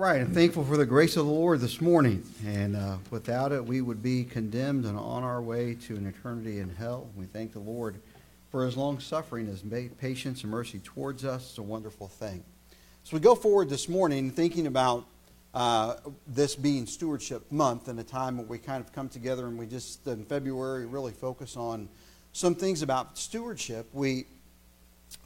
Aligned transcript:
right, 0.00 0.22
I'm 0.22 0.32
thankful 0.32 0.64
for 0.64 0.78
the 0.78 0.86
grace 0.86 1.18
of 1.18 1.26
the 1.26 1.30
Lord 1.30 1.60
this 1.60 1.78
morning. 1.78 2.24
And 2.46 2.74
uh, 2.74 2.96
without 3.10 3.52
it, 3.52 3.62
we 3.62 3.82
would 3.82 4.02
be 4.02 4.24
condemned 4.24 4.86
and 4.86 4.96
on 4.96 5.22
our 5.24 5.42
way 5.42 5.74
to 5.74 5.94
an 5.94 6.06
eternity 6.06 6.60
in 6.60 6.70
hell. 6.70 7.10
We 7.14 7.26
thank 7.26 7.52
the 7.52 7.58
Lord 7.58 8.00
for 8.50 8.64
his 8.64 8.78
long 8.78 8.98
suffering, 8.98 9.46
his 9.46 9.62
patience 9.98 10.42
and 10.42 10.50
mercy 10.50 10.78
towards 10.78 11.26
us. 11.26 11.50
It's 11.50 11.58
a 11.58 11.62
wonderful 11.62 12.08
thing. 12.08 12.42
So 13.04 13.14
we 13.14 13.20
go 13.20 13.34
forward 13.34 13.68
this 13.68 13.90
morning 13.90 14.30
thinking 14.30 14.66
about 14.66 15.04
uh, 15.52 15.96
this 16.26 16.56
being 16.56 16.86
Stewardship 16.86 17.52
Month 17.52 17.88
and 17.88 18.00
a 18.00 18.04
time 18.04 18.38
when 18.38 18.48
we 18.48 18.56
kind 18.56 18.82
of 18.82 18.94
come 18.94 19.10
together 19.10 19.48
and 19.48 19.58
we 19.58 19.66
just, 19.66 20.06
in 20.06 20.24
February, 20.24 20.86
really 20.86 21.12
focus 21.12 21.58
on 21.58 21.90
some 22.32 22.54
things 22.54 22.80
about 22.80 23.18
stewardship. 23.18 23.86
We 23.92 24.24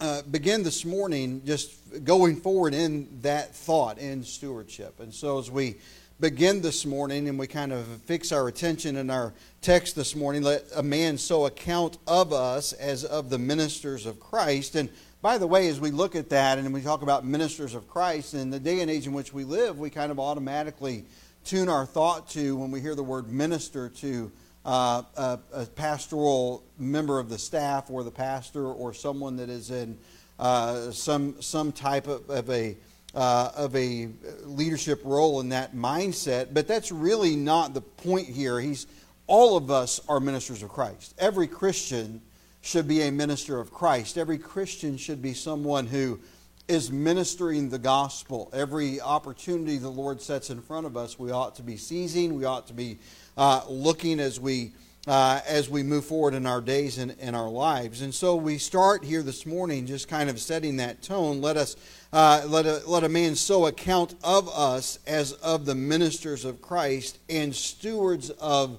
uh, 0.00 0.22
begin 0.30 0.62
this 0.62 0.84
morning 0.84 1.42
just 1.44 2.04
going 2.04 2.36
forward 2.36 2.74
in 2.74 3.08
that 3.22 3.54
thought 3.54 3.98
in 3.98 4.24
stewardship. 4.24 4.98
And 5.00 5.14
so 5.14 5.38
as 5.38 5.50
we 5.50 5.76
begin 6.20 6.60
this 6.60 6.84
morning 6.84 7.28
and 7.28 7.38
we 7.38 7.46
kind 7.46 7.72
of 7.72 7.86
fix 8.04 8.32
our 8.32 8.48
attention 8.48 8.96
in 8.96 9.10
our 9.10 9.32
text 9.60 9.94
this 9.94 10.16
morning, 10.16 10.42
let 10.42 10.64
a 10.74 10.82
man 10.82 11.18
so 11.18 11.46
account 11.46 11.98
of 12.06 12.32
us 12.32 12.72
as 12.72 13.04
of 13.04 13.30
the 13.30 13.38
ministers 13.38 14.06
of 14.06 14.18
Christ. 14.20 14.74
And 14.74 14.88
by 15.22 15.38
the 15.38 15.46
way, 15.46 15.68
as 15.68 15.80
we 15.80 15.90
look 15.90 16.16
at 16.16 16.28
that 16.30 16.58
and 16.58 16.72
we 16.72 16.82
talk 16.82 17.02
about 17.02 17.24
ministers 17.24 17.74
of 17.74 17.88
Christ, 17.88 18.34
in 18.34 18.50
the 18.50 18.60
day 18.60 18.80
and 18.80 18.90
age 18.90 19.06
in 19.06 19.12
which 19.12 19.32
we 19.32 19.44
live, 19.44 19.78
we 19.78 19.90
kind 19.90 20.10
of 20.10 20.18
automatically 20.18 21.04
tune 21.44 21.68
our 21.68 21.86
thought 21.86 22.28
to 22.30 22.56
when 22.56 22.70
we 22.70 22.80
hear 22.80 22.94
the 22.94 23.02
word 23.02 23.30
minister 23.30 23.88
to 23.88 24.30
uh, 24.64 25.02
a, 25.16 25.38
a, 25.52 25.66
pastoral 25.66 26.64
member 26.78 27.18
of 27.18 27.28
the 27.28 27.38
staff 27.38 27.90
or 27.90 28.02
the 28.02 28.10
pastor 28.10 28.66
or 28.66 28.94
someone 28.94 29.36
that 29.36 29.50
is 29.50 29.70
in 29.70 29.98
uh, 30.38 30.90
some, 30.90 31.40
some 31.40 31.70
type 31.70 32.06
of, 32.06 32.28
of 32.30 32.48
a, 32.50 32.76
uh, 33.14 33.50
of 33.56 33.76
a 33.76 34.08
leadership 34.44 35.00
role 35.04 35.40
in 35.40 35.50
that 35.50 35.74
mindset. 35.74 36.54
But 36.54 36.66
that's 36.66 36.90
really 36.90 37.36
not 37.36 37.74
the 37.74 37.82
point 37.82 38.26
here. 38.26 38.58
He's, 38.58 38.86
all 39.26 39.56
of 39.56 39.70
us 39.70 40.00
are 40.08 40.18
ministers 40.18 40.62
of 40.62 40.70
Christ. 40.70 41.14
Every 41.18 41.46
Christian 41.46 42.22
should 42.62 42.88
be 42.88 43.02
a 43.02 43.12
minister 43.12 43.60
of 43.60 43.70
Christ. 43.70 44.16
Every 44.16 44.38
Christian 44.38 44.96
should 44.96 45.20
be 45.20 45.34
someone 45.34 45.86
who 45.86 46.18
is 46.66 46.90
ministering 46.90 47.68
the 47.68 47.78
gospel. 47.78 48.48
Every 48.54 49.00
opportunity 49.00 49.76
the 49.76 49.90
Lord 49.90 50.22
sets 50.22 50.48
in 50.48 50.62
front 50.62 50.86
of 50.86 50.96
us, 50.96 51.18
we 51.18 51.30
ought 51.30 51.56
to 51.56 51.62
be 51.62 51.76
seizing. 51.76 52.34
We 52.34 52.46
ought 52.46 52.66
to 52.68 52.72
be 52.72 52.98
uh, 53.36 53.62
looking 53.68 54.20
as 54.20 54.38
we 54.38 54.72
uh, 55.06 55.40
as 55.46 55.68
we 55.68 55.82
move 55.82 56.04
forward 56.04 56.34
in 56.34 56.46
our 56.46 56.60
days 56.60 56.98
and 56.98 57.10
in 57.20 57.34
our 57.34 57.48
lives. 57.48 58.00
And 58.00 58.14
so 58.14 58.36
we 58.36 58.56
start 58.56 59.04
here 59.04 59.22
this 59.22 59.44
morning, 59.44 59.86
just 59.86 60.08
kind 60.08 60.30
of 60.30 60.40
setting 60.40 60.78
that 60.78 61.02
tone. 61.02 61.42
Let 61.42 61.56
us 61.56 61.76
uh, 62.12 62.42
let 62.46 62.64
a, 62.64 62.80
let 62.86 63.04
a 63.04 63.08
man 63.08 63.34
so 63.34 63.66
account 63.66 64.14
of 64.22 64.48
us 64.48 64.98
as 65.06 65.32
of 65.32 65.66
the 65.66 65.74
ministers 65.74 66.44
of 66.44 66.62
Christ 66.62 67.18
and 67.28 67.54
stewards 67.54 68.30
of 68.30 68.78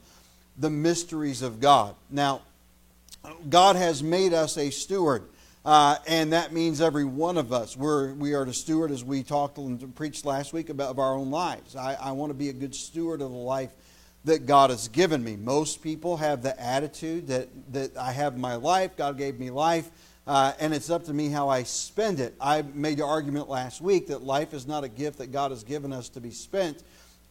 the 0.57 0.69
mysteries 0.69 1.41
of 1.41 1.59
God. 1.59 1.95
Now, 2.09 2.41
God 3.49 3.75
has 3.75 4.01
made 4.01 4.33
us 4.33 4.57
a 4.57 4.69
steward. 4.69 5.23
Uh, 5.65 5.97
and 6.05 6.31
that 6.31 6.53
means 6.53 6.79
every 6.79 7.05
one 7.05 7.39
of 7.39 7.51
us. 7.51 7.75
We're, 7.75 8.13
we 8.13 8.35
are 8.35 8.45
to 8.45 8.53
steward, 8.53 8.91
as 8.91 9.03
we 9.03 9.23
talked 9.23 9.57
and 9.57 9.95
preached 9.95 10.23
last 10.23 10.53
week, 10.53 10.69
about 10.69 10.91
of 10.91 10.99
our 10.99 11.15
own 11.15 11.31
lives. 11.31 11.75
I, 11.75 11.95
I 11.95 12.11
want 12.11 12.29
to 12.29 12.35
be 12.35 12.49
a 12.49 12.53
good 12.53 12.75
steward 12.75 13.19
of 13.19 13.31
the 13.31 13.37
life 13.37 13.71
that 14.25 14.45
God 14.45 14.71
has 14.71 14.87
given 14.87 15.23
me. 15.23 15.35
Most 15.35 15.81
people 15.81 16.17
have 16.17 16.41
the 16.43 16.59
attitude 16.59 17.27
that, 17.27 17.47
that 17.71 17.95
I 17.95 18.11
have 18.11 18.37
my 18.37 18.55
life, 18.55 18.97
God 18.97 19.17
gave 19.17 19.39
me 19.39 19.51
life, 19.51 19.89
uh, 20.27 20.53
and 20.59 20.73
it's 20.73 20.89
up 20.89 21.05
to 21.05 21.13
me 21.13 21.29
how 21.29 21.49
I 21.49 21.63
spend 21.63 22.19
it. 22.19 22.33
I 22.41 22.63
made 22.73 22.97
the 22.97 23.05
argument 23.05 23.47
last 23.47 23.81
week 23.81 24.07
that 24.07 24.23
life 24.23 24.53
is 24.53 24.67
not 24.67 24.83
a 24.83 24.89
gift 24.89 25.19
that 25.19 25.31
God 25.31 25.51
has 25.51 25.63
given 25.63 25.93
us 25.93 26.09
to 26.09 26.19
be 26.19 26.31
spent. 26.31 26.83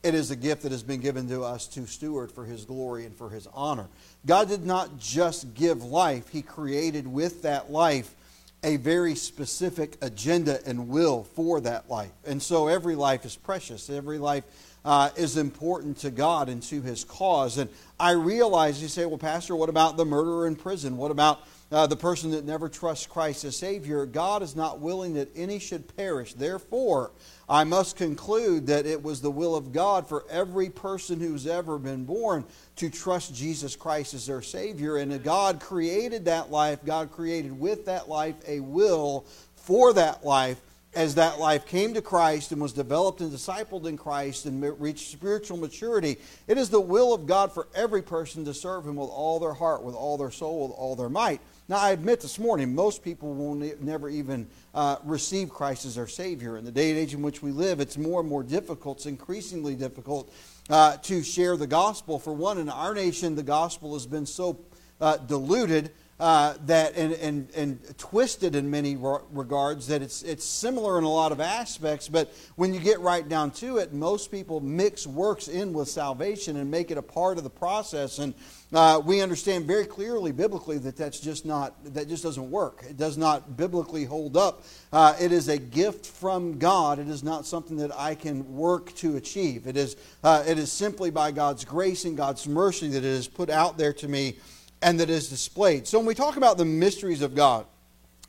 It 0.05 0.15
is 0.15 0.31
a 0.31 0.37
gift 0.37 0.63
that 0.63 0.73
has 0.73 0.83
been 0.85 1.01
given 1.01 1.29
to 1.29 1.43
us 1.43 1.67
to 1.69 1.87
steward 1.87 2.31
for 2.31 2.45
His 2.45 2.65
glory 2.65 3.07
and 3.07 3.17
for 3.17 3.31
His 3.31 3.49
honor. 3.53 3.89
God 4.25 4.49
did 4.49 4.65
not 4.65 4.99
just 4.99 5.55
give 5.55 5.83
life, 5.83 6.29
He 6.29 6.43
created 6.43 7.09
with 7.09 7.43
that 7.43 7.73
life 7.73 8.15
a 8.63 8.77
very 8.77 9.15
specific 9.15 9.97
agenda 10.01 10.59
and 10.67 10.89
will 10.89 11.25
for 11.25 11.61
that 11.61 11.91
life. 11.91 12.13
And 12.25 12.43
so 12.43 12.69
every 12.69 12.95
life 12.95 13.25
is 13.25 13.37
precious. 13.37 13.91
Every 13.91 14.19
life 14.19 14.45
uh, 14.85 15.11
is 15.17 15.37
important 15.37 15.99
to 15.99 16.11
God 16.11 16.49
and 16.49 16.63
to 16.65 16.83
his 16.83 17.05
cause. 17.05 17.59
And 17.59 17.71
I 17.99 18.13
realize 18.13 18.83
you 18.83 18.89
say, 18.89 19.07
well, 19.07 19.19
Pastor, 19.19 19.57
what 19.57 19.69
about 19.69 19.97
the 19.97 20.05
murderer 20.05 20.47
in 20.47 20.57
prison? 20.57 20.97
What 20.97 21.11
about 21.11 21.41
uh, 21.73 21.87
the 21.87 21.97
person 21.97 22.31
that 22.33 22.45
never 22.45 22.69
trusts 22.69 23.07
Christ 23.07 23.45
as 23.45 23.57
Savior? 23.57 24.05
God 24.05 24.43
is 24.43 24.55
not 24.55 24.81
willing 24.81 25.15
that 25.15 25.29
any 25.35 25.59
should 25.59 25.97
perish. 25.97 26.35
Therefore, 26.35 27.13
I 27.49 27.65
must 27.65 27.97
conclude 27.97 28.67
that 28.67 28.85
it 28.85 29.03
was 29.03 29.21
the 29.21 29.31
will 29.31 29.57
of 29.57 29.73
God 29.73 30.07
for 30.07 30.25
every 30.31 30.69
person 30.69 31.19
who's 31.19 31.47
ever 31.47 31.79
been 31.79 32.05
born 32.05 32.45
to 32.77 32.91
trust 32.91 33.35
Jesus 33.35 33.77
Christ 33.77 34.13
as 34.13 34.27
their 34.27 34.43
Savior. 34.43 34.99
And 34.99 35.23
God 35.23 35.61
created 35.61 36.27
that 36.27 36.51
life, 36.51 36.85
God 36.85 37.11
created 37.11 37.59
with 37.59 37.87
that 37.87 38.09
life 38.09 38.37
a 38.47 38.61
will 38.61 39.25
for 39.57 39.95
that 39.95 40.25
life 40.25 40.61
as 40.95 41.15
that 41.17 41.39
life 41.39 41.67
came 41.67 41.95
to 41.95 42.03
Christ 42.03 42.53
and 42.53 42.61
was 42.61 42.73
developed 42.73 43.21
and 43.21 43.33
discipled 43.33 43.87
in 43.87 43.97
Christ 43.97 44.47
and 44.47 44.63
reached 44.81 45.11
spiritual 45.11 45.57
maturity, 45.57 46.17
it 46.47 46.59
is 46.59 46.71
the 46.71 46.81
will 46.81 47.13
of 47.13 47.27
God 47.27 47.53
for 47.53 47.69
every 47.75 48.03
person 48.03 48.45
to 48.45 48.55
serve 48.55 48.87
Him 48.87 48.97
with 48.97 49.11
all 49.11 49.39
their 49.39 49.53
heart, 49.53 49.83
with 49.83 49.95
all 49.95 50.17
their 50.17 50.31
soul, 50.31 50.69
with 50.69 50.77
all 50.77 50.97
their 50.97 51.09
might. 51.09 51.41
Now, 51.67 51.79
I 51.79 51.93
admit 51.93 52.21
this 52.21 52.39
morning, 52.39 52.75
most 52.75 53.03
people 53.03 53.35
will 53.35 53.55
ne- 53.55 53.73
never 53.81 54.11
even 54.11 54.47
uh, 54.75 54.97
receive 55.03 55.49
Christ 55.49 55.87
as 55.87 55.95
their 55.95 56.07
Savior. 56.07 56.59
In 56.59 56.65
the 56.65 56.71
day 56.71 56.91
and 56.91 56.99
age 56.99 57.15
in 57.15 57.23
which 57.23 57.43
we 57.43 57.53
live, 57.53 57.81
it's 57.81 57.97
more 57.97 58.21
and 58.21 58.29
more 58.29 58.43
difficult, 58.43 58.99
it's 58.99 59.07
increasingly 59.07 59.75
difficult 59.75 60.31
uh, 60.69 60.99
to 60.99 61.23
share 61.23 61.57
the 61.57 61.67
gospel. 61.67 62.19
For 62.19 62.35
one, 62.35 62.59
in 62.59 62.69
our 62.69 62.95
nation, 62.95 63.35
the 63.35 63.43
gospel 63.43 63.95
has 63.95 64.07
been 64.07 64.27
so 64.27 64.61
uh, 65.01 65.17
diluted 65.17 65.91
uh, 66.21 66.55
that 66.67 66.95
and, 66.97 67.13
and, 67.15 67.51
and 67.57 67.99
twisted 67.99 68.55
in 68.55 68.71
many 68.71 68.97
regards 68.97 69.89
that 69.89 70.01
it's, 70.01 70.23
it's 70.23 70.45
similar 70.45 70.97
in 70.97 71.05
a 71.05 71.11
lot 71.11 71.33
of 71.33 71.41
aspects, 71.41 72.09
but 72.09 72.33
when 72.55 72.73
you 72.73 72.79
get 72.79 73.01
right 73.01 73.29
down 73.29 73.51
to 73.51 73.79
it, 73.79 73.93
most 73.93 74.31
people 74.31 74.61
mix 74.61 75.07
works 75.07 75.49
in 75.49 75.73
with 75.73 75.89
salvation 75.89 76.57
and 76.57 76.71
make 76.71 76.93
it 76.93 76.99
a 76.99 77.03
part 77.03 77.37
of 77.37 77.43
the 77.43 77.51
process. 77.51 78.21
And 78.21 78.33
uh, 78.73 79.01
we 79.05 79.23
understand 79.23 79.67
very 79.67 79.87
clearly 79.87 80.31
biblically 80.31 80.79
that 80.79 80.97
that's 80.97 81.19
just 81.19 81.45
not, 81.45 81.75
that 81.95 82.09
just 82.09 82.23
doesn't 82.23 82.51
work. 82.51 82.85
It 82.89 82.97
does 82.97 83.19
not 83.19 83.57
biblically 83.57 84.05
hold 84.05 84.37
up. 84.37 84.63
Uh, 84.93 85.17
it 85.21 85.33
is 85.33 85.49
a 85.49 85.59
gift 85.59 86.07
from 86.07 86.59
God. 86.59 87.01
It 87.01 87.09
is 87.09 87.25
not 87.25 87.45
something 87.45 87.77
that 87.79 87.91
I 87.99 88.15
can 88.15 88.57
work 88.57 88.95
to 88.97 89.17
achieve. 89.17 89.67
It 89.67 89.77
is, 89.77 89.97
uh, 90.23 90.45
it 90.47 90.59
is 90.59 90.71
simply 90.71 91.11
by 91.11 91.33
God's 91.33 91.65
grace 91.65 92.05
and 92.05 92.17
God's 92.17 92.47
mercy 92.47 92.89
that 92.89 92.99
it 92.99 93.05
is 93.05 93.27
put 93.27 93.51
out 93.51 93.79
there 93.79 93.93
to 93.95 94.07
me 94.07 94.37
and 94.85 95.01
that 95.01 95.09
is 95.09 95.29
displayed. 95.29 95.89
So 95.89 95.99
when 95.99 96.07
we 96.07 96.15
talk 96.15 96.37
about 96.37 96.59
the 96.59 96.65
mysteries 96.65 97.23
of 97.23 97.35
God, 97.35 97.65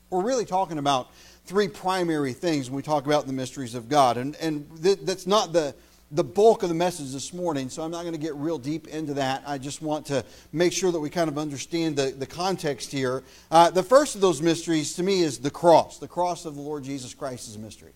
we're 0.10 0.24
really 0.24 0.46
talking 0.46 0.78
about 0.78 1.12
three 1.46 1.68
primary 1.68 2.32
things 2.32 2.70
when 2.70 2.78
we 2.78 2.82
talk 2.82 3.06
about 3.06 3.28
the 3.28 3.34
mysteries 3.34 3.76
of 3.76 3.90
God. 3.90 4.16
And, 4.16 4.36
and 4.38 4.66
th- 4.82 5.00
that's 5.04 5.28
not 5.28 5.52
the, 5.52 5.76
the 6.12 6.24
bulk 6.24 6.64
of 6.64 6.70
the 6.70 6.76
message 6.76 7.12
this 7.12 7.34
morning, 7.34 7.70
so 7.70 7.84
I'm 7.84 7.92
not 7.92 8.04
going 8.04 8.14
to 8.14 8.20
get 8.20 8.34
real 8.36 8.58
deep 8.58 8.88
into 8.88 9.16
that. 9.16 9.44
I 9.46 9.58
just 9.58 9.82
want 9.82 10.06
to 10.08 10.24
make 10.54 10.72
sure 10.72 10.94
that 10.94 11.00
we 11.00 11.10
kind 11.10 11.30
of 11.30 11.38
understand 11.38 11.98
the, 11.98 12.16
the 12.18 12.26
context 12.26 12.90
here. 12.90 13.24
Uh, 13.52 13.70
the 13.70 13.84
first 13.84 14.16
of 14.16 14.22
those 14.22 14.42
mysteries 14.42 14.94
to 14.96 15.04
me 15.04 15.22
is 15.22 15.40
the 15.40 15.52
cross. 15.52 16.00
The 16.00 16.08
cross 16.08 16.46
of 16.46 16.56
the 16.56 16.62
Lord 16.62 16.86
Jesus 16.86 17.14
Christ 17.14 17.50
is 17.50 17.58
a 17.58 17.60
mystery. 17.60 17.92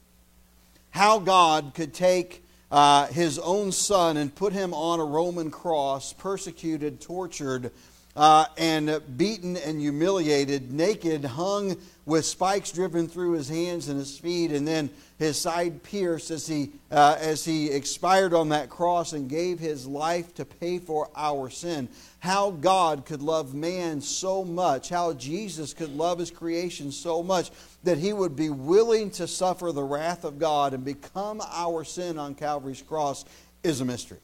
How 0.90 1.20
God 1.20 1.72
could 1.74 1.94
take 1.94 2.44
uh, 2.72 3.08
his 3.08 3.40
own 3.40 3.72
son 3.72 4.18
and 4.18 4.36
put 4.36 4.52
him 4.52 4.74
on 4.74 5.00
a 5.00 5.06
Roman 5.06 5.50
cross, 5.50 6.12
persecuted, 6.12 7.00
tortured, 7.00 7.72
uh, 8.16 8.46
and 8.58 9.02
beaten 9.18 9.56
and 9.58 9.80
humiliated, 9.80 10.72
naked, 10.72 11.24
hung 11.24 11.78
with 12.06 12.26
spikes 12.26 12.72
driven 12.72 13.08
through 13.08 13.34
his 13.34 13.48
hands 13.48 13.88
and 13.88 14.00
his 14.00 14.18
feet, 14.18 14.52
and 14.52 14.68
then 14.68 14.90
his 15.20 15.40
side 15.40 15.84
pierced 15.84 16.32
as 16.32 16.48
he, 16.48 16.72
uh, 16.92 17.16
as 17.20 17.46
he 17.46 17.70
expired 17.70 18.34
on 18.34 18.50
that 18.50 18.70
cross 18.70 19.14
and 19.14 19.30
gave 19.30 19.60
his 19.60 19.86
life 19.86 20.34
to 20.34 20.44
pay 20.44 20.80
for 20.80 21.10
our 21.16 21.50
sin. 21.50 21.88
How 22.20 22.52
God 22.52 23.06
could 23.06 23.22
love 23.22 23.54
man 23.54 24.02
so 24.02 24.44
much, 24.44 24.90
how 24.90 25.14
Jesus 25.14 25.74
could 25.74 25.96
love 25.96 26.20
his 26.20 26.32
creation 26.32 26.92
so 26.92 27.22
much 27.22 27.52
that 27.84 28.00
he 28.00 28.12
would 28.12 28.36
be 28.36 28.50
willing 28.50 29.12
to 29.12 29.28
suffer 29.28 29.72
the 29.72 29.84
wrath 29.84 30.24
of 30.24 30.40
God 30.40 30.74
and 30.74 30.84
become 30.84 31.42
our 31.52 31.84
sin 31.84 32.18
on 32.18 32.34
Calvary's 32.34 32.82
cross 32.82 33.24
is 33.64 33.82
a 33.82 33.86
mystery. 33.86 34.20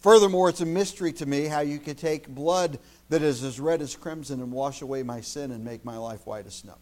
Furthermore, 0.00 0.48
it's 0.48 0.60
a 0.60 0.66
mystery 0.66 1.12
to 1.14 1.26
me 1.26 1.44
how 1.44 1.60
you 1.60 1.78
could 1.78 1.98
take 1.98 2.26
blood 2.26 2.78
that 3.10 3.22
is 3.22 3.44
as 3.44 3.60
red 3.60 3.82
as 3.82 3.94
crimson 3.94 4.40
and 4.40 4.50
wash 4.50 4.82
away 4.82 5.02
my 5.02 5.20
sin 5.20 5.50
and 5.50 5.64
make 5.64 5.84
my 5.84 5.98
life 5.98 6.26
white 6.26 6.46
as 6.46 6.54
snow. 6.54 6.76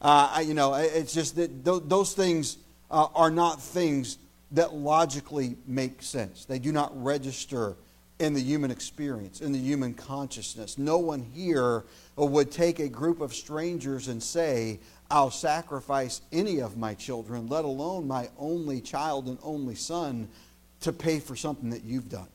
Uh, 0.00 0.30
I, 0.34 0.40
you 0.42 0.54
know, 0.54 0.74
it's 0.74 1.12
just 1.12 1.36
that 1.36 1.64
th- 1.64 1.82
those 1.86 2.14
things 2.14 2.58
uh, 2.90 3.08
are 3.14 3.30
not 3.30 3.60
things 3.60 4.18
that 4.52 4.72
logically 4.72 5.56
make 5.66 6.02
sense. 6.02 6.44
They 6.44 6.58
do 6.58 6.72
not 6.72 6.90
register 7.02 7.76
in 8.18 8.32
the 8.32 8.40
human 8.40 8.70
experience, 8.70 9.40
in 9.40 9.52
the 9.52 9.58
human 9.58 9.94
consciousness. 9.94 10.78
No 10.78 10.98
one 10.98 11.20
here 11.34 11.84
would 12.16 12.50
take 12.50 12.78
a 12.78 12.88
group 12.88 13.20
of 13.20 13.34
strangers 13.34 14.08
and 14.08 14.22
say, 14.22 14.78
I'll 15.10 15.30
sacrifice 15.30 16.22
any 16.32 16.60
of 16.60 16.76
my 16.76 16.94
children, 16.94 17.48
let 17.48 17.64
alone 17.64 18.06
my 18.06 18.30
only 18.38 18.80
child 18.80 19.26
and 19.26 19.38
only 19.42 19.74
son, 19.74 20.28
to 20.80 20.92
pay 20.92 21.20
for 21.20 21.36
something 21.36 21.70
that 21.70 21.84
you've 21.84 22.08
done. 22.08 22.28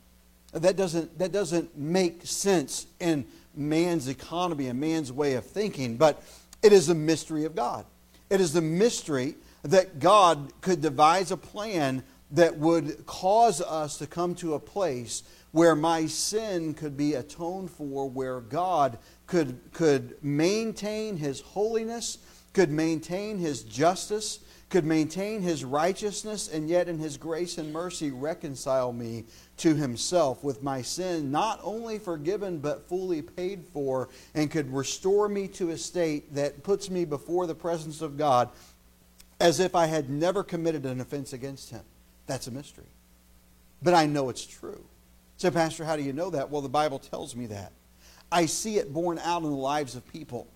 That 0.54 0.76
doesn't, 0.76 1.18
that 1.20 1.32
doesn't 1.32 1.78
make 1.78 2.26
sense 2.26 2.88
in 3.00 3.26
man's 3.56 4.08
economy 4.08 4.68
and 4.68 4.80
man's 4.80 5.12
way 5.12 5.36
of 5.36 5.46
thinking, 5.46 5.98
but 5.98 6.22
it 6.62 6.74
is 6.74 6.90
a 6.90 6.96
mystery 6.96 7.46
of 7.46 7.56
God. 7.56 7.86
It 8.30 8.42
is 8.42 8.54
the 8.54 8.62
mystery 8.62 9.36
that 9.64 10.00
God 10.00 10.52
could 10.62 10.82
devise 10.82 11.32
a 11.32 11.38
plan 11.38 12.04
that 12.32 12.58
would 12.58 13.06
cause 13.06 13.62
us 13.62 13.98
to 13.98 14.08
come 14.08 14.36
to 14.36 14.54
a 14.54 14.60
place 14.60 15.24
where 15.52 15.76
my 15.76 16.06
sin 16.06 16.74
could 16.74 16.96
be 16.96 17.14
atoned 17.14 17.70
for, 17.70 18.10
where 18.10 18.40
God 18.40 18.98
could, 19.28 19.60
could 19.74 20.16
maintain 20.24 21.18
his 21.18 21.42
holiness, 21.42 22.18
could 22.54 22.72
maintain 22.72 23.38
his 23.38 23.64
justice, 23.64 24.40
could 24.72 24.86
maintain 24.86 25.42
his 25.42 25.64
righteousness, 25.64 26.48
and 26.48 26.70
yet 26.70 26.88
in 26.88 26.98
his 26.98 27.18
grace 27.18 27.58
and 27.58 27.72
mercy 27.72 28.10
reconcile 28.10 28.92
me 28.94 29.26
to 29.58 29.76
himself 29.76 30.44
with 30.44 30.64
my 30.64 30.82
sin, 30.82 31.30
not 31.30 31.60
only 31.62 32.00
forgiven 32.00 32.58
but 32.58 32.88
fully 32.88 33.22
paid 33.22 33.64
for, 33.74 34.10
and 34.34 34.50
could 34.50 34.74
restore 34.74 35.30
me 35.30 35.48
to 35.50 35.70
a 35.70 35.78
state 35.78 36.34
that 36.34 36.64
puts 36.64 36.90
me 36.90 37.06
before 37.06 37.46
the 37.46 37.54
presence 37.54 38.02
of 38.02 38.18
God 38.18 38.50
as 39.40 39.60
if 39.60 39.76
I 39.76 39.88
had 39.88 40.10
never 40.10 40.44
committed 40.44 40.86
an 40.86 41.02
offense 41.02 41.34
against 41.34 41.70
him. 41.72 41.82
That's 42.26 42.48
a 42.48 42.52
mystery. 42.52 42.86
But 43.82 43.94
I 43.94 44.06
know 44.06 44.30
it's 44.30 44.46
true. 44.46 44.86
So, 45.38 45.52
Pastor, 45.52 45.84
how 45.84 45.96
do 45.96 46.04
you 46.04 46.14
know 46.14 46.30
that? 46.30 46.50
Well, 46.50 46.62
the 46.62 46.70
Bible 46.70 47.00
tells 47.00 47.36
me 47.36 47.48
that. 47.48 47.74
I 48.32 48.46
see 48.46 48.78
it 48.78 48.94
borne 48.94 49.20
out 49.20 49.44
in 49.44 49.50
the 49.50 49.56
lives 49.56 49.96
of 49.96 50.08
people. 50.08 50.48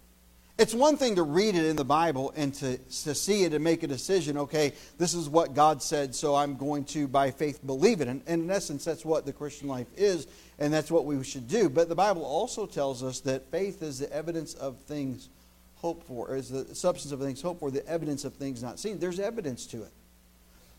It's 0.57 0.73
one 0.73 0.95
thing 0.95 1.15
to 1.15 1.23
read 1.23 1.55
it 1.55 1.65
in 1.65 1.75
the 1.75 1.83
Bible 1.83 2.33
and 2.37 2.53
to, 2.55 2.77
to 2.77 3.13
see 3.13 3.43
it 3.43 3.53
and 3.53 3.61
make 3.61 3.83
a 3.83 3.87
decision, 3.87 4.37
okay, 4.37 4.71
this 4.97 5.13
is 5.13 5.27
what 5.27 5.53
God 5.53 5.83
said, 5.83 6.15
so 6.15 6.33
I'm 6.33 6.55
going 6.55 6.85
to, 6.85 7.09
by 7.09 7.31
faith, 7.31 7.65
believe 7.65 7.99
it. 7.99 8.07
And, 8.07 8.21
and 8.25 8.43
in 8.43 8.51
essence, 8.51 8.85
that's 8.85 9.03
what 9.03 9.25
the 9.25 9.33
Christian 9.33 9.67
life 9.67 9.87
is, 9.97 10.27
and 10.57 10.73
that's 10.73 10.89
what 10.89 11.03
we 11.03 11.21
should 11.25 11.49
do. 11.49 11.67
But 11.67 11.89
the 11.89 11.95
Bible 11.95 12.23
also 12.23 12.65
tells 12.65 13.03
us 13.03 13.19
that 13.21 13.51
faith 13.51 13.83
is 13.83 13.99
the 13.99 14.11
evidence 14.13 14.53
of 14.53 14.77
things 14.83 15.27
hoped 15.75 16.07
for, 16.07 16.33
is 16.33 16.49
the 16.49 16.73
substance 16.73 17.11
of 17.11 17.19
things 17.19 17.41
hoped 17.41 17.59
for, 17.59 17.69
the 17.69 17.85
evidence 17.85 18.23
of 18.23 18.33
things 18.33 18.63
not 18.63 18.79
seen. 18.79 18.97
There's 18.97 19.19
evidence 19.19 19.65
to 19.67 19.83
it. 19.83 19.91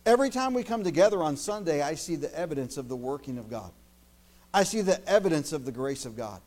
Every 0.06 0.30
time 0.30 0.54
we 0.54 0.62
come 0.62 0.84
together 0.84 1.22
on 1.22 1.36
Sunday, 1.36 1.82
I 1.82 1.96
see 1.96 2.16
the 2.16 2.34
evidence 2.36 2.78
of 2.78 2.88
the 2.88 2.96
working 2.96 3.36
of 3.36 3.50
God. 3.50 3.72
I 4.54 4.62
see 4.62 4.80
the 4.80 5.06
evidence 5.06 5.52
of 5.52 5.66
the 5.66 5.72
grace 5.72 6.06
of 6.06 6.16
God. 6.16 6.40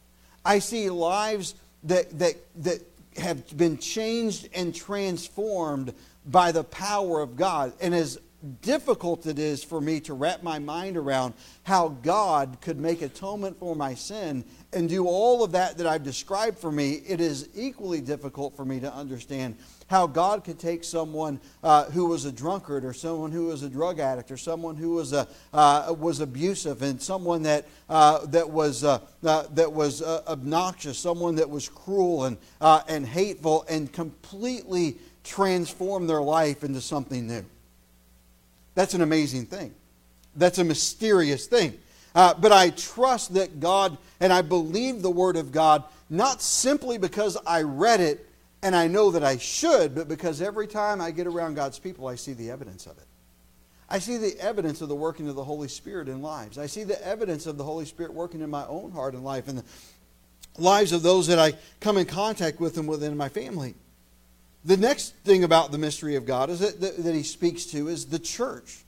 I 0.43 0.59
see 0.59 0.89
lives 0.89 1.53
that, 1.83 2.17
that, 2.17 2.35
that 2.63 2.81
have 3.19 3.55
been 3.55 3.77
changed 3.77 4.49
and 4.53 4.73
transformed 4.73 5.93
by 6.25 6.51
the 6.51 6.63
power 6.63 7.21
of 7.21 7.35
God. 7.35 7.73
And 7.81 7.93
as 7.93 8.19
difficult 8.61 9.25
it 9.25 9.37
is 9.37 9.63
for 9.63 9.81
me 9.81 9.99
to 10.01 10.13
wrap 10.13 10.43
my 10.43 10.59
mind 10.59 10.97
around 10.97 11.33
how 11.63 11.89
God 11.89 12.57
could 12.61 12.79
make 12.79 13.01
atonement 13.01 13.59
for 13.59 13.75
my 13.75 13.93
sin 13.93 14.45
and 14.71 14.87
do 14.87 15.05
all 15.05 15.43
of 15.43 15.51
that 15.51 15.77
that 15.77 15.87
I've 15.87 16.03
described 16.03 16.57
for 16.57 16.71
me, 16.71 17.01
it 17.07 17.19
is 17.19 17.49
equally 17.55 18.01
difficult 18.01 18.55
for 18.55 18.63
me 18.63 18.79
to 18.79 18.93
understand 18.93 19.57
how 19.87 20.05
God 20.05 20.43
could 20.43 20.59
take 20.59 20.83
someone 20.83 21.39
uh, 21.63 21.85
who 21.85 22.05
was 22.05 22.25
a 22.25 22.31
drunkard 22.31 22.85
or 22.85 22.93
someone 22.93 23.31
who 23.31 23.47
was 23.47 23.63
a 23.63 23.69
drug 23.69 23.99
addict 23.99 24.29
or 24.29 24.37
someone 24.37 24.75
who 24.75 24.91
was, 24.91 25.13
a, 25.13 25.27
uh, 25.51 25.93
was 25.97 26.19
abusive 26.19 26.83
and 26.83 27.01
someone 27.01 27.41
that, 27.43 27.67
uh, 27.89 28.25
that 28.27 28.47
was, 28.47 28.83
uh, 28.83 28.99
uh, 29.23 29.43
that 29.51 29.71
was 29.71 30.01
uh, 30.03 30.21
obnoxious, 30.27 30.97
someone 30.97 31.35
that 31.35 31.49
was 31.49 31.67
cruel 31.67 32.25
and, 32.25 32.37
and 32.61 33.05
hateful, 33.05 33.65
and 33.67 33.91
completely 33.91 34.97
transform 35.23 36.05
their 36.05 36.21
life 36.21 36.63
into 36.63 36.79
something 36.79 37.27
new. 37.27 37.43
That's 38.75 38.93
an 38.93 39.01
amazing 39.01 39.45
thing. 39.45 39.73
That's 40.35 40.57
a 40.57 40.63
mysterious 40.63 41.47
thing. 41.47 41.77
Uh, 42.15 42.33
but 42.33 42.51
I 42.51 42.71
trust 42.71 43.33
that 43.35 43.59
God, 43.59 43.97
and 44.19 44.33
I 44.33 44.41
believe 44.41 45.01
the 45.01 45.11
Word 45.11 45.37
of 45.37 45.51
God, 45.51 45.83
not 46.09 46.41
simply 46.41 46.97
because 46.97 47.37
I 47.45 47.61
read 47.61 47.99
it, 47.99 48.25
and 48.61 48.75
I 48.75 48.87
know 48.87 49.11
that 49.11 49.23
I 49.23 49.37
should, 49.37 49.95
but 49.95 50.07
because 50.07 50.41
every 50.41 50.67
time 50.67 51.01
I 51.01 51.11
get 51.11 51.27
around 51.27 51.53
God's 51.53 51.79
people, 51.79 52.07
I 52.07 52.15
see 52.15 52.33
the 52.33 52.51
evidence 52.51 52.87
of 52.87 52.97
it. 52.97 53.05
I 53.89 53.99
see 53.99 54.17
the 54.17 54.37
evidence 54.39 54.81
of 54.81 54.89
the 54.89 54.95
working 54.95 55.27
of 55.29 55.35
the 55.35 55.43
Holy 55.43 55.67
Spirit 55.67 56.09
in 56.09 56.21
lives. 56.21 56.57
I 56.57 56.67
see 56.67 56.83
the 56.83 57.03
evidence 57.05 57.47
of 57.47 57.57
the 57.57 57.63
Holy 57.63 57.85
Spirit 57.85 58.13
working 58.13 58.41
in 58.41 58.49
my 58.49 58.65
own 58.67 58.91
heart 58.91 59.13
and 59.13 59.23
life 59.23 59.47
and 59.47 59.59
the 59.59 59.63
lives 60.57 60.91
of 60.91 61.01
those 61.01 61.27
that 61.27 61.39
I 61.39 61.53
come 61.79 61.97
in 61.97 62.05
contact 62.05 62.59
with 62.59 62.77
and 62.77 62.87
within 62.87 63.17
my 63.17 63.29
family. 63.29 63.75
The 64.65 64.77
next 64.77 65.15
thing 65.23 65.43
about 65.43 65.71
the 65.71 65.77
mystery 65.77 66.15
of 66.15 66.25
God 66.25 66.49
is 66.49 66.59
that, 66.59 66.81
that, 66.81 67.03
that 67.03 67.15
he 67.15 67.23
speaks 67.23 67.65
to 67.67 67.87
is 67.87 68.05
the 68.07 68.19
church 68.19 68.83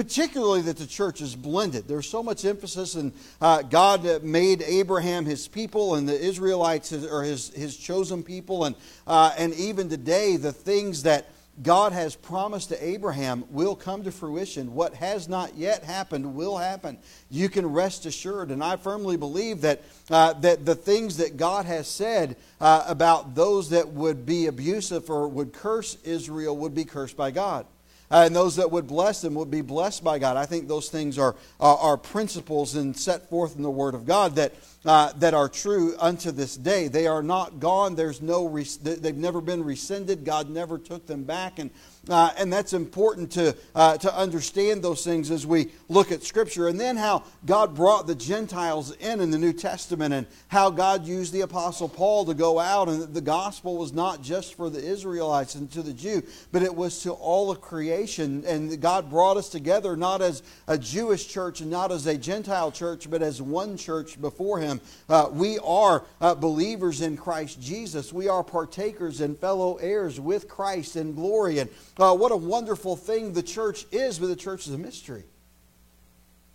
particularly 0.00 0.62
that 0.62 0.78
the 0.78 0.86
church 0.86 1.20
is 1.20 1.36
blended. 1.36 1.86
There's 1.86 2.08
so 2.08 2.22
much 2.22 2.46
emphasis, 2.46 2.94
and 2.94 3.12
uh, 3.38 3.60
God 3.60 4.22
made 4.22 4.62
Abraham 4.62 5.26
his 5.26 5.46
people, 5.46 5.94
and 5.96 6.08
the 6.08 6.18
Israelites 6.18 6.92
are 6.92 7.22
his, 7.22 7.50
his 7.50 7.76
chosen 7.76 8.22
people, 8.22 8.64
and, 8.64 8.76
uh, 9.06 9.34
and 9.36 9.52
even 9.54 9.90
today, 9.90 10.36
the 10.36 10.52
things 10.52 11.02
that 11.02 11.28
God 11.62 11.92
has 11.92 12.16
promised 12.16 12.68
to 12.70 12.84
Abraham 12.84 13.44
will 13.50 13.74
come 13.74 14.04
to 14.04 14.12
fruition. 14.12 14.74
What 14.74 14.94
has 14.94 15.28
not 15.28 15.56
yet 15.56 15.84
happened 15.84 16.34
will 16.34 16.56
happen. 16.56 16.98
You 17.30 17.48
can 17.48 17.66
rest 17.66 18.06
assured, 18.06 18.50
and 18.50 18.64
I 18.64 18.76
firmly 18.76 19.16
believe 19.16 19.60
that, 19.60 19.82
uh, 20.10 20.32
that 20.34 20.64
the 20.64 20.74
things 20.74 21.18
that 21.18 21.36
God 21.36 21.66
has 21.66 21.86
said 21.88 22.36
uh, 22.60 22.84
about 22.86 23.34
those 23.34 23.70
that 23.70 23.88
would 23.88 24.24
be 24.24 24.46
abusive 24.46 25.10
or 25.10 25.28
would 25.28 25.52
curse 25.52 25.96
Israel 26.04 26.56
would 26.56 26.74
be 26.74 26.84
cursed 26.84 27.16
by 27.16 27.30
God. 27.30 27.66
Uh, 28.10 28.24
and 28.26 28.34
those 28.34 28.56
that 28.56 28.70
would 28.70 28.88
bless 28.88 29.20
them 29.20 29.34
would 29.34 29.50
be 29.50 29.60
blessed 29.60 30.02
by 30.02 30.18
God. 30.18 30.36
I 30.36 30.44
think 30.44 30.66
those 30.66 30.88
things 30.88 31.16
are, 31.16 31.36
are, 31.60 31.76
are 31.76 31.96
principles 31.96 32.74
and 32.74 32.96
set 32.96 33.28
forth 33.28 33.54
in 33.56 33.62
the 33.62 33.70
Word 33.70 33.94
of 33.94 34.04
God 34.04 34.34
that, 34.34 34.52
uh, 34.84 35.12
that 35.14 35.34
are 35.34 35.48
true 35.48 35.94
unto 35.98 36.30
this 36.30 36.56
day. 36.56 36.88
They 36.88 37.06
are 37.06 37.22
not 37.22 37.60
gone. 37.60 37.94
There's 37.94 38.22
no, 38.22 38.48
they've 38.82 39.16
never 39.16 39.40
been 39.40 39.62
rescinded. 39.62 40.24
God 40.24 40.48
never 40.48 40.78
took 40.78 41.06
them 41.06 41.24
back. 41.24 41.58
And 41.58 41.70
uh, 42.08 42.30
and 42.38 42.52
that's 42.52 42.72
important 42.72 43.30
to, 43.32 43.54
uh, 43.74 43.98
to 43.98 44.14
understand 44.16 44.82
those 44.82 45.04
things 45.04 45.30
as 45.30 45.46
we 45.46 45.68
look 45.88 46.10
at 46.10 46.22
Scripture. 46.22 46.68
And 46.68 46.80
then 46.80 46.96
how 46.96 47.24
God 47.44 47.74
brought 47.74 48.06
the 48.06 48.14
Gentiles 48.14 48.92
in 48.96 49.20
in 49.20 49.30
the 49.30 49.38
New 49.38 49.52
Testament 49.52 50.14
and 50.14 50.26
how 50.48 50.70
God 50.70 51.06
used 51.06 51.32
the 51.32 51.42
Apostle 51.42 51.88
Paul 51.88 52.24
to 52.24 52.34
go 52.34 52.58
out. 52.58 52.88
And 52.88 53.12
the 53.12 53.20
gospel 53.20 53.76
was 53.76 53.92
not 53.92 54.22
just 54.22 54.54
for 54.54 54.70
the 54.70 54.82
Israelites 54.82 55.54
and 55.54 55.70
to 55.72 55.82
the 55.82 55.92
Jew, 55.92 56.22
but 56.52 56.62
it 56.62 56.74
was 56.74 57.02
to 57.02 57.12
all 57.12 57.50
of 57.50 57.60
creation. 57.60 58.44
And 58.46 58.80
God 58.80 59.10
brought 59.10 59.36
us 59.36 59.48
together 59.50 59.96
not 59.96 60.22
as 60.22 60.42
a 60.66 60.78
Jewish 60.78 61.28
church 61.28 61.60
and 61.60 61.70
not 61.70 61.92
as 61.92 62.06
a 62.06 62.16
Gentile 62.16 62.72
church, 62.72 63.10
but 63.10 63.22
as 63.22 63.42
one 63.42 63.76
church 63.76 64.20
before 64.20 64.58
Him. 64.58 64.69
Uh, 65.08 65.28
we 65.32 65.58
are 65.60 66.04
uh, 66.20 66.34
believers 66.34 67.00
in 67.00 67.16
Christ 67.16 67.60
Jesus. 67.60 68.12
We 68.12 68.28
are 68.28 68.44
partakers 68.44 69.20
and 69.20 69.38
fellow 69.38 69.76
heirs 69.76 70.20
with 70.20 70.48
Christ 70.48 70.96
in 70.96 71.14
glory. 71.14 71.58
And 71.58 71.70
uh, 71.98 72.14
what 72.14 72.30
a 72.30 72.36
wonderful 72.36 72.94
thing 72.96 73.32
the 73.32 73.42
church 73.42 73.86
is, 73.90 74.18
but 74.18 74.26
the 74.26 74.36
church 74.36 74.66
is 74.66 74.74
a 74.74 74.78
mystery. 74.78 75.24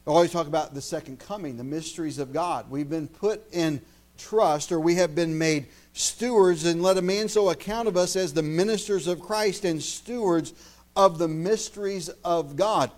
I 0.07 0.12
always 0.12 0.31
talk 0.31 0.45
about 0.48 0.74
the 0.75 0.81
second 0.81 1.19
coming, 1.19 1.57
the 1.57 1.63
mysteries 1.63 2.19
of 2.19 2.31
God. 2.31 2.69
We've 2.69 2.89
been 2.89 3.07
put 3.07 3.41
in 3.51 3.81
trust, 4.17 4.72
or 4.72 4.79
we 4.79 4.95
have 4.95 5.15
been 5.15 5.38
made 5.38 5.65
stewards, 5.93 6.65
and 6.65 6.84
let 6.84 6.98
a 6.98 7.01
man 7.01 7.27
so 7.27 7.50
account 7.50 7.88
of 7.88 7.98
us 7.98 8.15
as 8.15 8.31
the 8.31 8.43
ministers 8.43 9.07
of 9.07 9.19
Christ 9.19 9.65
and 9.65 9.81
stewards 9.81 10.53
of 10.95 11.17
the 11.17 11.27
mysteries 11.27 12.10
of 12.24 12.55
God 12.55 12.91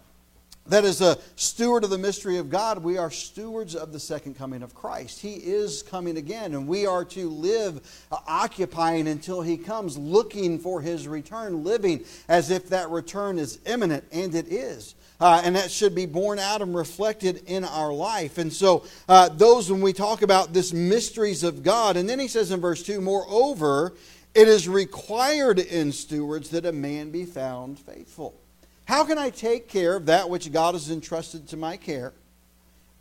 that 0.69 0.85
as 0.85 1.01
a 1.01 1.17
steward 1.35 1.83
of 1.83 1.89
the 1.89 1.97
mystery 1.97 2.37
of 2.37 2.49
God, 2.49 2.83
we 2.83 2.97
are 2.97 3.09
stewards 3.09 3.75
of 3.75 3.93
the 3.93 3.99
second 3.99 4.35
coming 4.35 4.63
of 4.63 4.75
Christ. 4.75 5.21
He 5.21 5.35
is 5.35 5.81
coming 5.81 6.17
again, 6.17 6.53
and 6.53 6.67
we 6.67 6.85
are 6.85 7.05
to 7.05 7.29
live 7.29 8.05
uh, 8.11 8.17
occupying 8.27 9.07
until 9.07 9.41
He 9.41 9.57
comes, 9.57 9.97
looking 9.97 10.59
for 10.59 10.81
His 10.81 11.07
return, 11.07 11.63
living 11.63 12.03
as 12.27 12.51
if 12.51 12.69
that 12.69 12.89
return 12.89 13.39
is 13.39 13.59
imminent, 13.65 14.03
and 14.11 14.35
it 14.35 14.47
is. 14.47 14.95
Uh, 15.19 15.41
and 15.43 15.55
that 15.55 15.71
should 15.71 15.95
be 15.95 16.05
borne 16.05 16.37
out 16.37 16.61
and 16.61 16.75
reflected 16.75 17.41
in 17.47 17.65
our 17.65 17.91
life. 17.91 18.37
And 18.37 18.53
so, 18.53 18.85
uh, 19.09 19.29
those, 19.29 19.71
when 19.71 19.81
we 19.81 19.91
talk 19.91 20.21
about 20.21 20.53
this 20.53 20.73
mysteries 20.73 21.43
of 21.43 21.63
God, 21.63 21.97
and 21.97 22.07
then 22.07 22.19
he 22.19 22.27
says 22.27 22.51
in 22.51 22.61
verse 22.61 22.83
2, 22.83 23.01
moreover, 23.01 23.93
it 24.35 24.47
is 24.47 24.69
required 24.69 25.57
in 25.57 25.91
stewards 25.91 26.49
that 26.49 26.67
a 26.67 26.71
man 26.71 27.09
be 27.09 27.25
found 27.25 27.79
faithful. 27.79 28.39
How 28.87 29.03
can 29.03 29.17
I 29.17 29.31
take 29.31 29.67
care 29.67 29.97
of 29.97 30.05
that 30.05 30.29
which 30.29 30.49
God 30.53 30.73
has 30.73 30.89
entrusted 30.89 31.49
to 31.49 31.57
my 31.57 31.75
care 31.75 32.13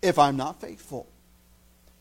if 0.02 0.18
I'm 0.18 0.36
not 0.36 0.60
faithful? 0.60 1.06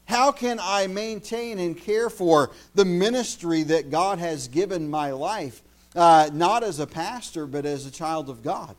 How 0.06 0.32
can 0.32 0.60
I 0.60 0.88
maintain 0.88 1.60
and 1.60 1.78
care 1.78 2.10
for 2.10 2.50
the 2.74 2.84
ministry 2.84 3.62
that 3.64 3.92
God 3.92 4.18
has 4.18 4.48
given 4.48 4.90
my 4.90 5.12
life, 5.12 5.62
uh, 5.96 6.32
not 6.34 6.64
as 6.64 6.80
a 6.80 6.88
pastor, 6.88 7.46
but 7.46 7.68
as 7.68 7.86
a 7.86 7.92
child 7.92 8.28
of 8.28 8.42
God? 8.42 8.76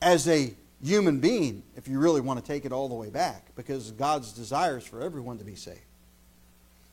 As 0.00 0.26
a 0.28 0.54
human 0.82 1.20
being, 1.20 1.62
if 1.76 1.88
you 1.88 1.98
really 1.98 2.22
want 2.22 2.42
to 2.42 2.46
take 2.46 2.64
it 2.64 2.72
all 2.72 2.88
the 2.88 2.94
way 2.94 3.10
back, 3.10 3.54
because 3.54 3.90
God's 3.90 4.32
desire 4.32 4.78
is 4.78 4.84
for 4.84 5.02
everyone 5.02 5.36
to 5.36 5.44
be 5.44 5.56
saved. 5.56 5.80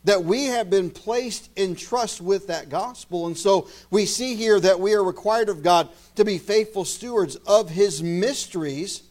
That 0.06 0.24
we 0.24 0.46
have 0.46 0.70
been 0.70 0.90
placed 0.90 1.50
in 1.56 1.76
trust 1.76 2.22
with 2.22 2.48
that 2.48 2.70
gospel. 2.70 3.28
And 3.28 3.38
so 3.38 3.68
we 3.92 4.06
see 4.06 4.36
here 4.36 4.60
that 4.60 4.80
we 4.80 4.94
are 4.94 5.04
required 5.04 5.50
of 5.50 5.62
God 5.62 5.90
to 6.16 6.24
be 6.24 6.38
faithful 6.38 6.86
stewards 6.86 7.36
of 7.36 7.70
his 7.70 8.02
mysteries, 8.02 9.04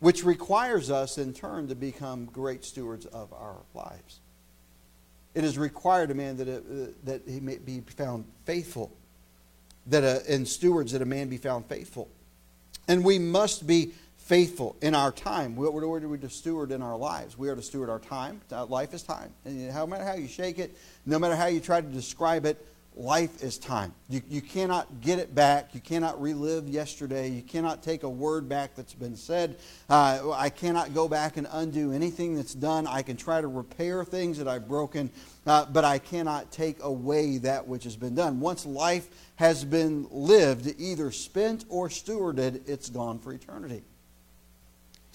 which 0.00 0.24
requires 0.24 0.90
us 0.90 1.16
in 1.18 1.32
turn 1.32 1.68
to 1.68 1.74
become 1.74 2.26
great 2.26 2.64
stewards 2.64 3.06
of 3.06 3.32
our 3.32 3.56
lives. 3.74 4.20
It 5.34 5.44
is 5.44 5.58
required 5.58 6.10
of 6.10 6.16
man 6.16 6.38
that, 6.38 6.48
it, 6.48 6.64
uh, 6.70 6.86
that 7.04 7.22
he 7.28 7.40
may 7.40 7.58
be 7.58 7.80
found 7.80 8.24
faithful, 8.46 8.90
that 9.86 10.02
a, 10.02 10.22
and 10.28 10.48
stewards 10.48 10.92
that 10.92 11.02
a 11.02 11.06
man 11.06 11.28
be 11.28 11.36
found 11.36 11.66
faithful. 11.66 12.08
And 12.88 13.04
we 13.04 13.18
must 13.18 13.66
be 13.66 13.92
faithful 14.26 14.74
in 14.82 14.92
our 14.92 15.12
time. 15.12 15.54
What 15.54 15.68
order 15.68 16.06
are 16.06 16.08
we 16.08 16.18
to 16.18 16.28
steward 16.28 16.72
in 16.72 16.82
our 16.82 16.96
lives? 16.96 17.38
We 17.38 17.48
are 17.48 17.54
to 17.54 17.62
steward 17.62 17.88
our 17.88 18.00
time. 18.00 18.40
Life 18.50 18.92
is 18.92 19.04
time. 19.04 19.32
And 19.44 19.72
no 19.72 19.86
matter 19.86 20.04
how 20.04 20.14
you 20.14 20.26
shake 20.26 20.58
it, 20.58 20.76
no 21.06 21.20
matter 21.20 21.36
how 21.36 21.46
you 21.46 21.60
try 21.60 21.80
to 21.80 21.86
describe 21.86 22.44
it, 22.44 22.66
life 22.96 23.40
is 23.40 23.56
time. 23.56 23.94
You, 24.08 24.22
you 24.28 24.40
cannot 24.40 25.00
get 25.00 25.20
it 25.20 25.32
back. 25.32 25.74
You 25.74 25.80
cannot 25.80 26.20
relive 26.20 26.68
yesterday. 26.68 27.28
You 27.28 27.42
cannot 27.42 27.84
take 27.84 28.02
a 28.02 28.08
word 28.08 28.48
back 28.48 28.74
that's 28.74 28.94
been 28.94 29.14
said. 29.14 29.58
Uh, 29.88 30.32
I 30.32 30.50
cannot 30.50 30.92
go 30.92 31.06
back 31.06 31.36
and 31.36 31.46
undo 31.52 31.92
anything 31.92 32.34
that's 32.34 32.54
done. 32.54 32.88
I 32.88 33.02
can 33.02 33.16
try 33.16 33.40
to 33.40 33.46
repair 33.46 34.04
things 34.04 34.38
that 34.38 34.48
I've 34.48 34.66
broken, 34.66 35.08
uh, 35.46 35.66
but 35.66 35.84
I 35.84 35.98
cannot 36.00 36.50
take 36.50 36.82
away 36.82 37.38
that 37.38 37.68
which 37.68 37.84
has 37.84 37.94
been 37.94 38.16
done. 38.16 38.40
Once 38.40 38.66
life 38.66 39.08
has 39.36 39.64
been 39.64 40.08
lived, 40.10 40.74
either 40.80 41.12
spent 41.12 41.64
or 41.68 41.88
stewarded, 41.88 42.68
it's 42.68 42.90
gone 42.90 43.20
for 43.20 43.32
eternity. 43.32 43.84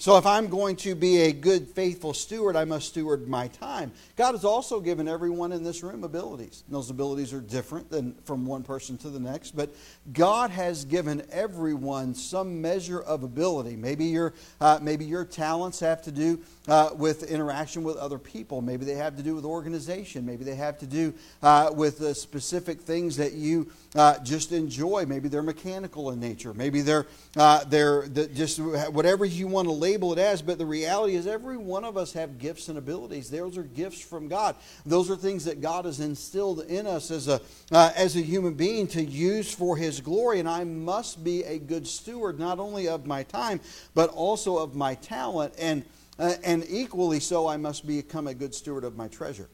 So 0.02 0.16
if 0.16 0.26
I'm 0.26 0.48
going 0.48 0.74
to 0.78 0.96
be 0.96 1.18
a 1.18 1.32
good, 1.32 1.68
faithful 1.68 2.12
steward, 2.12 2.56
I 2.56 2.64
must 2.64 2.88
steward 2.88 3.28
my 3.28 3.46
time. 3.46 3.92
God 4.16 4.32
has 4.32 4.44
also 4.44 4.80
given 4.80 5.06
everyone 5.06 5.52
in 5.52 5.62
this 5.62 5.84
room 5.84 6.02
abilities. 6.02 6.64
And 6.66 6.74
those 6.74 6.90
abilities 6.90 7.32
are 7.32 7.40
different 7.40 7.88
than 7.88 8.14
from 8.24 8.44
one 8.44 8.64
person 8.64 8.98
to 8.98 9.10
the 9.10 9.20
next, 9.20 9.52
but 9.52 9.72
God 10.12 10.50
has 10.50 10.84
given 10.84 11.22
everyone 11.30 12.16
some 12.16 12.60
measure 12.60 13.00
of 13.00 13.22
ability. 13.22 13.76
Maybe 13.76 14.06
your, 14.06 14.34
uh, 14.60 14.80
maybe 14.82 15.04
your 15.04 15.24
talents 15.24 15.78
have 15.78 16.02
to 16.02 16.10
do 16.10 16.40
uh, 16.66 16.90
with 16.96 17.30
interaction 17.30 17.84
with 17.84 17.96
other 17.96 18.18
people. 18.18 18.60
Maybe 18.60 18.84
they 18.84 18.96
have 18.96 19.16
to 19.18 19.22
do 19.22 19.36
with 19.36 19.44
organization. 19.44 20.26
Maybe 20.26 20.42
they 20.42 20.56
have 20.56 20.78
to 20.80 20.86
do 20.86 21.14
uh, 21.44 21.70
with 21.72 21.98
the 21.98 22.12
specific 22.16 22.80
things 22.80 23.16
that 23.18 23.34
you 23.34 23.70
uh, 23.94 24.18
just 24.20 24.52
enjoy. 24.52 25.04
Maybe 25.06 25.28
they're 25.28 25.42
mechanical 25.42 26.10
in 26.10 26.20
nature. 26.20 26.54
Maybe 26.54 26.80
they're, 26.80 27.06
uh, 27.36 27.64
they're 27.64 28.06
just 28.08 28.58
whatever 28.58 29.24
you 29.24 29.46
want 29.46 29.68
to 29.68 29.72
label 29.72 30.12
it 30.12 30.18
as. 30.18 30.40
But 30.42 30.58
the 30.58 30.66
reality 30.66 31.14
is, 31.14 31.26
every 31.26 31.56
one 31.56 31.84
of 31.84 31.96
us 31.96 32.12
have 32.14 32.38
gifts 32.38 32.68
and 32.68 32.78
abilities. 32.78 33.30
Those 33.30 33.58
are 33.58 33.62
gifts 33.62 34.00
from 34.00 34.28
God. 34.28 34.56
Those 34.86 35.10
are 35.10 35.16
things 35.16 35.44
that 35.44 35.60
God 35.60 35.84
has 35.84 36.00
instilled 36.00 36.60
in 36.60 36.86
us 36.86 37.10
as 37.10 37.28
a, 37.28 37.40
uh, 37.70 37.92
as 37.94 38.16
a 38.16 38.22
human 38.22 38.54
being 38.54 38.86
to 38.88 39.02
use 39.02 39.52
for 39.52 39.76
His 39.76 40.00
glory. 40.00 40.40
And 40.40 40.48
I 40.48 40.64
must 40.64 41.22
be 41.22 41.44
a 41.44 41.58
good 41.58 41.86
steward, 41.86 42.38
not 42.38 42.58
only 42.58 42.88
of 42.88 43.06
my 43.06 43.22
time, 43.24 43.60
but 43.94 44.10
also 44.10 44.56
of 44.56 44.74
my 44.74 44.94
talent. 44.94 45.54
And 45.58 45.84
uh, 46.18 46.34
and 46.44 46.64
equally 46.68 47.20
so, 47.20 47.48
I 47.48 47.56
must 47.56 47.86
become 47.86 48.26
a 48.26 48.34
good 48.34 48.54
steward 48.54 48.84
of 48.84 48.96
my 48.96 49.08
treasure. 49.08 49.48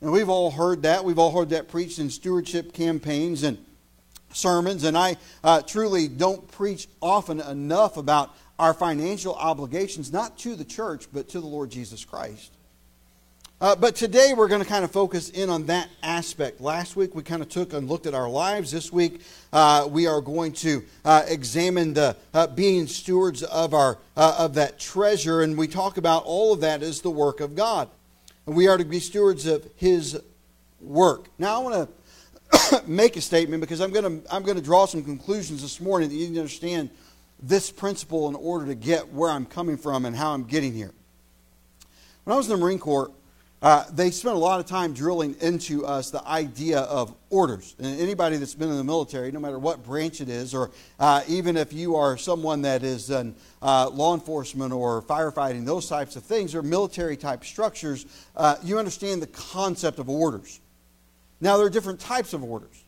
And 0.00 0.12
we've 0.12 0.28
all 0.28 0.50
heard 0.50 0.82
that. 0.82 1.04
We've 1.04 1.18
all 1.18 1.32
heard 1.32 1.50
that 1.50 1.68
preached 1.68 1.98
in 1.98 2.10
stewardship 2.10 2.72
campaigns 2.72 3.42
and 3.42 3.58
sermons. 4.32 4.84
And 4.84 4.96
I 4.96 5.16
uh, 5.42 5.62
truly 5.62 6.08
don't 6.08 6.46
preach 6.50 6.88
often 7.00 7.40
enough 7.40 7.96
about 7.96 8.34
our 8.58 8.74
financial 8.74 9.34
obligations, 9.34 10.12
not 10.12 10.38
to 10.38 10.54
the 10.54 10.64
church, 10.64 11.06
but 11.12 11.28
to 11.30 11.40
the 11.40 11.46
Lord 11.46 11.70
Jesus 11.70 12.04
Christ. 12.04 12.52
Uh, 13.58 13.74
but 13.74 13.96
today 13.96 14.34
we're 14.36 14.48
going 14.48 14.60
to 14.62 14.68
kind 14.68 14.84
of 14.84 14.90
focus 14.90 15.30
in 15.30 15.48
on 15.48 15.64
that 15.64 15.88
aspect. 16.02 16.60
Last 16.60 16.94
week 16.94 17.14
we 17.14 17.22
kind 17.22 17.40
of 17.40 17.48
took 17.48 17.72
and 17.72 17.88
looked 17.88 18.04
at 18.04 18.12
our 18.12 18.28
lives. 18.28 18.70
This 18.70 18.92
week 18.92 19.22
uh, 19.50 19.88
we 19.90 20.06
are 20.06 20.20
going 20.20 20.52
to 20.54 20.84
uh, 21.06 21.22
examine 21.26 21.94
the 21.94 22.14
uh, 22.34 22.48
being 22.48 22.86
stewards 22.86 23.42
of 23.42 23.72
our 23.72 23.96
uh, 24.14 24.36
of 24.38 24.54
that 24.54 24.78
treasure, 24.78 25.40
and 25.40 25.56
we 25.56 25.68
talk 25.68 25.96
about 25.96 26.24
all 26.24 26.52
of 26.52 26.60
that 26.60 26.82
as 26.82 27.00
the 27.00 27.10
work 27.10 27.40
of 27.40 27.54
God, 27.54 27.88
and 28.46 28.56
we 28.56 28.68
are 28.68 28.78
to 28.78 28.84
be 28.84 29.00
stewards 29.00 29.46
of 29.46 29.68
His 29.76 30.20
work. 30.80 31.28
Now 31.38 31.60
I 31.60 31.62
want 31.62 31.90
to 32.50 32.82
make 32.86 33.16
a 33.16 33.20
statement 33.20 33.60
because 33.60 33.80
I'm 33.80 33.90
going 33.90 34.22
to 34.22 34.34
I'm 34.34 34.42
going 34.42 34.56
to 34.56 34.62
draw 34.62 34.86
some 34.86 35.02
conclusions 35.02 35.62
this 35.62 35.80
morning 35.80 36.08
that 36.08 36.14
you 36.14 36.26
can 36.26 36.38
understand 36.38 36.90
this 37.42 37.70
principle 37.70 38.28
in 38.28 38.34
order 38.34 38.66
to 38.66 38.74
get 38.74 39.12
where 39.12 39.30
I'm 39.30 39.44
coming 39.44 39.76
from 39.76 40.04
and 40.04 40.16
how 40.16 40.32
I'm 40.32 40.44
getting 40.44 40.72
here. 40.72 40.92
When 42.24 42.34
I 42.34 42.36
was 42.36 42.48
in 42.48 42.58
the 42.58 42.64
Marine 42.64 42.78
Corps. 42.78 43.10
Uh, 43.66 43.84
they 43.94 44.12
spent 44.12 44.36
a 44.36 44.38
lot 44.38 44.60
of 44.60 44.66
time 44.66 44.92
drilling 44.92 45.34
into 45.40 45.84
us 45.84 46.12
the 46.12 46.24
idea 46.28 46.78
of 46.82 47.12
orders. 47.30 47.74
And 47.80 48.00
anybody 48.00 48.36
that's 48.36 48.54
been 48.54 48.70
in 48.70 48.76
the 48.76 48.84
military, 48.84 49.32
no 49.32 49.40
matter 49.40 49.58
what 49.58 49.82
branch 49.82 50.20
it 50.20 50.28
is, 50.28 50.54
or 50.54 50.70
uh, 51.00 51.22
even 51.26 51.56
if 51.56 51.72
you 51.72 51.96
are 51.96 52.16
someone 52.16 52.62
that 52.62 52.84
is 52.84 53.10
in 53.10 53.34
uh, 53.60 53.88
law 53.88 54.14
enforcement 54.14 54.72
or 54.72 55.02
firefighting, 55.02 55.66
those 55.66 55.88
types 55.88 56.14
of 56.14 56.22
things, 56.22 56.54
or 56.54 56.62
military 56.62 57.16
type 57.16 57.44
structures, 57.44 58.06
uh, 58.36 58.54
you 58.62 58.78
understand 58.78 59.20
the 59.20 59.26
concept 59.26 59.98
of 59.98 60.08
orders. 60.08 60.60
Now, 61.40 61.56
there 61.56 61.66
are 61.66 61.70
different 61.70 61.98
types 61.98 62.34
of 62.34 62.44
orders. 62.44 62.84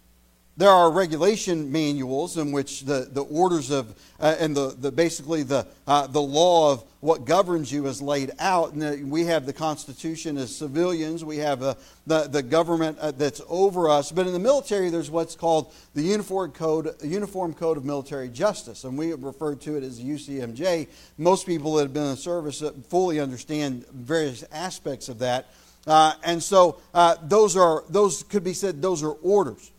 There 0.59 0.71
are 0.71 0.91
regulation 0.91 1.71
manuals 1.71 2.37
in 2.37 2.51
which 2.51 2.81
the, 2.81 3.09
the 3.13 3.23
orders 3.23 3.71
of, 3.71 3.95
uh, 4.19 4.35
and 4.41 4.57
the, 4.57 4.75
the, 4.77 4.91
basically 4.91 5.45
the, 5.45 5.69
uh, 5.87 6.09
the 6.09 6.21
law 6.21 6.73
of 6.73 6.83
what 6.99 7.25
governs 7.25 7.71
you 7.71 7.87
is 7.87 8.03
laid 8.03 8.33
out. 8.41 8.73
And 8.73 9.09
we 9.09 9.27
have 9.27 9.47
the 9.47 9.53
Constitution 9.53 10.37
as 10.37 10.55
civilians, 10.55 11.25
we 11.25 11.37
have 11.37 11.63
uh, 11.63 11.75
the, 12.09 12.23
the 12.23 12.43
government 12.43 12.99
uh, 12.99 13.13
that's 13.13 13.41
over 13.49 13.89
us. 13.89 14.11
But 14.11 14.27
in 14.27 14.33
the 14.33 14.41
military, 14.41 14.91
there's 14.91 15.13
what's 15.13 15.37
called 15.37 15.73
the 15.95 16.03
Uniform 16.03 16.51
Code, 16.51 16.93
Uniform 17.05 17.55
Code 17.55 17.77
of 17.77 17.85
Military 17.85 18.29
Justice, 18.29 18.83
and 18.83 18.99
we 18.99 19.13
refer 19.13 19.55
to 19.55 19.77
it 19.77 19.85
as 19.85 20.01
UCMJ. 20.01 20.89
Most 21.19 21.47
people 21.47 21.75
that 21.75 21.83
have 21.83 21.95
been 21.95 22.11
in 22.11 22.17
service 22.17 22.63
uh, 22.63 22.73
fully 22.89 23.21
understand 23.21 23.87
various 23.93 24.43
aspects 24.51 25.09
of 25.09 25.21
that. 25.21 25.51
Uh, 25.87 26.15
and 26.25 26.43
so 26.43 26.81
those 27.23 27.57
are 27.57 27.85
those 27.89 28.25
could 28.25 28.43
be 28.43 28.53
said 28.53 28.83
those 28.83 29.05
are 29.05 29.13
orders. 29.23 29.71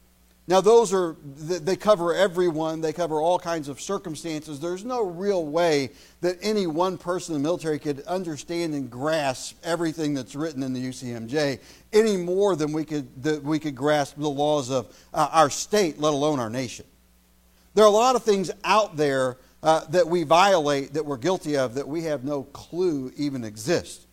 Now, 0.50 0.62
those 0.62 0.92
are, 0.96 1.16
they 1.22 1.76
cover 1.76 2.12
everyone, 2.12 2.82
they 2.82 2.92
cover 2.92 3.22
all 3.22 3.38
kinds 3.38 3.68
of 3.68 3.80
circumstances. 3.80 4.60
There's 4.60 4.84
no 4.84 5.06
real 5.06 5.46
way 5.46 5.92
that 6.22 6.40
any 6.42 6.66
one 6.66 6.98
person 6.98 7.36
in 7.36 7.44
the 7.44 7.48
military 7.48 7.78
could 7.78 8.02
understand 8.08 8.74
and 8.74 8.90
grasp 8.90 9.60
everything 9.64 10.16
that's 10.16 10.34
written 10.34 10.64
in 10.64 10.74
the 10.74 10.84
UCMJ 10.84 11.60
any 11.94 12.18
more 12.18 12.56
than 12.56 12.74
we 12.74 12.84
could, 12.84 13.22
that 13.22 13.44
we 13.44 13.60
could 13.60 13.76
grasp 13.76 14.16
the 14.18 14.28
laws 14.28 14.72
of 14.72 14.92
uh, 15.14 15.30
our 15.32 15.52
state, 15.52 16.00
let 16.00 16.14
alone 16.14 16.40
our 16.40 16.50
nation. 16.50 16.88
There 17.76 17.86
are 17.86 17.88
a 17.88 17.92
lot 17.92 18.16
of 18.16 18.24
things 18.24 18.50
out 18.64 18.98
there 18.98 19.38
uh, 19.62 19.86
that 19.90 20.08
we 20.08 20.24
violate, 20.24 20.94
that 20.94 21.06
we're 21.06 21.18
guilty 21.18 21.58
of, 21.58 21.76
that 21.76 21.88
we 21.88 22.06
have 22.06 22.24
no 22.24 22.42
clue 22.42 23.14
even 23.18 23.44
exist. 23.44 24.08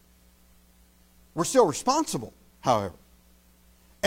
We're 1.33 1.45
still 1.45 1.67
responsible, 1.67 2.35
however. 2.61 2.93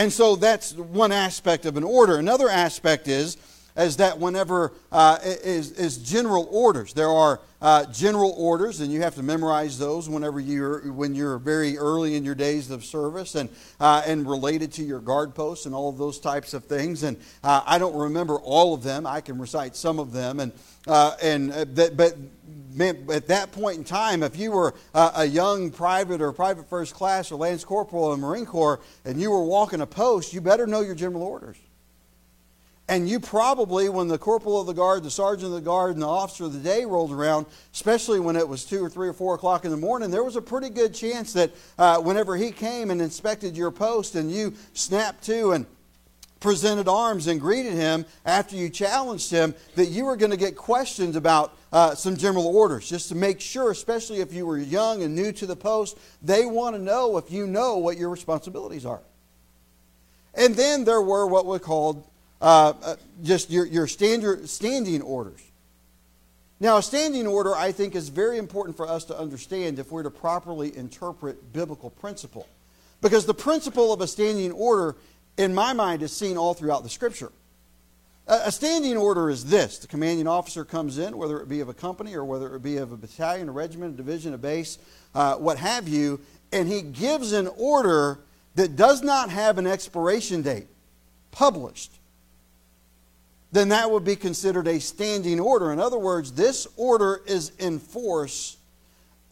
And 0.00 0.10
so 0.10 0.34
that's 0.34 0.72
one 0.72 1.12
aspect 1.12 1.66
of 1.66 1.76
an 1.76 1.84
order. 1.84 2.16
Another 2.16 2.48
aspect 2.48 3.06
is, 3.06 3.36
is 3.76 3.98
that 3.98 4.18
whenever 4.18 4.72
uh, 4.90 5.18
is, 5.22 5.72
is 5.72 5.98
general 5.98 6.48
orders. 6.50 6.94
There 6.94 7.10
are 7.10 7.38
uh, 7.60 7.84
general 7.92 8.34
orders, 8.38 8.80
and 8.80 8.90
you 8.90 9.02
have 9.02 9.14
to 9.16 9.22
memorize 9.22 9.78
those 9.78 10.08
whenever 10.08 10.40
you're 10.40 10.90
when 10.92 11.14
you're 11.14 11.36
very 11.36 11.76
early 11.76 12.16
in 12.16 12.24
your 12.24 12.34
days 12.34 12.70
of 12.70 12.82
service, 12.82 13.34
and 13.34 13.50
uh, 13.78 14.02
and 14.06 14.26
related 14.26 14.72
to 14.72 14.82
your 14.82 15.00
guard 15.00 15.34
posts 15.34 15.66
and 15.66 15.74
all 15.74 15.90
of 15.90 15.98
those 15.98 16.18
types 16.18 16.54
of 16.54 16.64
things. 16.64 17.02
And 17.02 17.18
uh, 17.44 17.60
I 17.66 17.78
don't 17.78 17.94
remember 17.94 18.36
all 18.36 18.72
of 18.72 18.82
them. 18.82 19.06
I 19.06 19.20
can 19.20 19.38
recite 19.38 19.76
some 19.76 19.98
of 19.98 20.12
them, 20.12 20.40
and 20.40 20.52
uh, 20.86 21.14
and 21.22 21.52
uh, 21.52 21.66
that, 21.74 21.98
but 21.98 22.16
at 22.78 23.26
that 23.28 23.52
point 23.52 23.78
in 23.78 23.84
time, 23.84 24.22
if 24.22 24.36
you 24.36 24.52
were 24.52 24.74
a 24.94 25.24
young 25.24 25.70
private 25.70 26.20
or 26.20 26.32
private 26.32 26.68
first 26.68 26.94
class 26.94 27.32
or 27.32 27.36
lance 27.36 27.64
corporal 27.64 28.12
in 28.12 28.20
the 28.20 28.26
Marine 28.26 28.46
Corps 28.46 28.80
and 29.04 29.20
you 29.20 29.30
were 29.30 29.44
walking 29.44 29.80
a 29.80 29.86
post, 29.86 30.32
you 30.32 30.40
better 30.40 30.66
know 30.66 30.80
your 30.80 30.94
general 30.94 31.22
orders. 31.22 31.56
And 32.90 33.08
you 33.08 33.20
probably, 33.20 33.88
when 33.88 34.08
the 34.08 34.18
corporal 34.18 34.60
of 34.60 34.66
the 34.66 34.72
guard, 34.72 35.04
the 35.04 35.12
sergeant 35.12 35.46
of 35.46 35.52
the 35.52 35.60
guard, 35.60 35.92
and 35.92 36.02
the 36.02 36.08
officer 36.08 36.46
of 36.46 36.52
the 36.52 36.58
day 36.58 36.84
rolled 36.84 37.12
around, 37.12 37.46
especially 37.72 38.18
when 38.18 38.34
it 38.34 38.48
was 38.48 38.64
2 38.64 38.84
or 38.84 38.90
3 38.90 39.08
or 39.08 39.12
4 39.12 39.36
o'clock 39.36 39.64
in 39.64 39.70
the 39.70 39.76
morning, 39.76 40.10
there 40.10 40.24
was 40.24 40.34
a 40.34 40.42
pretty 40.42 40.70
good 40.70 40.92
chance 40.92 41.32
that 41.34 41.52
uh, 41.78 42.00
whenever 42.00 42.36
he 42.36 42.50
came 42.50 42.90
and 42.90 43.00
inspected 43.00 43.56
your 43.56 43.70
post 43.70 44.16
and 44.16 44.32
you 44.32 44.54
snapped 44.72 45.22
to 45.26 45.52
and 45.52 45.66
presented 46.40 46.88
arms 46.88 47.28
and 47.28 47.40
greeted 47.40 47.74
him 47.74 48.04
after 48.26 48.56
you 48.56 48.68
challenged 48.68 49.30
him, 49.30 49.54
that 49.76 49.86
you 49.86 50.04
were 50.04 50.16
going 50.16 50.32
to 50.32 50.36
get 50.36 50.56
questions 50.56 51.14
about 51.14 51.56
uh, 51.72 51.94
some 51.94 52.16
general 52.16 52.46
orders, 52.46 52.88
just 52.88 53.08
to 53.08 53.14
make 53.14 53.40
sure, 53.40 53.70
especially 53.70 54.20
if 54.20 54.32
you 54.32 54.44
were 54.44 54.58
young 54.58 55.02
and 55.02 55.14
new 55.14 55.32
to 55.32 55.46
the 55.46 55.56
post, 55.56 55.98
they 56.22 56.44
want 56.44 56.74
to 56.74 56.82
know 56.82 57.16
if 57.16 57.30
you 57.30 57.46
know 57.46 57.78
what 57.78 57.96
your 57.96 58.10
responsibilities 58.10 58.84
are. 58.84 59.00
And 60.34 60.54
then 60.54 60.84
there 60.84 61.02
were 61.02 61.26
what 61.26 61.46
we 61.46 61.58
called 61.58 62.06
uh, 62.40 62.72
uh, 62.82 62.96
just 63.22 63.50
your, 63.50 63.66
your 63.66 63.86
standard, 63.86 64.48
standing 64.48 65.02
orders. 65.02 65.40
Now, 66.58 66.76
a 66.76 66.82
standing 66.82 67.26
order, 67.26 67.54
I 67.54 67.72
think, 67.72 67.94
is 67.94 68.08
very 68.08 68.36
important 68.36 68.76
for 68.76 68.86
us 68.86 69.04
to 69.06 69.18
understand 69.18 69.78
if 69.78 69.90
we're 69.90 70.02
to 70.02 70.10
properly 70.10 70.76
interpret 70.76 71.52
biblical 71.52 71.90
principle. 71.90 72.46
Because 73.00 73.24
the 73.24 73.34
principle 73.34 73.92
of 73.92 74.00
a 74.02 74.06
standing 74.06 74.52
order, 74.52 74.96
in 75.38 75.54
my 75.54 75.72
mind, 75.72 76.02
is 76.02 76.14
seen 76.14 76.36
all 76.36 76.52
throughout 76.52 76.82
the 76.82 76.90
Scripture. 76.90 77.32
A 78.30 78.52
standing 78.52 78.96
order 78.96 79.28
is 79.28 79.46
this 79.46 79.78
the 79.78 79.88
commanding 79.88 80.28
officer 80.28 80.64
comes 80.64 80.98
in, 80.98 81.18
whether 81.18 81.40
it 81.40 81.48
be 81.48 81.58
of 81.58 81.68
a 81.68 81.74
company 81.74 82.14
or 82.14 82.24
whether 82.24 82.54
it 82.54 82.62
be 82.62 82.76
of 82.76 82.92
a 82.92 82.96
battalion, 82.96 83.48
a 83.48 83.52
regiment, 83.52 83.94
a 83.94 83.96
division, 83.96 84.34
a 84.34 84.38
base, 84.38 84.78
uh, 85.16 85.34
what 85.34 85.58
have 85.58 85.88
you, 85.88 86.20
and 86.52 86.68
he 86.68 86.80
gives 86.80 87.32
an 87.32 87.48
order 87.56 88.20
that 88.54 88.76
does 88.76 89.02
not 89.02 89.30
have 89.30 89.58
an 89.58 89.66
expiration 89.66 90.42
date 90.42 90.68
published. 91.32 91.98
Then 93.50 93.70
that 93.70 93.90
would 93.90 94.04
be 94.04 94.14
considered 94.14 94.68
a 94.68 94.78
standing 94.78 95.40
order. 95.40 95.72
In 95.72 95.80
other 95.80 95.98
words, 95.98 96.30
this 96.30 96.68
order 96.76 97.22
is 97.26 97.50
in 97.58 97.80
force 97.80 98.58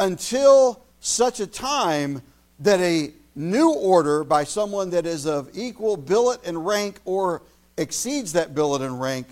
until 0.01 0.83
such 0.99 1.39
a 1.39 1.47
time 1.47 2.21
that 2.59 2.81
a 2.81 3.13
new 3.37 3.73
order 3.73 4.25
by 4.25 4.43
someone 4.43 4.91
that 4.91 5.07
is 5.07 5.25
of 5.25 5.51
equal 5.55 5.97
billet 5.97 6.45
and 6.45 6.67
rank 6.67 6.99
or 7.05 7.43
exceeds 7.79 8.35
that 8.35 8.55
billet 8.55 8.83
and 8.83 9.01
rank 9.01 9.27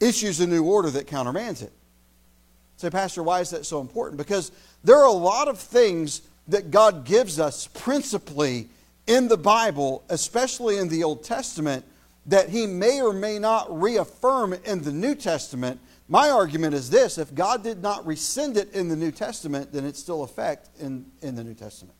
issues 0.00 0.40
a 0.40 0.46
new 0.46 0.64
order 0.64 0.90
that 0.90 1.06
countermands 1.06 1.62
it. 1.62 1.72
Say, 2.76 2.88
Pastor, 2.88 3.22
why 3.22 3.40
is 3.40 3.50
that 3.50 3.66
so 3.66 3.80
important? 3.80 4.16
Because 4.16 4.52
there 4.82 4.96
are 4.96 5.06
a 5.06 5.12
lot 5.12 5.48
of 5.48 5.58
things 5.58 6.22
that 6.48 6.70
God 6.70 7.04
gives 7.04 7.38
us 7.38 7.66
principally 7.66 8.68
in 9.06 9.28
the 9.28 9.36
Bible, 9.36 10.02
especially 10.08 10.78
in 10.78 10.88
the 10.88 11.04
Old 11.04 11.22
Testament, 11.22 11.84
that 12.26 12.48
He 12.48 12.66
may 12.66 13.02
or 13.02 13.12
may 13.12 13.38
not 13.38 13.80
reaffirm 13.80 14.54
in 14.64 14.82
the 14.82 14.92
New 14.92 15.14
Testament. 15.14 15.80
My 16.08 16.30
argument 16.30 16.74
is 16.74 16.88
this 16.88 17.18
if 17.18 17.34
God 17.34 17.62
did 17.62 17.82
not 17.82 18.06
rescind 18.06 18.56
it 18.56 18.72
in 18.72 18.88
the 18.88 18.96
New 18.96 19.10
Testament, 19.10 19.72
then 19.72 19.84
it's 19.84 20.00
still 20.00 20.22
effect 20.22 20.70
in, 20.80 21.04
in 21.22 21.34
the 21.34 21.44
New 21.44 21.54
Testament. 21.54 21.94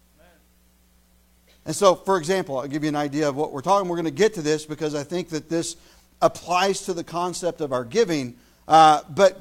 And 1.67 1.77
so, 1.77 1.95
for 1.95 2.17
example, 2.17 2.59
I'll 2.59 2.69
give 2.69 2.83
you 2.83 2.89
an 2.89 2.97
idea 2.97 3.29
of 3.29 3.37
what 3.37 3.53
we're 3.53 3.61
talking. 3.61 3.89
We're 3.89 3.97
going 3.97 4.05
to 4.07 4.11
get 4.11 4.35
to 4.35 4.43
this 4.43 4.65
because 4.65 4.95
I 4.95 5.05
think 5.05 5.29
that 5.31 5.49
this 5.49 5.77
applies 6.23 6.83
to 6.83 6.95
the 6.95 7.05
concept 7.05 7.61
of 7.61 7.73
our 7.73 7.85
giving. 7.85 8.37
Uh, 8.67 9.03
but, 9.11 9.39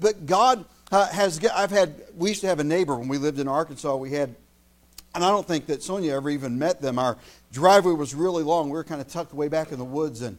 but 0.00 0.26
God 0.26 0.64
uh, 0.90 1.08
has, 1.08 1.44
I've 1.46 1.70
had, 1.70 1.94
we 2.16 2.30
used 2.30 2.42
to 2.42 2.46
have 2.46 2.60
a 2.60 2.64
neighbor 2.64 2.96
when 2.96 3.08
we 3.08 3.18
lived 3.18 3.38
in 3.38 3.48
Arkansas. 3.48 3.96
We 3.96 4.10
had, 4.10 4.34
and 5.14 5.24
I 5.24 5.30
don't 5.30 5.46
think 5.46 5.66
that 5.66 5.82
Sonia 5.82 6.14
ever 6.14 6.30
even 6.30 6.58
met 6.58 6.80
them. 6.80 6.98
Our 6.98 7.16
driveway 7.52 7.92
was 7.92 8.14
really 8.14 8.42
long. 8.42 8.68
We 8.68 8.74
were 8.74 8.84
kind 8.84 9.00
of 9.00 9.08
tucked 9.08 9.34
way 9.34 9.48
back 9.48 9.72
in 9.72 9.78
the 9.78 9.84
woods. 9.84 10.22
And 10.22 10.38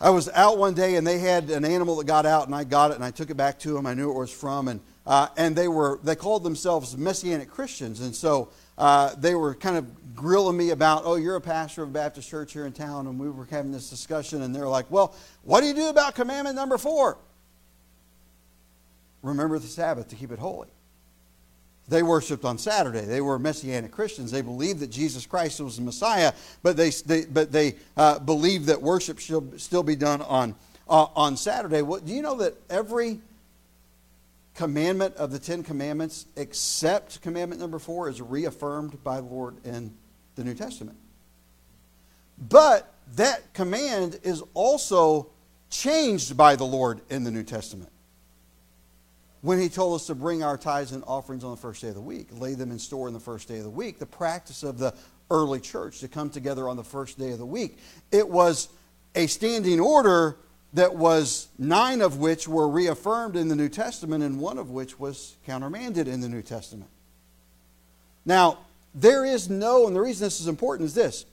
I 0.00 0.10
was 0.10 0.28
out 0.30 0.58
one 0.58 0.74
day 0.74 0.96
and 0.96 1.06
they 1.06 1.18
had 1.18 1.50
an 1.50 1.64
animal 1.64 1.96
that 1.96 2.06
got 2.06 2.24
out 2.26 2.46
and 2.46 2.54
I 2.54 2.64
got 2.64 2.90
it 2.90 2.94
and 2.94 3.04
I 3.04 3.10
took 3.10 3.30
it 3.30 3.36
back 3.36 3.58
to 3.60 3.72
them. 3.72 3.86
I 3.86 3.94
knew 3.94 4.10
it 4.10 4.18
was 4.18 4.30
from. 4.30 4.68
And, 4.68 4.80
uh, 5.06 5.28
and 5.36 5.56
they 5.56 5.68
were, 5.68 5.98
they 6.02 6.16
called 6.16 6.44
themselves 6.44 6.96
Messianic 6.96 7.50
Christians. 7.50 8.00
And 8.00 8.14
so 8.14 8.50
uh, 8.78 9.14
they 9.18 9.34
were 9.34 9.54
kind 9.54 9.76
of 9.76 10.14
grilling 10.14 10.56
me 10.56 10.70
about, 10.70 11.02
oh, 11.04 11.16
you're 11.16 11.36
a 11.36 11.40
pastor 11.40 11.82
of 11.82 11.90
a 11.90 11.92
Baptist 11.92 12.28
church 12.28 12.52
here 12.52 12.64
in 12.64 12.72
town, 12.72 13.06
and 13.06 13.18
we 13.18 13.28
were 13.28 13.44
having 13.44 13.72
this 13.72 13.90
discussion, 13.90 14.42
and 14.42 14.54
they're 14.54 14.68
like, 14.68 14.90
well, 14.90 15.14
what 15.42 15.60
do 15.60 15.66
you 15.66 15.74
do 15.74 15.88
about 15.88 16.14
commandment 16.14 16.56
number 16.56 16.78
four? 16.78 17.18
Remember 19.22 19.58
the 19.58 19.66
Sabbath 19.66 20.08
to 20.08 20.16
keep 20.16 20.32
it 20.32 20.38
holy. 20.38 20.68
They 21.88 22.02
worshiped 22.02 22.44
on 22.44 22.58
Saturday. 22.58 23.02
They 23.02 23.20
were 23.20 23.38
Messianic 23.38 23.92
Christians. 23.92 24.30
They 24.30 24.42
believed 24.42 24.80
that 24.80 24.90
Jesus 24.90 25.24
Christ 25.24 25.60
was 25.60 25.76
the 25.76 25.82
Messiah, 25.82 26.32
but 26.62 26.76
they, 26.76 26.90
they 26.90 27.24
but 27.24 27.50
they 27.50 27.76
uh, 27.96 28.18
believed 28.18 28.66
that 28.66 28.80
worship 28.80 29.18
should 29.18 29.60
still 29.60 29.82
be 29.82 29.96
done 29.96 30.20
on, 30.22 30.54
uh, 30.88 31.06
on 31.16 31.36
Saturday. 31.36 31.82
What, 31.82 32.04
do 32.04 32.12
you 32.12 32.22
know 32.22 32.36
that 32.36 32.54
every 32.68 33.20
commandment 34.58 35.14
of 35.14 35.30
the 35.30 35.38
Ten 35.38 35.62
Commandments, 35.62 36.26
except 36.34 37.22
commandment 37.22 37.60
number 37.60 37.78
four, 37.78 38.08
is 38.08 38.20
reaffirmed 38.20 39.04
by 39.04 39.20
the 39.20 39.26
Lord 39.26 39.64
in 39.64 39.94
the 40.34 40.42
New 40.42 40.54
Testament. 40.54 40.98
But 42.36 42.92
that 43.14 43.54
command 43.54 44.18
is 44.24 44.42
also 44.54 45.30
changed 45.70 46.36
by 46.36 46.56
the 46.56 46.64
Lord 46.64 47.02
in 47.08 47.22
the 47.22 47.30
New 47.30 47.44
Testament. 47.44 47.92
When 49.42 49.60
he 49.60 49.68
told 49.68 49.94
us 49.94 50.08
to 50.08 50.16
bring 50.16 50.42
our 50.42 50.58
tithes 50.58 50.90
and 50.90 51.04
offerings 51.06 51.44
on 51.44 51.52
the 51.52 51.56
first 51.56 51.80
day 51.80 51.90
of 51.90 51.94
the 51.94 52.00
week, 52.00 52.26
lay 52.32 52.54
them 52.54 52.72
in 52.72 52.80
store 52.80 53.06
in 53.06 53.14
the 53.14 53.20
first 53.20 53.46
day 53.46 53.58
of 53.58 53.64
the 53.64 53.70
week, 53.70 54.00
the 54.00 54.06
practice 54.06 54.64
of 54.64 54.76
the 54.76 54.92
early 55.30 55.60
church 55.60 56.00
to 56.00 56.08
come 56.08 56.30
together 56.30 56.68
on 56.68 56.76
the 56.76 56.82
first 56.82 57.16
day 57.16 57.30
of 57.30 57.38
the 57.38 57.46
week. 57.46 57.78
It 58.10 58.28
was 58.28 58.70
a 59.14 59.28
standing 59.28 59.78
order 59.78 60.36
that 60.74 60.94
was 60.94 61.48
nine 61.58 62.00
of 62.00 62.18
which 62.18 62.46
were 62.46 62.68
reaffirmed 62.68 63.36
in 63.36 63.48
the 63.48 63.56
New 63.56 63.68
Testament, 63.68 64.22
and 64.22 64.38
one 64.38 64.58
of 64.58 64.70
which 64.70 64.98
was 64.98 65.36
countermanded 65.46 66.06
in 66.08 66.20
the 66.20 66.28
New 66.28 66.42
Testament. 66.42 66.90
Now, 68.24 68.58
there 68.94 69.24
is 69.24 69.48
no, 69.48 69.86
and 69.86 69.96
the 69.96 70.00
reason 70.00 70.26
this 70.26 70.40
is 70.40 70.48
important 70.48 70.86
is 70.86 70.94
this 70.94 71.24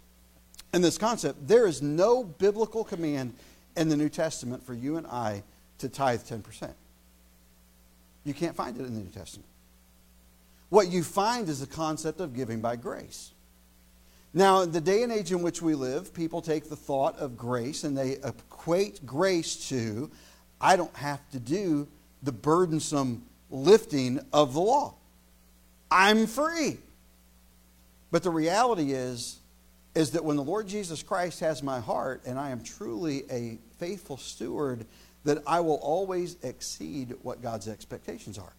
in 0.74 0.82
this 0.82 0.98
concept, 0.98 1.48
there 1.48 1.68
is 1.68 1.82
no 1.82 2.24
biblical 2.24 2.84
command 2.84 3.34
in 3.78 3.90
the 3.90 3.96
New 3.96 4.10
Testament 4.10 4.62
for 4.62 4.74
you 4.74 4.98
and 4.98 5.08
I 5.08 5.44
to 5.80 5.90
tithe 5.90 6.22
10%. 6.22 6.70
You 8.26 8.34
can't 8.34 8.56
find 8.56 8.78
it 8.78 8.86
in 8.86 8.94
the 8.94 9.00
New 9.00 9.10
Testament. 9.10 9.48
What 10.70 10.90
you 10.90 11.04
find 11.04 11.48
is 11.48 11.62
the 11.62 11.68
concept 11.68 12.20
of 12.20 12.36
giving 12.36 12.60
by 12.60 12.76
grace. 12.76 13.32
Now, 14.38 14.64
in 14.64 14.72
the 14.74 14.82
day 14.82 15.02
and 15.02 15.14
age 15.14 15.32
in 15.32 15.42
which 15.42 15.62
we 15.62 15.76
live, 15.76 16.14
people 16.14 16.42
take 16.42 16.70
the 16.70 16.76
thought 16.76 17.18
of 17.20 17.38
grace 17.38 17.86
and 17.86 17.98
they 17.98 18.18
equate 18.22 19.06
grace 19.06 19.70
to, 19.70 20.12
I 20.60 20.76
don't 20.76 20.96
have 20.98 21.22
to 21.32 21.40
do 21.40 21.88
the 22.22 22.34
burdensome 22.34 23.24
lifting 23.50 24.20
of 24.34 24.54
the 24.54 24.60
law. 24.60 24.96
I'm 25.90 26.28
free. 26.28 26.80
But 28.12 28.24
the 28.24 28.30
reality 28.30 28.92
is, 28.92 29.38
is 29.96 30.12
that 30.12 30.26
when 30.26 30.36
the 30.36 30.44
Lord 30.44 30.68
Jesus 30.68 31.02
Christ 31.02 31.40
has 31.40 31.64
my 31.64 31.80
heart 31.80 32.24
and 32.26 32.38
I 32.38 32.50
am 32.50 32.62
truly 32.62 33.24
a 33.32 33.58
faithful 33.78 34.18
steward, 34.18 34.86
that 35.24 35.44
I 35.48 35.62
will 35.62 35.76
always 35.76 36.36
exceed 36.44 37.16
what 37.22 37.42
God's 37.42 37.70
expectations 37.70 38.38
are. 38.38 38.54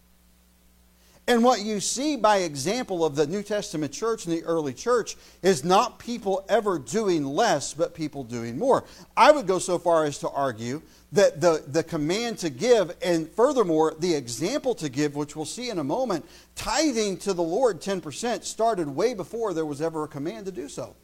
And 1.29 1.43
what 1.43 1.61
you 1.61 1.81
see 1.81 2.15
by 2.15 2.37
example 2.37 3.03
of 3.03 3.17
the 3.17 3.27
New 3.27 3.43
Testament 3.43 3.91
church 3.91 4.25
and 4.25 4.33
the 4.33 4.45
early 4.45 4.73
church 4.73 5.17
is 5.41 5.65
not 5.65 5.99
people 5.99 6.45
ever 6.47 6.79
doing 6.79 7.25
less, 7.25 7.73
but 7.73 7.93
people 7.93 8.23
doing 8.23 8.57
more. 8.57 8.85
I 9.17 9.31
would 9.31 9.45
go 9.45 9.59
so 9.59 9.77
far 9.77 10.05
as 10.05 10.17
to 10.19 10.29
argue 10.29 10.81
that 11.11 11.41
the, 11.41 11.63
the 11.67 11.83
command 11.83 12.37
to 12.39 12.49
give, 12.49 12.95
and 13.01 13.29
furthermore, 13.29 13.93
the 13.99 14.13
example 14.13 14.73
to 14.75 14.87
give, 14.87 15.15
which 15.15 15.35
we'll 15.35 15.45
see 15.45 15.69
in 15.69 15.79
a 15.79 15.83
moment, 15.83 16.25
tithing 16.55 17.17
to 17.17 17.33
the 17.33 17.43
Lord 17.43 17.81
10% 17.81 18.45
started 18.45 18.87
way 18.87 19.13
before 19.13 19.53
there 19.53 19.65
was 19.65 19.81
ever 19.81 20.05
a 20.05 20.07
command 20.07 20.45
to 20.45 20.51
do 20.53 20.69
so 20.69 20.95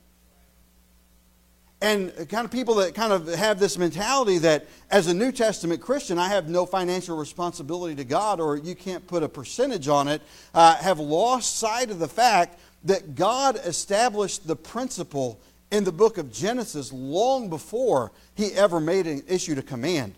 and 1.84 2.30
kind 2.30 2.46
of 2.46 2.52
people 2.52 2.76
that 2.76 2.96
kind 2.96 3.12
of 3.12 3.28
have 3.28 3.60
this 3.60 3.78
mentality 3.78 4.38
that 4.38 4.68
as 4.90 5.08
a 5.08 5.14
New 5.14 5.34
Testament 5.34 5.82
Christian, 5.82 6.18
I 6.18 6.30
have 6.30 6.48
no 6.48 6.66
financial 6.66 7.18
responsibility 7.18 7.94
to 7.96 8.06
God 8.06 8.40
or 8.40 8.56
you 8.56 8.74
can't 8.74 9.06
put 9.06 9.22
a 9.22 9.28
percentage 9.28 9.90
on 9.90 10.08
it, 10.08 10.22
uh, 10.54 10.78
have 10.78 11.00
lost 11.00 11.58
sight 11.58 11.92
of 11.92 12.00
the 12.00 12.08
fact 12.08 12.58
that 12.86 13.16
God 13.16 13.60
established 13.66 14.48
the 14.48 14.56
principle 14.56 15.42
in 15.72 15.84
the 15.84 15.92
book 15.92 16.18
of 16.18 16.32
Genesis 16.32 16.94
long 16.94 17.50
before 17.50 18.14
he 18.34 18.54
ever 18.54 18.80
made 18.80 19.06
an, 19.06 19.22
issued 19.28 19.58
a 19.58 19.62
command 19.62 20.16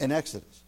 in 0.00 0.12
Exodus. 0.12 0.59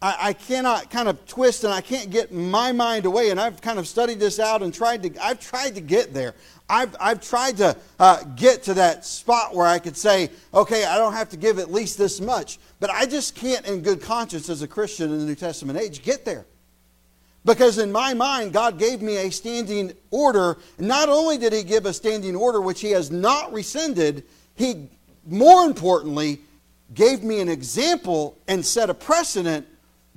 I, 0.00 0.16
I, 0.28 0.32
cannot 0.32 0.90
kind 0.90 1.08
of 1.08 1.26
twist 1.26 1.64
and 1.64 1.72
I 1.72 1.80
can't 1.80 2.10
get 2.10 2.32
my 2.32 2.70
mind 2.70 3.04
away. 3.04 3.30
And 3.30 3.40
I've 3.40 3.60
kind 3.60 3.78
of 3.78 3.88
studied 3.88 4.20
this 4.20 4.38
out 4.38 4.62
and 4.62 4.72
tried 4.72 5.02
to, 5.02 5.24
I've 5.24 5.40
tried 5.40 5.74
to 5.74 5.80
get 5.80 6.14
there. 6.14 6.34
I've, 6.68 6.94
I've 7.00 7.20
tried 7.20 7.56
to 7.56 7.76
uh, 7.98 8.22
get 8.36 8.62
to 8.64 8.74
that 8.74 9.04
spot 9.04 9.54
where 9.54 9.66
I 9.66 9.78
could 9.78 9.96
say, 9.96 10.30
okay, 10.54 10.84
I 10.84 10.98
don't 10.98 11.14
have 11.14 11.30
to 11.30 11.36
give 11.36 11.58
at 11.58 11.72
least 11.72 11.98
this 11.98 12.20
much. 12.20 12.58
But 12.78 12.90
I 12.90 13.06
just 13.06 13.34
can't, 13.34 13.66
in 13.66 13.80
good 13.80 14.00
conscience, 14.00 14.48
as 14.48 14.62
a 14.62 14.68
Christian 14.68 15.10
in 15.10 15.18
the 15.18 15.24
New 15.24 15.34
Testament 15.34 15.78
age, 15.78 16.02
get 16.02 16.24
there. 16.24 16.46
Because 17.44 17.78
in 17.78 17.90
my 17.90 18.14
mind, 18.14 18.52
God 18.52 18.78
gave 18.78 19.00
me 19.00 19.16
a 19.16 19.30
standing 19.30 19.94
order. 20.10 20.58
Not 20.78 21.08
only 21.08 21.38
did 21.38 21.52
He 21.52 21.64
give 21.64 21.86
a 21.86 21.92
standing 21.92 22.36
order 22.36 22.60
which 22.60 22.80
He 22.82 22.90
has 22.90 23.10
not 23.10 23.52
rescinded, 23.52 24.24
He, 24.54 24.90
more 25.26 25.64
importantly, 25.64 26.40
gave 26.94 27.22
me 27.24 27.40
an 27.40 27.48
example 27.48 28.38
and 28.46 28.64
set 28.64 28.90
a 28.90 28.94
precedent 28.94 29.66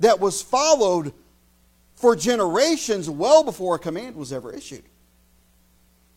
that 0.02 0.18
was 0.18 0.42
followed 0.42 1.12
for 1.94 2.16
generations 2.16 3.08
well 3.08 3.44
before 3.44 3.76
a 3.76 3.78
command 3.78 4.16
was 4.16 4.32
ever 4.32 4.52
issued. 4.52 4.82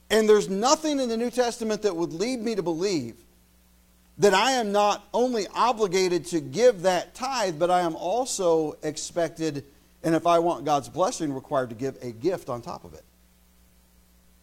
And 0.10 0.28
there's 0.28 0.50
nothing 0.50 1.00
in 1.00 1.08
the 1.08 1.18
New 1.18 1.30
Testament 1.30 1.84
that 1.84 1.96
would 1.96 2.12
lead 2.12 2.42
me 2.42 2.56
to 2.56 2.64
believe 2.64 3.16
that 4.18 4.34
I 4.34 4.52
am 4.52 4.72
not 4.72 5.08
only 5.14 5.46
obligated 5.54 6.26
to 6.28 6.40
give 6.40 6.82
that 6.82 7.14
tithe, 7.14 7.60
but 7.60 7.70
I 7.70 7.82
am 7.82 7.96
also 7.96 8.76
expected, 8.82 9.64
and 10.04 10.16
if 10.16 10.26
I 10.26 10.40
want 10.40 10.66
God's 10.66 10.90
blessing, 10.90 11.32
required 11.32 11.70
to 11.70 11.76
give 11.76 11.98
a 12.02 12.12
gift 12.12 12.50
on 12.50 12.62
top 12.62 12.86
of 12.86 12.94
it. 12.96 13.04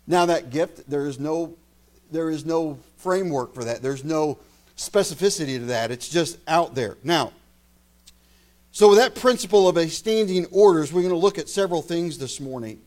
Now, 0.06 0.26
that 0.26 0.50
gift, 0.50 0.88
there 0.88 1.06
is 1.06 1.18
no, 1.18 1.56
there 2.12 2.30
is 2.30 2.44
no 2.44 2.78
framework 2.98 3.54
for 3.54 3.64
that. 3.64 3.82
There's 3.82 4.04
no 4.04 4.38
specificity 4.76 5.58
to 5.58 5.66
that. 5.66 5.90
It's 5.90 6.08
just 6.08 6.38
out 6.46 6.74
there. 6.76 6.96
Now, 7.02 7.32
so, 8.74 8.88
with 8.88 8.98
that 8.98 9.14
principle 9.14 9.68
of 9.68 9.76
a 9.76 9.86
standing 9.88 10.46
orders, 10.46 10.92
we're 10.94 11.02
going 11.02 11.12
to 11.12 11.18
look 11.18 11.38
at 11.38 11.50
several 11.50 11.82
things 11.82 12.16
this 12.16 12.40
morning. 12.40 12.80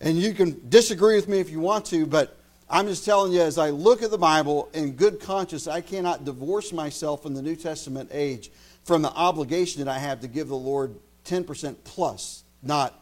And 0.00 0.16
you 0.16 0.32
can 0.32 0.68
disagree 0.70 1.14
with 1.14 1.28
me 1.28 1.40
if 1.40 1.50
you 1.50 1.60
want 1.60 1.84
to, 1.86 2.06
but 2.06 2.38
I'm 2.70 2.86
just 2.86 3.04
telling 3.04 3.30
you, 3.32 3.42
as 3.42 3.58
I 3.58 3.68
look 3.68 4.02
at 4.02 4.10
the 4.10 4.16
Bible 4.16 4.70
in 4.72 4.92
good 4.92 5.20
conscience, 5.20 5.66
I 5.66 5.82
cannot 5.82 6.24
divorce 6.24 6.72
myself 6.72 7.26
in 7.26 7.34
the 7.34 7.42
New 7.42 7.54
Testament 7.54 8.08
age 8.12 8.50
from 8.84 9.02
the 9.02 9.10
obligation 9.10 9.84
that 9.84 9.94
I 9.94 9.98
have 9.98 10.20
to 10.20 10.28
give 10.28 10.48
the 10.48 10.56
Lord 10.56 10.94
10% 11.26 11.76
plus, 11.84 12.42
not, 12.62 12.98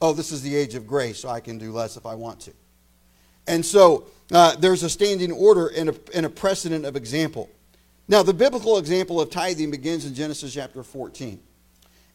oh, 0.00 0.14
this 0.14 0.32
is 0.32 0.40
the 0.40 0.56
age 0.56 0.74
of 0.74 0.86
grace, 0.86 1.18
so 1.18 1.28
I 1.28 1.40
can 1.40 1.58
do 1.58 1.70
less 1.70 1.98
if 1.98 2.06
I 2.06 2.14
want 2.14 2.40
to. 2.40 2.52
And 3.46 3.66
so 3.66 4.06
uh, 4.30 4.56
there's 4.56 4.84
a 4.84 4.90
standing 4.90 5.32
order 5.32 5.66
and 5.66 5.90
a, 5.90 5.94
and 6.14 6.24
a 6.24 6.30
precedent 6.30 6.86
of 6.86 6.96
example. 6.96 7.50
Now, 8.08 8.22
the 8.22 8.34
biblical 8.34 8.78
example 8.78 9.20
of 9.20 9.30
tithing 9.30 9.70
begins 9.70 10.04
in 10.04 10.14
Genesis 10.14 10.52
chapter 10.52 10.82
14. 10.82 11.40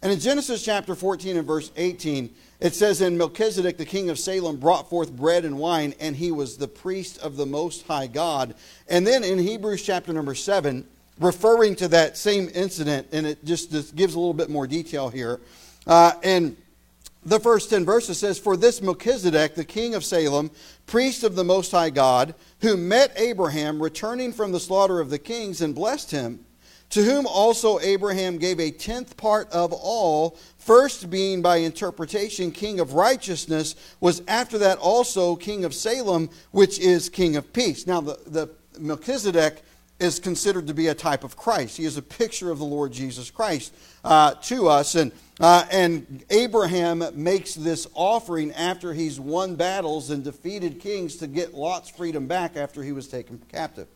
And 0.01 0.11
in 0.11 0.19
Genesis 0.19 0.63
chapter 0.63 0.93
14 0.93 1.37
and 1.37 1.47
verse 1.47 1.71
18, 1.75 2.33
it 2.59 2.75
says, 2.75 3.01
And 3.01 3.17
Melchizedek, 3.17 3.77
the 3.77 3.85
king 3.85 4.09
of 4.09 4.19
Salem, 4.19 4.57
brought 4.57 4.89
forth 4.89 5.11
bread 5.11 5.43
and 5.43 5.57
wine, 5.57 5.95
and 5.99 6.15
he 6.15 6.31
was 6.31 6.57
the 6.57 6.67
priest 6.67 7.17
of 7.19 7.35
the 7.35 7.45
Most 7.45 7.87
High 7.87 8.07
God. 8.07 8.53
And 8.87 9.07
then 9.07 9.23
in 9.23 9.39
Hebrews 9.39 9.81
chapter 9.81 10.13
number 10.13 10.35
7, 10.35 10.85
referring 11.19 11.75
to 11.77 11.87
that 11.87 12.15
same 12.15 12.49
incident, 12.53 13.07
and 13.11 13.25
it 13.25 13.43
just, 13.43 13.71
just 13.71 13.95
gives 13.95 14.13
a 14.13 14.19
little 14.19 14.35
bit 14.35 14.49
more 14.49 14.67
detail 14.67 15.09
here. 15.09 15.39
Uh, 15.87 16.11
and 16.21 16.55
the 17.27 17.39
first 17.41 17.69
10 17.69 17.83
verses 17.83 18.17
says, 18.17 18.39
For 18.39 18.55
this 18.55 18.81
Melchizedek, 18.81 19.53
the 19.53 19.65
king 19.65 19.95
of 19.95 20.05
Salem, 20.05 20.49
priest 20.85 21.25
of 21.25 21.35
the 21.35 21.43
Most 21.43 21.71
High 21.71 21.89
God, 21.89 22.33
who 22.61 22.77
met 22.77 23.11
Abraham 23.17 23.83
returning 23.83 24.31
from 24.31 24.53
the 24.53 24.61
slaughter 24.61 25.01
of 25.01 25.09
the 25.09 25.19
kings 25.19 25.61
and 25.61 25.75
blessed 25.75 26.11
him, 26.11 26.45
to 26.91 27.03
whom 27.03 27.27
also 27.27 27.81
Abraham 27.81 28.37
gave 28.37 28.61
a 28.61 28.71
tenth 28.71 29.17
part 29.17 29.49
of 29.51 29.73
all, 29.73 30.37
first 30.57 31.09
being 31.09 31.41
by 31.41 31.57
interpretation 31.57 32.49
king 32.49 32.79
of 32.79 32.93
righteousness, 32.93 33.75
was 33.99 34.21
after 34.29 34.57
that 34.59 34.77
also 34.77 35.35
king 35.35 35.65
of 35.65 35.73
Salem, 35.73 36.29
which 36.51 36.79
is 36.79 37.09
king 37.09 37.35
of 37.35 37.51
peace. 37.51 37.85
Now, 37.85 37.99
the, 37.99 38.17
the 38.25 38.49
Melchizedek 38.79 39.63
is 39.99 40.19
considered 40.19 40.67
to 40.67 40.73
be 40.73 40.87
a 40.87 40.93
type 40.93 41.23
of 41.23 41.35
Christ. 41.35 41.77
He 41.77 41.85
is 41.85 41.97
a 41.97 42.01
picture 42.01 42.51
of 42.51 42.59
the 42.59 42.65
Lord 42.65 42.91
Jesus 42.91 43.31
Christ 43.31 43.73
uh, 44.03 44.35
to 44.43 44.67
us. 44.67 44.95
And, 44.95 45.11
uh, 45.39 45.65
and 45.71 46.23
Abraham 46.29 47.03
makes 47.13 47.55
this 47.55 47.87
offering 47.93 48.51
after 48.53 48.93
he's 48.93 49.19
won 49.19 49.55
battles 49.55 50.11
and 50.11 50.23
defeated 50.23 50.79
kings 50.79 51.15
to 51.17 51.27
get 51.27 51.53
Lot's 51.53 51.89
freedom 51.89 52.27
back 52.27 52.55
after 52.55 52.83
he 52.83 52.91
was 52.91 53.07
taken 53.07 53.41
captive. 53.51 53.87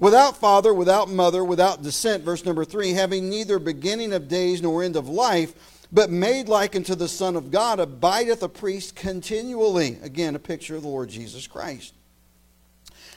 Without 0.00 0.36
father, 0.36 0.72
without 0.72 1.10
mother, 1.10 1.44
without 1.44 1.82
descent, 1.82 2.24
verse 2.24 2.44
number 2.44 2.64
three, 2.64 2.92
having 2.92 3.28
neither 3.28 3.58
beginning 3.58 4.12
of 4.14 4.28
days 4.28 4.62
nor 4.62 4.82
end 4.82 4.96
of 4.96 5.08
life, 5.08 5.52
but 5.92 6.10
made 6.10 6.48
like 6.48 6.74
unto 6.74 6.94
the 6.94 7.08
Son 7.08 7.36
of 7.36 7.50
God, 7.50 7.78
abideth 7.78 8.42
a 8.42 8.48
priest 8.48 8.96
continually. 8.96 9.98
Again, 10.02 10.34
a 10.34 10.38
picture 10.38 10.76
of 10.76 10.82
the 10.82 10.88
Lord 10.88 11.10
Jesus 11.10 11.46
Christ. 11.46 11.92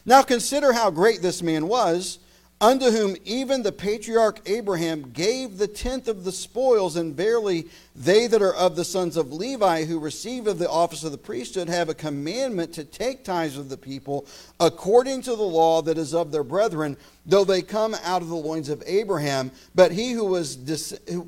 Now 0.06 0.22
consider 0.22 0.74
how 0.74 0.92
great 0.92 1.22
this 1.22 1.42
man 1.42 1.68
was 1.68 2.20
unto 2.64 2.92
whom 2.92 3.18
even 3.26 3.62
the 3.62 3.74
patriarch 3.74 4.40
Abraham 4.46 5.12
gave 5.12 5.58
the 5.58 5.68
tenth 5.68 6.08
of 6.08 6.24
the 6.24 6.32
spoils, 6.32 6.96
and 6.96 7.14
verily 7.14 7.68
they 7.94 8.26
that 8.28 8.42
are 8.42 8.54
of 8.54 8.78
the 8.78 8.86
sons 8.86 9.18
of 9.18 9.34
Levi 9.34 9.84
who 9.84 10.00
receive 10.00 10.48
of 10.48 10.60
the 10.60 10.70
office 10.70 11.04
of 11.04 11.12
the 11.12 11.18
priesthood 11.18 11.68
have 11.68 11.90
a 11.90 11.94
commandment 11.94 12.74
to 12.74 12.86
take 12.86 13.26
tithes 13.26 13.58
of 13.58 13.68
the 13.68 13.76
people 13.78 14.26
according 14.62 15.22
to 15.24 15.36
the 15.36 15.44
law 15.44 15.82
that 15.82 15.98
is 15.98 16.14
of 16.14 16.32
their 16.32 16.44
brethren, 16.44 16.96
though 17.26 17.44
they 17.44 17.62
come 17.62 17.96
out 18.04 18.22
of 18.22 18.30
the 18.30 18.36
loins 18.36 18.70
of 18.70 18.82
Abraham. 18.86 19.52
But 19.76 19.92
he 19.92 20.12
who 20.12 20.26
was 20.26 20.56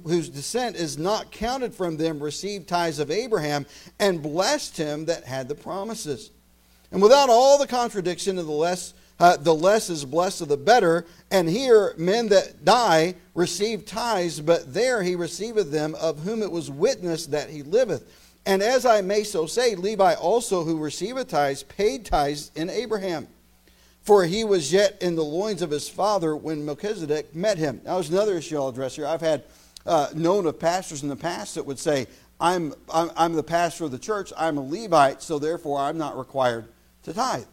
whose 0.06 0.30
descent 0.30 0.78
is 0.78 0.98
not 0.98 1.32
counted 1.32 1.74
from 1.74 1.98
them 1.98 2.24
received 2.24 2.70
tithes 2.70 3.00
of 3.00 3.12
Abraham 3.12 3.66
and 4.00 4.24
blessed 4.24 4.78
him 4.78 5.06
that 5.06 5.26
had 5.26 5.50
the 5.50 5.56
promises. 5.56 6.32
And 6.92 7.02
without 7.02 7.30
all 7.30 7.58
the 7.58 7.68
contradiction 7.68 8.38
of 8.38 8.46
the 8.46 8.52
less 8.52 8.94
uh, 9.20 9.38
the 9.38 9.56
less 9.56 9.90
is 9.90 10.04
blessed 10.04 10.42
of 10.42 10.50
the 10.50 10.58
better. 10.58 11.06
And 11.32 11.48
here, 11.48 11.94
men 11.98 12.28
that 12.30 12.66
die 12.66 13.16
receive 13.34 13.86
tithes, 13.86 14.42
but 14.42 14.74
there 14.74 15.04
he 15.04 15.16
receiveth 15.16 15.72
them, 15.72 15.96
of 15.96 16.20
whom 16.20 16.42
it 16.42 16.52
was 16.52 16.70
witnessed 16.70 17.32
that 17.32 17.50
he 17.50 17.64
liveth. 17.64 18.04
And 18.46 18.62
as 18.62 18.86
I 18.86 19.02
may 19.02 19.24
so 19.24 19.46
say, 19.46 19.76
Levi 19.76 20.14
also, 20.16 20.64
who 20.64 20.78
receiveth 20.78 21.30
tithes, 21.30 21.64
paid 21.64 22.06
tithes 22.06 22.52
in 22.56 22.70
Abraham. 22.70 23.28
For 24.04 24.26
he 24.26 24.44
was 24.44 24.72
yet 24.72 25.02
in 25.02 25.16
the 25.16 25.24
loins 25.24 25.64
of 25.64 25.72
his 25.72 25.90
father 25.90 26.36
when 26.36 26.64
Melchizedek 26.64 27.34
met 27.34 27.58
him. 27.58 27.82
Now, 27.84 27.96
there's 27.96 28.12
another 28.12 28.38
issue 28.38 28.56
I'll 28.58 28.68
address 28.68 28.96
here. 28.96 29.08
I've 29.08 29.22
had 29.22 29.46
uh, 29.86 30.10
known 30.14 30.46
of 30.46 30.60
pastors 30.60 31.02
in 31.02 31.10
the 31.10 31.16
past 31.16 31.56
that 31.56 31.66
would 31.66 31.80
say, 31.80 32.06
I'm, 32.40 32.74
I'm, 32.94 33.10
I'm 33.16 33.34
the 33.34 33.44
pastor 33.44 33.86
of 33.86 33.92
the 33.92 33.98
church, 33.98 34.32
I'm 34.38 34.58
a 34.58 34.64
Levite, 34.64 35.24
so 35.24 35.40
therefore 35.40 35.80
I'm 35.80 35.98
not 35.98 36.18
required 36.18 36.68
to 37.06 37.14
tithe. 37.14 37.46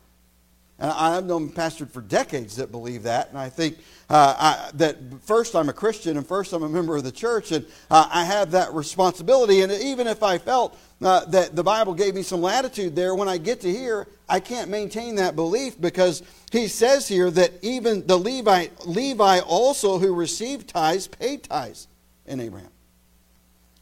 And 0.78 0.90
I've 0.90 1.26
known 1.26 1.50
pastors 1.50 1.90
for 1.90 2.00
decades 2.00 2.56
that 2.56 2.72
believe 2.72 3.04
that. 3.04 3.28
And 3.28 3.38
I 3.38 3.48
think 3.48 3.78
uh, 4.10 4.34
I, 4.36 4.70
that 4.74 4.96
first 5.22 5.54
I'm 5.54 5.68
a 5.68 5.72
Christian 5.72 6.16
and 6.16 6.26
first 6.26 6.52
I'm 6.52 6.64
a 6.64 6.68
member 6.68 6.96
of 6.96 7.04
the 7.04 7.12
church, 7.12 7.52
and 7.52 7.64
uh, 7.88 8.08
I 8.10 8.24
have 8.24 8.50
that 8.50 8.72
responsibility. 8.72 9.60
And 9.60 9.70
even 9.70 10.08
if 10.08 10.24
I 10.24 10.38
felt 10.38 10.76
uh, 11.00 11.24
that 11.26 11.54
the 11.54 11.62
Bible 11.62 11.94
gave 11.94 12.16
me 12.16 12.22
some 12.22 12.42
latitude 12.42 12.96
there, 12.96 13.14
when 13.14 13.28
I 13.28 13.38
get 13.38 13.60
to 13.60 13.70
here, 13.70 14.08
I 14.28 14.40
can't 14.40 14.70
maintain 14.70 15.14
that 15.16 15.36
belief 15.36 15.80
because 15.80 16.22
he 16.50 16.66
says 16.66 17.06
here 17.06 17.30
that 17.30 17.52
even 17.62 18.04
the 18.06 18.16
Levite, 18.16 18.86
Levi 18.86 19.38
also 19.40 19.98
who 19.98 20.14
received 20.14 20.68
tithes 20.68 21.06
paid 21.06 21.44
tithes 21.44 21.86
in 22.26 22.40
Abraham. 22.40 22.70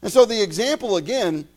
And 0.02 0.12
so 0.12 0.26
the 0.26 0.42
example 0.42 0.96
again 0.96 1.48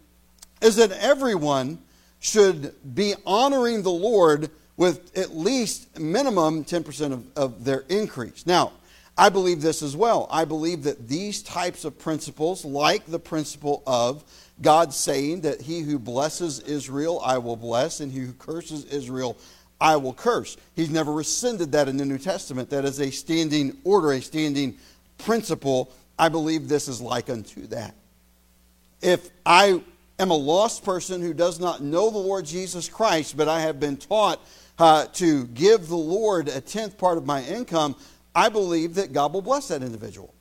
is 0.62 0.78
that 0.78 0.92
everyone 0.92 1.80
should 2.24 2.74
be 2.96 3.14
honoring 3.26 3.84
the 3.84 3.92
Lord 3.92 4.50
with 4.78 5.16
at 5.18 5.36
least 5.36 6.00
minimum 6.00 6.64
10% 6.64 7.12
of, 7.12 7.26
of 7.36 7.66
their 7.66 7.84
increase. 7.90 8.48
Now, 8.48 8.72
I 9.18 9.28
believe 9.28 9.62
this 9.62 9.84
as 9.84 9.96
well. 9.96 10.28
I 10.32 10.46
believe 10.46 10.84
that 10.84 11.10
these 11.10 11.44
types 11.44 11.84
of 11.84 12.00
principles, 12.00 12.64
like 12.64 13.06
the 13.06 13.20
principle 13.20 13.84
of 13.86 14.24
God 14.62 14.94
saying 14.94 15.42
that 15.42 15.62
he 15.62 15.82
who 15.82 16.00
blesses 16.00 16.62
Israel, 16.62 17.22
I 17.24 17.40
will 17.40 17.58
bless, 17.58 18.00
and 18.00 18.10
he 18.10 18.20
who 18.20 18.32
curses 18.32 18.86
Israel, 18.86 19.38
I 19.82 19.98
will 19.98 20.14
curse. 20.14 20.56
He's 20.78 20.90
never 20.90 21.12
rescinded 21.12 21.74
that 21.74 21.90
in 21.90 21.98
the 21.98 22.06
New 22.06 22.18
Testament. 22.18 22.70
That 22.70 22.86
is 22.86 23.02
a 23.02 23.12
standing 23.12 23.78
order, 23.84 24.14
a 24.14 24.22
standing 24.22 24.78
principle. 25.18 25.92
I 26.18 26.30
believe 26.30 26.70
this 26.70 26.88
is 26.88 27.02
like 27.02 27.30
unto 27.30 27.68
that. 27.68 27.94
If 29.02 29.30
I 29.46 29.82
am 30.24 30.32
a 30.32 30.36
lost 30.36 30.84
person 30.84 31.22
who 31.22 31.34
does 31.34 31.60
not 31.60 31.82
know 31.84 32.10
the 32.10 32.18
Lord 32.18 32.46
Jesus 32.46 32.90
Christ, 32.90 33.38
but 33.38 33.48
I 33.48 33.62
have 33.62 33.80
been 33.80 33.98
taught 33.98 34.40
uh, 34.80 35.06
to 35.14 35.46
give 35.48 35.88
the 35.88 35.96
Lord 35.96 36.48
a 36.48 36.60
tenth 36.60 36.98
part 36.98 37.18
of 37.18 37.26
my 37.26 37.44
income, 37.44 37.96
I 38.34 38.50
believe 38.50 38.96
that 38.96 39.14
God 39.14 39.34
will 39.34 39.44
bless 39.44 39.68
that 39.68 39.84
individual. 39.84 40.34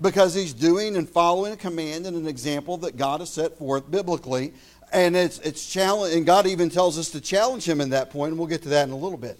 Because 0.00 0.34
he's 0.34 0.52
doing 0.52 0.96
and 0.96 1.08
following 1.08 1.52
a 1.52 1.56
command 1.56 2.06
and 2.06 2.16
an 2.16 2.26
example 2.26 2.76
that 2.78 2.96
God 2.96 3.20
has 3.20 3.30
set 3.30 3.56
forth 3.56 3.88
biblically. 3.88 4.52
And 4.92 5.14
it's, 5.16 5.38
it's 5.38 5.70
challenge, 5.70 6.14
and 6.14 6.26
God 6.26 6.46
even 6.46 6.68
tells 6.68 6.98
us 6.98 7.10
to 7.10 7.20
challenge 7.20 7.66
him 7.66 7.80
in 7.80 7.90
that 7.90 8.10
point, 8.10 8.30
and 8.30 8.38
we'll 8.38 8.48
get 8.48 8.62
to 8.62 8.68
that 8.70 8.88
in 8.88 8.92
a 8.92 8.96
little 8.96 9.16
bit. 9.16 9.38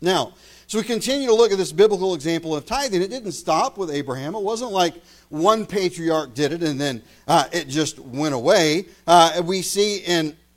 Now, 0.00 0.34
so 0.66 0.78
we 0.78 0.84
continue 0.84 1.28
to 1.28 1.34
look 1.34 1.52
at 1.52 1.58
this 1.58 1.72
biblical 1.72 2.14
example 2.14 2.56
of 2.56 2.66
tithing. 2.66 3.02
It 3.02 3.10
didn't 3.10 3.32
stop 3.32 3.76
with 3.76 3.90
Abraham. 3.90 4.34
It 4.34 4.42
wasn't 4.42 4.72
like 4.72 4.94
one 5.28 5.66
patriarch 5.66 6.34
did 6.34 6.52
it 6.52 6.62
and 6.62 6.80
then 6.80 7.02
uh, 7.28 7.44
it 7.52 7.68
just 7.68 7.98
went 7.98 8.34
away. 8.34 8.86
Uh, 9.06 9.42
we 9.44 9.62
see 9.62 9.98
in 9.98 10.36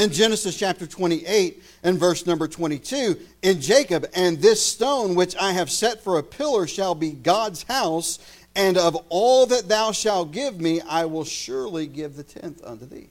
in 0.00 0.10
Genesis 0.10 0.56
chapter 0.56 0.86
28 0.86 1.62
and 1.82 1.98
verse 1.98 2.26
number 2.26 2.48
22 2.48 3.18
in 3.42 3.60
Jacob, 3.60 4.06
and 4.14 4.38
this 4.38 4.64
stone 4.64 5.14
which 5.14 5.36
I 5.36 5.52
have 5.52 5.70
set 5.70 6.02
for 6.02 6.18
a 6.18 6.22
pillar 6.22 6.66
shall 6.66 6.94
be 6.94 7.10
God's 7.10 7.64
house, 7.64 8.18
and 8.56 8.78
of 8.78 8.96
all 9.10 9.46
that 9.46 9.68
thou 9.68 9.92
shalt 9.92 10.32
give 10.32 10.58
me, 10.58 10.80
I 10.80 11.04
will 11.04 11.24
surely 11.24 11.86
give 11.86 12.16
the 12.16 12.22
tenth 12.22 12.64
unto 12.64 12.86
thee. 12.86 13.08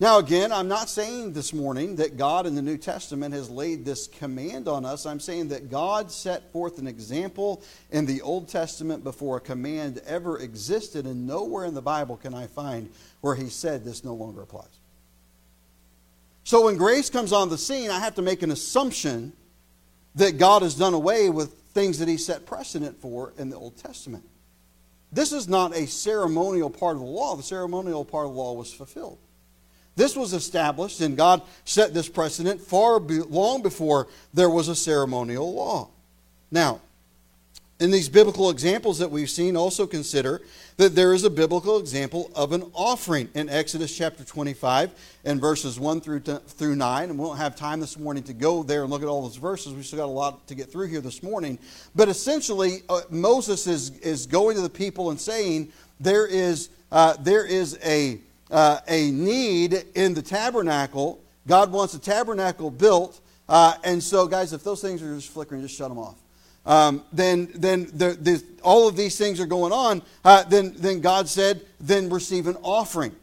Now, 0.00 0.18
again, 0.18 0.52
I'm 0.52 0.68
not 0.68 0.88
saying 0.88 1.32
this 1.32 1.52
morning 1.52 1.96
that 1.96 2.16
God 2.16 2.46
in 2.46 2.54
the 2.54 2.62
New 2.62 2.76
Testament 2.76 3.34
has 3.34 3.50
laid 3.50 3.84
this 3.84 4.06
command 4.06 4.68
on 4.68 4.84
us. 4.84 5.06
I'm 5.06 5.18
saying 5.18 5.48
that 5.48 5.70
God 5.70 6.12
set 6.12 6.52
forth 6.52 6.78
an 6.78 6.86
example 6.86 7.64
in 7.90 8.06
the 8.06 8.22
Old 8.22 8.48
Testament 8.48 9.02
before 9.02 9.38
a 9.38 9.40
command 9.40 10.00
ever 10.06 10.38
existed, 10.38 11.04
and 11.04 11.26
nowhere 11.26 11.64
in 11.64 11.74
the 11.74 11.82
Bible 11.82 12.16
can 12.16 12.32
I 12.32 12.46
find 12.46 12.90
where 13.22 13.34
He 13.34 13.48
said 13.48 13.84
this 13.84 14.04
no 14.04 14.14
longer 14.14 14.42
applies. 14.42 14.78
So 16.44 16.66
when 16.66 16.76
grace 16.76 17.10
comes 17.10 17.32
on 17.32 17.48
the 17.48 17.58
scene, 17.58 17.90
I 17.90 17.98
have 17.98 18.14
to 18.14 18.22
make 18.22 18.42
an 18.42 18.52
assumption 18.52 19.32
that 20.14 20.38
God 20.38 20.62
has 20.62 20.76
done 20.76 20.94
away 20.94 21.28
with 21.28 21.52
things 21.74 21.98
that 21.98 22.08
he 22.08 22.16
set 22.16 22.46
precedent 22.46 23.00
for 23.00 23.32
in 23.36 23.50
the 23.50 23.56
Old 23.56 23.76
Testament. 23.76 24.24
This 25.12 25.32
is 25.32 25.48
not 25.48 25.76
a 25.76 25.86
ceremonial 25.86 26.70
part 26.70 26.96
of 26.96 27.00
the 27.00 27.06
law. 27.06 27.36
The 27.36 27.42
ceremonial 27.42 28.04
part 28.04 28.26
of 28.26 28.32
the 28.32 28.38
law 28.38 28.54
was 28.54 28.72
fulfilled. 28.72 29.18
This 29.98 30.14
was 30.14 30.32
established, 30.32 31.00
and 31.00 31.16
God 31.16 31.42
set 31.64 31.92
this 31.92 32.08
precedent 32.08 32.60
far 32.60 33.00
be, 33.00 33.18
long 33.18 33.62
before 33.62 34.06
there 34.32 34.48
was 34.48 34.68
a 34.68 34.76
ceremonial 34.76 35.52
law. 35.52 35.88
Now, 36.52 36.80
in 37.80 37.90
these 37.90 38.08
biblical 38.08 38.50
examples 38.50 39.00
that 39.00 39.10
we've 39.10 39.28
seen, 39.28 39.56
also 39.56 39.88
consider 39.88 40.40
that 40.76 40.94
there 40.94 41.14
is 41.14 41.24
a 41.24 41.30
biblical 41.30 41.80
example 41.80 42.30
of 42.36 42.52
an 42.52 42.70
offering 42.74 43.28
in 43.34 43.48
Exodus 43.48 43.96
chapter 43.96 44.22
25 44.22 44.92
and 45.24 45.40
verses 45.40 45.80
1 45.80 46.00
through, 46.00 46.20
through 46.20 46.76
9. 46.76 47.10
And 47.10 47.18
we 47.18 47.24
won't 47.24 47.38
have 47.40 47.56
time 47.56 47.80
this 47.80 47.98
morning 47.98 48.22
to 48.22 48.32
go 48.32 48.62
there 48.62 48.82
and 48.82 48.92
look 48.92 49.02
at 49.02 49.08
all 49.08 49.22
those 49.22 49.34
verses. 49.34 49.74
We've 49.74 49.84
still 49.84 49.98
got 49.98 50.06
a 50.06 50.06
lot 50.06 50.46
to 50.46 50.54
get 50.54 50.70
through 50.70 50.86
here 50.86 51.00
this 51.00 51.24
morning. 51.24 51.58
But 51.96 52.08
essentially, 52.08 52.82
uh, 52.88 53.00
Moses 53.10 53.66
is, 53.66 53.98
is 53.98 54.26
going 54.26 54.54
to 54.54 54.62
the 54.62 54.70
people 54.70 55.10
and 55.10 55.20
saying, 55.20 55.72
There 55.98 56.26
is, 56.26 56.68
uh, 56.92 57.16
there 57.18 57.44
is 57.44 57.76
a, 57.84 58.20
uh, 58.50 58.80
a 58.88 59.10
need 59.10 59.84
in 59.94 60.14
the 60.14 60.22
tabernacle. 60.22 61.20
God 61.46 61.72
wants 61.72 61.94
a 61.94 61.98
tabernacle 61.98 62.70
built. 62.70 63.20
Uh, 63.48 63.74
and 63.84 64.02
so, 64.02 64.26
guys, 64.26 64.52
if 64.52 64.62
those 64.62 64.82
things 64.82 65.02
are 65.02 65.14
just 65.14 65.30
flickering, 65.30 65.62
just 65.62 65.76
shut 65.76 65.88
them 65.88 65.98
off 65.98 66.16
um, 66.68 67.02
then, 67.14 67.48
then 67.54 67.86
the, 67.94 68.10
the, 68.20 68.44
all 68.62 68.86
of 68.86 68.94
these 68.94 69.16
things 69.16 69.40
are 69.40 69.46
going 69.46 69.72
on, 69.72 70.02
uh, 70.22 70.44
then, 70.44 70.74
then 70.76 71.00
God 71.00 71.26
said, 71.26 71.62
then 71.80 72.10
receive 72.10 72.46
an 72.46 72.56
offering. 72.62 73.16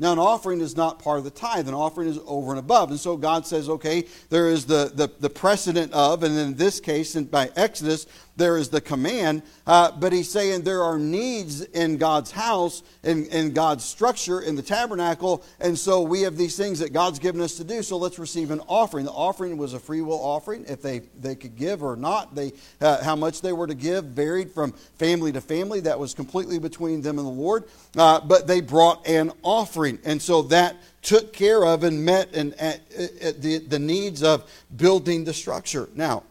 Now, 0.00 0.12
an 0.12 0.18
offering 0.18 0.60
is 0.60 0.76
not 0.76 0.98
part 0.98 1.18
of 1.18 1.24
the 1.24 1.30
tithe. 1.30 1.68
An 1.68 1.74
offering 1.74 2.08
is 2.08 2.18
over 2.26 2.50
and 2.50 2.58
above. 2.58 2.90
And 2.90 2.98
so 2.98 3.16
God 3.16 3.46
says, 3.46 3.68
okay, 3.68 4.04
there 4.30 4.48
is 4.48 4.66
the, 4.66 4.90
the, 4.92 5.08
the 5.20 5.30
precedent 5.30 5.92
of, 5.92 6.24
and 6.24 6.36
in 6.36 6.56
this 6.56 6.80
case, 6.80 7.14
and 7.14 7.30
by 7.30 7.52
Exodus, 7.54 8.06
there 8.36 8.56
is 8.56 8.70
the 8.70 8.80
command, 8.80 9.42
uh, 9.66 9.90
but 9.92 10.12
he's 10.12 10.30
saying 10.30 10.62
there 10.62 10.82
are 10.82 10.98
needs 10.98 11.60
in 11.62 11.98
God's 11.98 12.30
house, 12.30 12.82
in, 13.02 13.26
in 13.26 13.52
God's 13.52 13.84
structure, 13.84 14.40
in 14.40 14.56
the 14.56 14.62
tabernacle, 14.62 15.44
and 15.60 15.78
so 15.78 16.02
we 16.02 16.22
have 16.22 16.36
these 16.36 16.56
things 16.56 16.78
that 16.78 16.92
God's 16.92 17.18
given 17.18 17.40
us 17.40 17.56
to 17.56 17.64
do, 17.64 17.82
so 17.82 17.96
let's 17.96 18.18
receive 18.18 18.50
an 18.50 18.60
offering. 18.68 19.04
The 19.04 19.12
offering 19.12 19.58
was 19.58 19.74
a 19.74 19.78
free 19.78 20.00
will 20.00 20.22
offering. 20.22 20.64
If 20.66 20.80
they, 20.82 21.00
they 21.20 21.34
could 21.34 21.56
give 21.56 21.82
or 21.82 21.96
not, 21.96 22.34
they, 22.34 22.52
uh, 22.80 23.02
how 23.04 23.16
much 23.16 23.42
they 23.42 23.52
were 23.52 23.66
to 23.66 23.74
give 23.74 24.04
varied 24.04 24.50
from 24.50 24.72
family 24.96 25.32
to 25.32 25.40
family. 25.40 25.80
That 25.80 25.98
was 25.98 26.14
completely 26.14 26.58
between 26.58 27.02
them 27.02 27.18
and 27.18 27.26
the 27.26 27.32
Lord, 27.32 27.64
uh, 27.96 28.20
but 28.20 28.46
they 28.46 28.60
brought 28.60 29.06
an 29.06 29.32
offering, 29.42 29.98
and 30.04 30.20
so 30.20 30.42
that 30.42 30.76
took 31.02 31.32
care 31.32 31.64
of 31.64 31.82
and 31.84 32.04
met 32.04 32.34
and, 32.34 32.54
uh, 32.60 32.64
uh, 32.64 33.32
the, 33.38 33.58
the 33.68 33.78
needs 33.78 34.22
of 34.22 34.50
building 34.74 35.24
the 35.24 35.34
structure. 35.34 35.88
Now, 35.94 36.22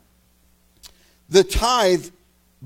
the 1.31 1.43
tithe 1.45 2.07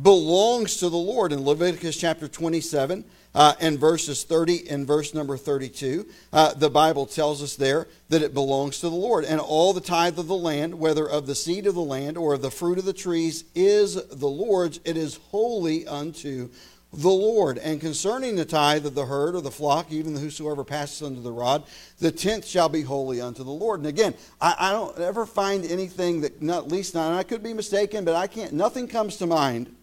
belongs 0.02 0.78
to 0.78 0.90
the 0.90 0.98
Lord. 0.98 1.32
In 1.32 1.46
Leviticus 1.46 1.96
chapter 1.96 2.28
27 2.28 3.06
uh, 3.36 3.54
and 3.62 3.80
verses 3.80 4.24
30 4.24 4.70
and 4.70 4.88
verse 4.88 5.14
number 5.14 5.38
32, 5.38 6.06
uh, 6.34 6.54
the 6.56 6.70
Bible 6.70 7.06
tells 7.06 7.44
us 7.44 7.56
there 7.56 7.88
that 8.10 8.24
it 8.24 8.34
belongs 8.34 8.80
to 8.80 8.90
the 8.90 8.96
Lord. 8.96 9.24
And 9.24 9.40
all 9.40 9.72
the 9.72 9.82
tithe 9.82 10.18
of 10.18 10.28
the 10.28 10.36
land, 10.36 10.80
whether 10.80 11.08
of 11.08 11.28
the 11.28 11.36
seed 11.36 11.68
of 11.68 11.76
the 11.76 11.82
land 11.82 12.18
or 12.18 12.34
of 12.34 12.42
the 12.42 12.52
fruit 12.52 12.80
of 12.80 12.86
the 12.86 12.92
trees, 12.92 13.46
is 13.54 13.96
the 14.08 14.28
Lord's. 14.28 14.80
It 14.84 14.98
is 14.98 15.20
holy 15.30 15.86
unto 15.88 16.50
the 16.96 17.10
Lord. 17.10 17.58
And 17.58 17.82
concerning 17.82 18.36
the 18.36 18.46
tithe 18.46 18.86
of 18.86 18.96
the 18.96 19.06
herd 19.06 19.36
or 19.36 19.42
the 19.42 19.52
flock, 19.52 19.92
even 19.92 20.16
whosoever 20.16 20.64
passes 20.64 21.02
under 21.02 21.22
the 21.22 21.32
rod, 21.32 21.64
the 22.00 22.12
tenth 22.12 22.46
shall 22.46 22.70
be 22.70 22.82
holy 22.82 23.22
unto 23.22 23.44
the 23.44 23.52
Lord. 23.52 23.82
And 23.82 23.88
again, 23.88 24.14
I, 24.40 24.56
I 24.58 24.72
don't 24.72 24.98
ever 25.00 25.26
find 25.26 25.66
anything 25.66 26.22
that, 26.22 26.42
not, 26.42 26.70
least 26.70 26.96
not, 26.96 27.10
and 27.10 27.16
I 27.16 27.24
could 27.24 27.44
be 27.44 27.54
mistaken, 27.54 28.06
but 28.06 28.16
I 28.16 28.28
can't, 28.28 28.54
nothing 28.54 28.88
comes 28.88 29.18
to 29.18 29.28
mind, 29.28 29.76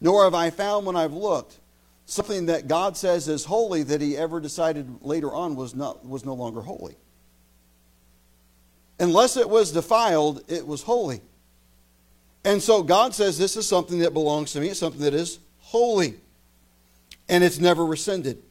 nor 0.00 0.24
have 0.24 0.34
I 0.34 0.50
found 0.50 0.86
when 0.86 0.96
I've 0.96 1.12
looked, 1.12 1.58
something 2.06 2.46
that 2.46 2.68
God 2.68 2.96
says 2.96 3.28
is 3.28 3.44
holy 3.44 3.82
that 3.84 4.00
he 4.00 4.16
ever 4.16 4.40
decided 4.40 5.02
later 5.02 5.32
on 5.32 5.56
was, 5.56 5.74
not, 5.74 6.04
was 6.06 6.24
no 6.24 6.34
longer 6.34 6.60
holy. 6.60 6.96
Unless 8.98 9.36
it 9.36 9.48
was 9.48 9.72
defiled, 9.72 10.42
it 10.48 10.66
was 10.66 10.82
holy. 10.82 11.20
And 12.44 12.62
so 12.62 12.82
God 12.82 13.14
says 13.14 13.38
this 13.38 13.56
is 13.56 13.66
something 13.66 13.98
that 14.00 14.12
belongs 14.12 14.52
to 14.52 14.60
me, 14.60 14.68
it's 14.68 14.80
something 14.80 15.02
that 15.02 15.14
is 15.14 15.38
holy 15.58 16.16
and 17.30 17.44
it's 17.44 17.60
never 17.60 17.86
rescinded. 17.86 18.42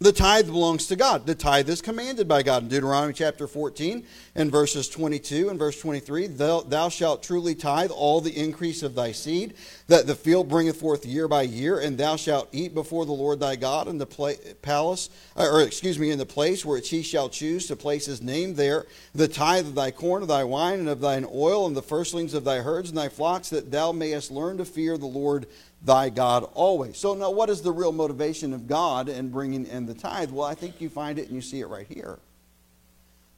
The 0.00 0.12
tithe 0.12 0.48
belongs 0.48 0.88
to 0.88 0.96
God. 0.96 1.24
The 1.24 1.36
tithe 1.36 1.70
is 1.70 1.80
commanded 1.80 2.26
by 2.26 2.42
God. 2.42 2.64
In 2.64 2.68
Deuteronomy 2.68 3.12
chapter 3.12 3.46
14 3.46 4.04
and 4.34 4.50
verses 4.50 4.88
22 4.88 5.48
and 5.48 5.58
verse 5.58 5.80
23, 5.80 6.26
thou, 6.26 6.88
shalt 6.88 7.22
truly 7.22 7.54
tithe 7.54 7.92
all 7.92 8.20
the 8.20 8.36
increase 8.36 8.82
of 8.82 8.96
thy 8.96 9.12
seed, 9.12 9.54
that 9.86 10.08
the 10.08 10.16
field 10.16 10.48
bringeth 10.48 10.80
forth 10.80 11.06
year 11.06 11.28
by 11.28 11.42
year, 11.42 11.78
and 11.78 11.96
thou 11.96 12.16
shalt 12.16 12.48
eat 12.50 12.74
before 12.74 13.06
the 13.06 13.12
Lord 13.12 13.38
thy 13.38 13.54
God 13.54 13.86
in 13.86 13.96
the 13.96 14.56
palace, 14.62 15.10
uh, 15.36 15.48
or 15.48 15.62
excuse 15.62 15.98
me, 15.98 16.10
in 16.10 16.18
the 16.18 16.26
place 16.26 16.64
where 16.64 16.80
he 16.80 17.02
shall 17.02 17.28
choose 17.28 17.68
to 17.68 17.76
place 17.76 18.04
his 18.04 18.20
name 18.20 18.56
there, 18.56 18.86
the 19.14 19.28
tithe 19.28 19.68
of 19.68 19.76
thy 19.76 19.92
corn, 19.92 20.22
of 20.22 20.28
thy 20.28 20.42
wine, 20.42 20.80
and 20.80 20.88
of 20.88 21.00
thine 21.00 21.24
oil, 21.32 21.68
and 21.68 21.76
the 21.76 21.82
firstlings 21.82 22.34
of 22.34 22.44
thy 22.44 22.58
herds 22.58 22.88
and 22.88 22.98
thy 22.98 23.08
flocks, 23.08 23.48
that 23.50 23.70
thou 23.70 23.92
mayest 23.92 24.32
learn 24.32 24.58
to 24.58 24.64
fear 24.64 24.98
the 24.98 25.06
Lord 25.06 25.46
thy 25.84 26.08
God 26.08 26.48
always. 26.54 26.96
So, 26.96 27.14
now 27.14 27.30
what 27.30 27.50
is 27.50 27.60
the 27.62 27.72
real 27.72 27.92
motivation 27.92 28.52
of 28.52 28.66
God 28.66 29.08
in 29.08 29.28
bringing 29.28 29.66
in 29.66 29.86
the 29.86 29.94
tithe? 29.94 30.30
Well, 30.30 30.46
I 30.46 30.54
think 30.54 30.80
you 30.80 30.88
find 30.88 31.18
it 31.18 31.26
and 31.26 31.34
you 31.34 31.42
see 31.42 31.60
it 31.60 31.66
right 31.66 31.86
here. 31.86 32.18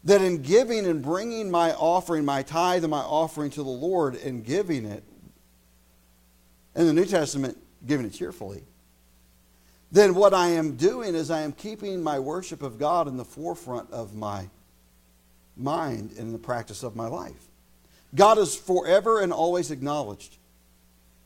That 0.05 0.23
in 0.23 0.43
giving 0.43 0.87
and 0.87 1.03
bringing 1.03 1.51
my 1.51 1.73
offering, 1.73 2.25
my 2.25 2.43
tithe 2.43 2.85
and 2.85 2.91
my 2.91 3.01
offering 3.01 3.51
to 3.51 3.63
the 3.63 3.69
Lord, 3.69 4.15
and 4.15 4.45
giving 4.45 4.85
it, 4.85 5.03
in 6.77 6.87
the 6.87 6.93
New 6.93 7.07
Testament, 7.07 7.59
giving 7.85 8.07
it 8.07 8.13
cheerfully, 8.13 8.63
then 9.91 10.15
what 10.15 10.35
I 10.35 10.49
am 10.49 10.77
doing 10.77 11.15
is 11.15 11.31
I 11.31 11.41
am 11.41 11.53
keeping 11.53 12.03
my 12.03 12.19
worship 12.19 12.63
of 12.63 12.79
God 12.79 13.09
in 13.09 13.17
the 13.17 13.25
forefront 13.25 13.91
of 13.91 14.15
my 14.15 14.49
mind 15.57 16.11
and 16.11 16.21
in 16.21 16.33
the 16.33 16.39
practice 16.39 16.83
of 16.83 16.95
my 16.95 17.07
life. 17.09 17.49
God 18.15 18.39
is 18.39 18.55
forever 18.55 19.21
and 19.21 19.33
always 19.33 19.71
acknowledged. 19.71 20.37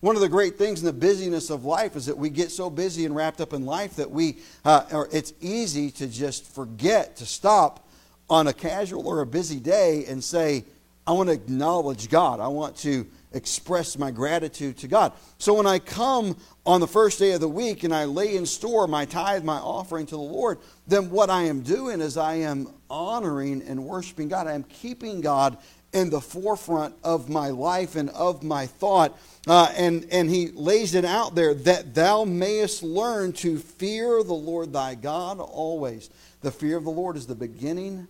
One 0.01 0.17
of 0.17 0.23
the 0.23 0.29
great 0.31 0.57
things 0.57 0.81
in 0.81 0.87
the 0.87 0.95
busyness 0.95 1.51
of 1.51 1.67
life 1.67 1.95
is 1.95 2.07
that 2.07 2.17
we 2.17 2.31
get 2.31 2.51
so 2.51 2.71
busy 2.71 3.05
and 3.05 3.15
wrapped 3.15 3.41
up 3.41 3.53
in 3.53 3.67
life 3.67 3.97
that 3.97 4.11
we, 4.11 4.39
uh, 4.65 4.85
or 4.93 5.09
it's 5.13 5.35
easy 5.41 5.91
to 5.93 6.07
just 6.07 6.47
forget 6.55 7.17
to 7.17 7.27
stop 7.27 7.87
on 8.31 8.47
a 8.47 8.53
casual 8.53 9.07
or 9.07 9.21
a 9.21 9.27
busy 9.27 9.61
day 9.61 10.07
and 10.07 10.25
say, 10.25 10.65
I 11.07 11.13
want 11.13 11.29
to 11.29 11.35
acknowledge 11.35 12.09
God. 12.09 12.41
I 12.41 12.49
want 12.49 12.77
to 12.79 13.07
express 13.33 13.99
my 13.99 14.11
gratitude 14.11 14.79
to 14.79 14.89
God. 14.89 15.13
So 15.39 15.55
when 15.55 15.67
I 15.67 15.79
come 15.79 16.37
on 16.65 16.81
the 16.81 16.87
first 16.87 17.19
day 17.19 17.33
of 17.33 17.41
the 17.41 17.49
week 17.49 17.85
and 17.85 17.95
I 17.95 18.05
lay 18.05 18.37
in 18.37 18.47
store 18.47 18.87
my 18.87 19.05
tithe, 19.05 19.45
my 19.45 19.57
offering 19.57 20.07
to 20.07 20.17
the 20.17 20.21
Lord, 20.23 20.59
then 20.87 21.11
what 21.11 21.29
I 21.29 21.43
am 21.43 21.61
doing 21.61 22.01
is 22.01 22.17
I 22.17 22.35
am 22.37 22.73
honoring 22.89 23.63
and 23.63 23.85
worshiping 23.85 24.29
God. 24.29 24.47
I 24.47 24.53
am 24.53 24.65
keeping 24.65 25.21
God 25.21 25.59
in 25.93 26.11
the 26.11 26.21
forefront 26.21 26.95
of 27.03 27.29
my 27.29 27.49
life 27.49 27.97
and 27.97 28.11
of 28.11 28.43
my 28.43 28.67
thought. 28.67 29.19
Uh, 29.47 29.73
and, 29.77 30.07
and 30.13 30.31
he 30.31 30.49
lays 30.49 30.95
it 30.95 31.05
out 31.05 31.35
there 31.35 31.55
that 31.55 31.95
thou 31.95 32.25
mayest 32.25 32.83
learn 32.83 33.33
to 33.33 33.59
fear 33.59 34.23
the 34.23 34.35
Lord 34.35 34.73
thy 34.73 34.95
God 34.95 35.41
always. 35.41 36.11
The 36.43 36.51
fear 36.51 36.77
of 36.77 36.85
the 36.85 36.91
Lord 36.91 37.17
is 37.17 37.27
the 37.27 37.35
beginning 37.35 38.07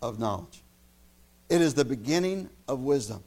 of 0.00 0.18
knowledge, 0.18 0.62
it 1.48 1.60
is 1.60 1.74
the 1.74 1.84
beginning 1.84 2.48
of 2.68 2.80
wisdom. 2.80 3.22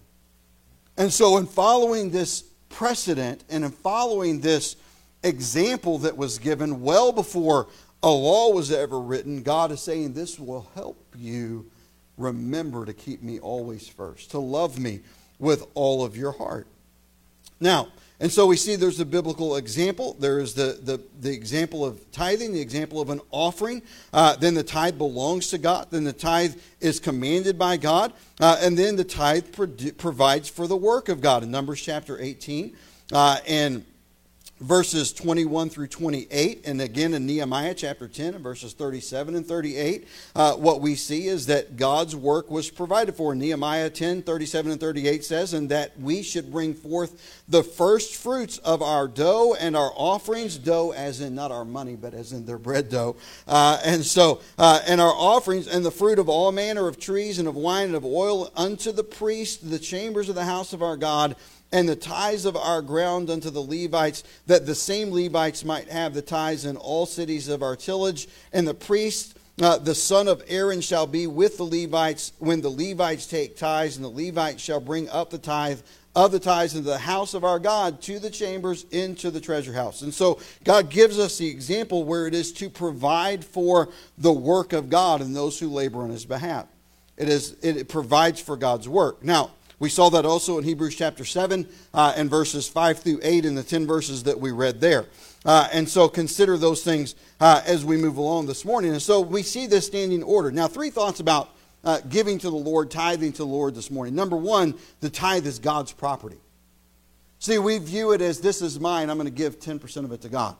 And 0.97 1.12
so, 1.12 1.38
in 1.38 1.47
following 1.47 2.12
this 2.12 2.43
precedent 2.69 3.43
and 3.49 3.63
in 3.63 3.71
following 3.71 4.41
this 4.41 4.75
example 5.23 5.99
that 5.99 6.17
was 6.17 6.38
given 6.38 6.82
well 6.82 7.12
before 7.12 7.67
a 8.01 8.10
law 8.10 8.51
was 8.51 8.71
ever 8.71 8.99
written, 8.99 9.43
God 9.43 9.71
is 9.71 9.82
saying 9.82 10.13
this 10.13 10.39
will 10.39 10.69
help 10.75 10.97
you 11.15 11.71
remember 12.17 12.86
to 12.86 12.93
keep 12.93 13.21
me 13.21 13.39
always 13.39 13.88
first, 13.88 14.32
to 14.32 14.39
love 14.39 14.80
me 14.80 15.02
with 15.39 15.65
all 15.73 16.04
of 16.04 16.15
your 16.15 16.32
heart. 16.32 16.67
Now, 17.60 17.89
and 18.19 18.32
so 18.32 18.45
we 18.45 18.56
see 18.56 18.76
there's 18.76 18.99
a 18.99 19.06
biblical 19.06 19.58
example. 19.58 20.15
There 20.19 20.39
is 20.39 20.54
the, 20.54 20.80
the, 20.82 21.02
the 21.19 21.34
example 21.34 21.84
of 21.84 22.10
tithing, 22.12 22.54
the 22.54 22.62
example 22.62 23.02
of 23.02 23.10
an 23.10 23.19
offering. 23.32 23.82
Uh, 24.13 24.36
then 24.36 24.54
the 24.54 24.63
tithe 24.63 24.97
belongs 24.97 25.49
to 25.49 25.58
God. 25.58 25.88
Then 25.89 26.04
the 26.04 26.13
tithe 26.13 26.56
is 26.80 26.99
commanded 26.99 27.60
by 27.60 27.78
God. 27.78 28.13
Uh, 28.39 28.58
and 28.62 28.78
then 28.78 28.95
the 28.95 29.04
tithe 29.04 29.52
pro- 29.52 29.91
provides 29.97 30.47
for 30.47 30.67
the 30.67 30.78
work 30.78 31.10
of 31.10 31.19
God. 31.19 31.43
In 31.43 31.52
Numbers 31.52 31.82
chapter 31.82 32.17
18 32.19 32.76
uh, 33.12 33.39
and 33.47 33.84
verses 34.63 35.12
21 35.12 35.69
through 35.69 35.88
28, 35.88 36.62
and 36.65 36.82
again 36.82 37.13
in 37.13 37.26
Nehemiah 37.26 37.73
chapter 37.73 38.08
10 38.08 38.36
and 38.36 38.43
verses 38.43 38.71
37 38.71 39.36
and 39.36 39.45
38, 39.45 40.08
uh, 40.36 40.54
what 40.54 40.80
we 40.80 40.95
see 40.95 41.28
is 41.28 41.47
that 41.47 41.76
God's 41.76 42.15
work 42.15 42.49
was 42.49 42.71
provided 42.71 43.13
for. 43.13 43.36
Nehemiah 43.36 43.89
10, 43.89 44.21
37 44.21 44.71
and 44.71 44.80
38 44.80 45.26
says, 45.26 45.54
and 45.54 45.67
that 45.67 45.99
we 45.99 46.23
should 46.23 46.49
bring 46.49 46.73
forth 46.73 47.43
the 47.49 47.62
first 47.62 48.15
fruits 48.15 48.58
of 48.60 48.82
our 48.82 49.06
dough 49.06 49.54
and 49.60 49.76
our 49.76 49.91
offerings, 49.95 50.58
dough 50.58 50.93
as 50.93 51.19
in 51.19 51.36
not 51.36 51.52
our 51.52 51.65
money, 51.65 51.97
but 51.97 52.13
as 52.13 52.32
in 52.32 52.45
their 52.45 52.58
bread 52.58 52.88
dough. 52.88 53.17
Uh, 53.45 53.82
and 53.84 54.06
so, 54.06 54.39
uh, 54.58 54.80
and 54.88 55.02
our 55.02 55.13
offerings 55.13 55.67
and 55.67 55.84
the 55.84 55.91
fruit 55.91 56.19
of 56.19 56.30
all 56.30 56.54
manner 56.54 56.88
of 56.88 56.97
trees 56.97 57.38
and 57.38 57.49
of 57.49 57.56
wine 57.56 57.88
and 57.88 57.95
of 57.95 58.06
oil 58.06 58.49
unto 58.56 58.93
the 58.93 59.04
priest, 59.04 59.69
the 59.69 59.80
chambers 59.80 60.30
of 60.30 60.36
the 60.36 60.45
house 60.45 60.71
of 60.71 60.82
our 60.82 60.95
God, 60.95 61.36
and 61.73 61.89
the 61.89 61.95
tithes 61.95 62.45
of 62.45 62.55
our 62.55 62.83
ground 62.83 63.31
unto 63.31 63.49
the 63.49 63.59
Levites, 63.59 64.23
that 64.45 64.67
the 64.67 64.75
same 64.75 65.12
Levites 65.12 65.65
might 65.65 65.89
have 65.89 66.13
the 66.13 66.21
tithes 66.21 66.65
in 66.65 66.77
all 66.77 67.07
cities 67.07 67.49
of 67.49 67.63
our 67.63 67.75
tillage. 67.75 68.27
And 68.53 68.67
the 68.67 68.75
priest, 68.75 69.36
uh, 69.59 69.79
the 69.79 69.95
son 69.95 70.27
of 70.27 70.43
Aaron, 70.47 70.81
shall 70.81 71.07
be 71.07 71.25
with 71.25 71.57
the 71.57 71.65
Levites 71.65 72.31
when 72.38 72.62
the 72.62 72.69
Levites 72.69 73.25
take 73.25 73.57
tithes, 73.57 73.95
and 73.95 74.05
the 74.05 74.09
Levites 74.09 74.62
shall 74.62 74.79
bring 74.79 75.09
up 75.09 75.31
the 75.31 75.39
tithe 75.39 75.81
of 76.15 76.31
the 76.31 76.39
tithes 76.39 76.75
into 76.75 76.88
the 76.88 76.97
house 76.99 77.33
of 77.33 77.43
our 77.43 77.57
God, 77.57 78.03
to 78.03 78.19
the 78.19 78.29
chambers, 78.29 78.86
into 78.91 79.31
the 79.31 79.41
treasure 79.41 79.73
house. 79.73 80.03
And 80.03 80.13
so 80.13 80.39
God 80.63 80.91
gives 80.91 81.17
us 81.17 81.39
the 81.39 81.49
example 81.49 82.03
where 82.03 82.27
it 82.27 82.36
is 82.36 82.53
to 82.53 82.69
provide 82.69 83.43
for 83.43 83.89
the 84.19 84.31
work 84.31 84.73
of 84.73 84.91
God 84.91 85.21
and 85.21 85.36
those 85.36 85.57
who 85.57 85.69
labor 85.69 86.03
on 86.03 86.12
his 86.12 86.23
behalf. 86.23 86.67
It, 87.17 87.29
is, 87.29 87.57
it 87.63 87.89
provides 87.89 88.39
for 88.39 88.55
God's 88.57 88.88
work. 88.88 89.23
Now, 89.23 89.51
we 89.83 89.89
saw 89.89 90.07
that 90.07 90.25
also 90.25 90.57
in 90.57 90.63
Hebrews 90.63 90.95
chapter 90.95 91.25
7 91.25 91.67
uh, 91.93 92.13
and 92.15 92.29
verses 92.29 92.69
5 92.69 92.99
through 92.99 93.19
8 93.21 93.43
in 93.43 93.53
the 93.53 93.63
10 93.63 93.85
verses 93.85 94.23
that 94.23 94.39
we 94.39 94.49
read 94.53 94.79
there. 94.79 95.07
Uh, 95.43 95.67
and 95.73 95.89
so 95.89 96.07
consider 96.07 96.55
those 96.55 96.85
things 96.85 97.15
uh, 97.41 97.61
as 97.65 97.83
we 97.83 97.97
move 97.97 98.15
along 98.15 98.47
this 98.47 98.63
morning. 98.63 98.93
And 98.93 99.01
so 99.01 99.19
we 99.19 99.43
see 99.43 99.67
this 99.67 99.85
standing 99.85 100.23
order. 100.23 100.51
Now, 100.51 100.69
three 100.69 100.89
thoughts 100.89 101.19
about 101.19 101.49
uh, 101.83 101.99
giving 102.07 102.37
to 102.39 102.49
the 102.49 102.55
Lord, 102.55 102.91
tithing 102.91 103.33
to 103.33 103.39
the 103.39 103.45
Lord 103.45 103.75
this 103.75 103.91
morning. 103.91 104.15
Number 104.15 104.37
one, 104.37 104.75
the 105.01 105.09
tithe 105.09 105.45
is 105.45 105.59
God's 105.59 105.91
property. 105.91 106.39
See, 107.39 107.57
we 107.57 107.77
view 107.77 108.13
it 108.13 108.21
as 108.21 108.39
this 108.39 108.61
is 108.61 108.79
mine, 108.79 109.09
I'm 109.09 109.17
going 109.17 109.27
to 109.27 109.33
give 109.33 109.59
10% 109.59 110.05
of 110.05 110.13
it 110.13 110.21
to 110.21 110.29
God. 110.29 110.55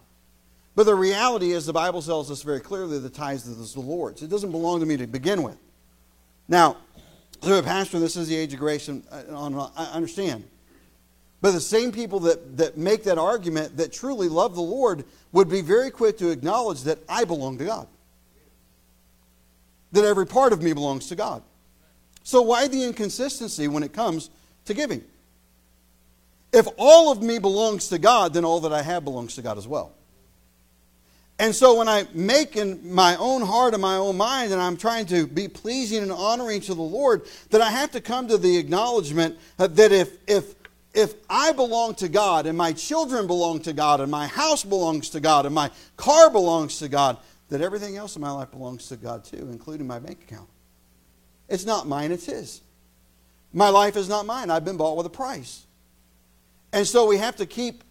But 0.76 0.84
the 0.84 0.96
reality 0.96 1.54
is, 1.54 1.66
the 1.66 1.72
Bible 1.72 2.02
tells 2.02 2.30
us 2.30 2.42
very 2.42 2.60
clearly 2.60 3.00
the 3.00 3.10
tithe 3.10 3.38
is 3.38 3.74
the 3.74 3.80
Lord's. 3.80 4.22
It 4.22 4.30
doesn't 4.30 4.52
belong 4.52 4.82
to 4.82 4.86
me 4.86 4.98
to 4.98 5.08
begin 5.08 5.44
with. 5.44 5.56
Now, 6.50 6.76
to 7.44 7.60
a 7.60 7.64
pastor, 7.64 8.00
this 8.00 8.16
is 8.16 8.28
the 8.28 8.36
age 8.36 8.54
of 8.54 8.60
grace, 8.60 8.88
and 8.88 9.04
uh, 9.12 9.70
I 9.76 9.86
understand. 9.94 10.46
But 11.42 11.52
the 11.52 11.60
same 11.62 11.92
people 11.92 12.22
that, 12.22 12.58
that 12.58 12.78
make 12.78 13.04
that 13.04 13.18
argument 13.18 13.76
that 13.78 13.92
truly 13.92 14.30
love 14.30 14.56
the 14.56 14.62
Lord 14.62 15.04
would 15.34 15.50
be 15.50 15.62
very 15.62 15.92
quick 15.92 16.18
to 16.20 16.30
acknowledge 16.30 16.84
that 16.84 17.00
I 17.10 17.26
belong 17.26 17.58
to 17.58 17.66
God. 17.66 17.88
That 19.92 20.06
every 20.06 20.26
part 20.26 20.54
of 20.54 20.62
me 20.62 20.72
belongs 20.72 21.10
to 21.10 21.16
God. 21.16 21.44
So 22.24 22.42
why 22.42 22.70
the 22.70 22.84
inconsistency 22.86 23.68
when 23.68 23.84
it 23.84 23.92
comes 23.92 24.30
to 24.66 24.74
giving? 24.74 25.04
If 26.54 26.68
all 26.78 27.12
of 27.12 27.22
me 27.22 27.40
belongs 27.40 27.90
to 27.90 27.98
God, 27.98 28.34
then 28.34 28.46
all 28.46 28.62
that 28.62 28.72
I 28.72 28.82
have 28.82 29.04
belongs 29.04 29.36
to 29.36 29.42
God 29.42 29.58
as 29.58 29.68
well. 29.68 29.92
And 31.44 31.54
so 31.54 31.78
when 31.78 31.90
I 31.90 32.08
make 32.14 32.56
in 32.56 32.94
my 32.94 33.18
own 33.18 33.42
heart 33.42 33.74
and 33.74 33.82
my 33.82 33.98
own 33.98 34.16
mind 34.16 34.54
and 34.54 34.62
I'm 34.62 34.78
trying 34.78 35.08
to 35.08 35.28
be 35.28 35.50
pleasing 35.50 36.02
and 36.02 36.10
honoring 36.10 36.62
to 36.62 36.74
the 36.74 36.82
Lord, 36.82 37.24
that 37.50 37.60
I 37.60 37.70
have 37.70 37.92
to 37.92 38.00
come 38.00 38.30
to 38.30 38.38
the 38.38 38.56
acknowledgement 38.56 39.38
that 39.58 39.92
if, 39.92 40.18
if, 40.26 40.56
if 40.94 41.16
I 41.30 41.52
belong 41.52 41.96
to 41.96 42.08
God 42.08 42.46
and 42.46 42.58
my 42.58 42.72
children 42.72 43.28
belong 43.28 43.60
to 43.64 43.74
God 43.74 44.00
and 44.00 44.10
my 44.10 44.28
house 44.28 44.64
belongs 44.64 45.10
to 45.10 45.20
God 45.20 45.46
and 45.46 45.54
my 45.54 45.70
car 45.98 46.30
belongs 46.30 46.80
to 46.80 46.88
God, 46.88 47.18
that 47.50 47.60
everything 47.60 47.98
else 47.98 48.16
in 48.16 48.22
my 48.22 48.32
life 48.32 48.52
belongs 48.52 48.88
to 48.88 48.96
God 48.96 49.26
too, 49.26 49.50
including 49.52 49.86
my 49.86 50.00
bank 50.00 50.20
account. 50.22 50.48
It's 51.50 51.66
not 51.66 51.90
mine, 51.90 52.14
it's 52.14 52.26
His. 52.26 52.62
My 53.52 53.68
life 53.68 53.98
is 53.98 54.08
not 54.08 54.26
mine. 54.26 54.50
I've 54.50 54.64
been 54.64 54.78
bought 54.78 54.96
with 54.96 55.08
a 55.08 55.10
price. 55.10 55.66
And 56.72 56.88
so 56.88 57.06
we 57.06 57.18
have 57.18 57.36
to 57.36 57.46
keep 57.46 57.84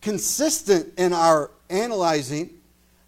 consistent 0.00 0.94
in 0.96 1.12
our 1.12 1.50
analyzing 1.68 2.59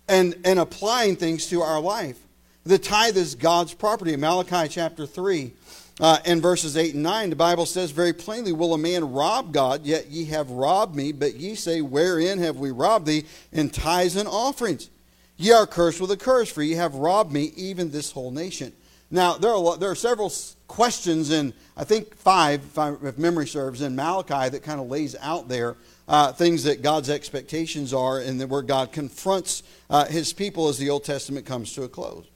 and, 0.08 0.34
and 0.44 0.58
applying 0.58 1.16
things 1.16 1.46
to 1.48 1.62
our 1.62 1.80
life. 1.80 2.18
The 2.64 2.78
tithe 2.78 3.16
is 3.16 3.34
God's 3.34 3.74
property. 3.74 4.14
Malachi 4.16 4.68
chapter 4.68 5.06
3 5.06 5.52
uh, 6.00 6.18
and 6.24 6.40
verses 6.40 6.76
8 6.76 6.94
and 6.94 7.02
9, 7.02 7.30
the 7.30 7.36
Bible 7.36 7.66
says 7.66 7.90
very 7.90 8.12
plainly, 8.12 8.52
Will 8.52 8.74
a 8.74 8.78
man 8.78 9.12
rob 9.12 9.52
God? 9.52 9.84
Yet 9.84 10.08
ye 10.08 10.26
have 10.26 10.50
robbed 10.50 10.94
me. 10.94 11.12
But 11.12 11.34
ye 11.34 11.54
say, 11.54 11.80
Wherein 11.80 12.38
have 12.38 12.56
we 12.56 12.70
robbed 12.70 13.06
thee? 13.06 13.24
In 13.50 13.70
tithes 13.70 14.16
and 14.16 14.28
offerings. 14.28 14.90
Ye 15.36 15.52
are 15.52 15.66
cursed 15.66 16.00
with 16.00 16.10
a 16.10 16.16
curse, 16.16 16.50
for 16.50 16.62
ye 16.62 16.74
have 16.74 16.94
robbed 16.94 17.32
me, 17.32 17.52
even 17.56 17.90
this 17.90 18.12
whole 18.12 18.30
nation. 18.30 18.72
Now, 19.10 19.34
there 19.34 19.50
are, 19.50 19.76
there 19.76 19.90
are 19.90 19.94
several 19.94 20.32
questions 20.68 21.30
in, 21.30 21.52
I 21.76 21.84
think, 21.84 22.14
five, 22.16 22.62
if, 22.64 22.78
I, 22.78 22.94
if 23.02 23.18
memory 23.18 23.46
serves, 23.46 23.82
in 23.82 23.94
Malachi 23.94 24.48
that 24.48 24.62
kind 24.62 24.80
of 24.80 24.88
lays 24.88 25.14
out 25.20 25.48
there 25.48 25.76
uh, 26.12 26.30
things 26.30 26.64
that 26.64 26.82
God's 26.82 27.08
expectations 27.08 27.94
are 27.94 28.18
and 28.18 28.38
where 28.50 28.60
God 28.60 28.92
confronts 28.92 29.62
uh, 29.88 30.04
his 30.04 30.34
people 30.34 30.68
as 30.68 30.76
the 30.76 30.90
Old 30.90 31.04
Testament 31.04 31.46
comes 31.46 31.72
to 31.72 31.84
a 31.84 31.88
close. 31.88 32.26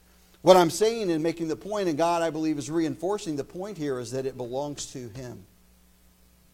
What 0.41 0.57
I'm 0.57 0.71
saying 0.71 1.11
and 1.11 1.23
making 1.23 1.49
the 1.49 1.57
point, 1.57 1.87
and 1.87 1.99
God, 1.99 2.23
I 2.23 2.31
believe, 2.31 2.57
is 2.57 2.71
reinforcing 2.71 3.37
the 3.37 3.45
point 3.45 3.77
here, 3.77 3.99
is 3.99 4.13
that 4.13 4.25
it 4.25 4.39
belongs 4.39 4.87
to 4.93 5.11
him. 5.11 5.45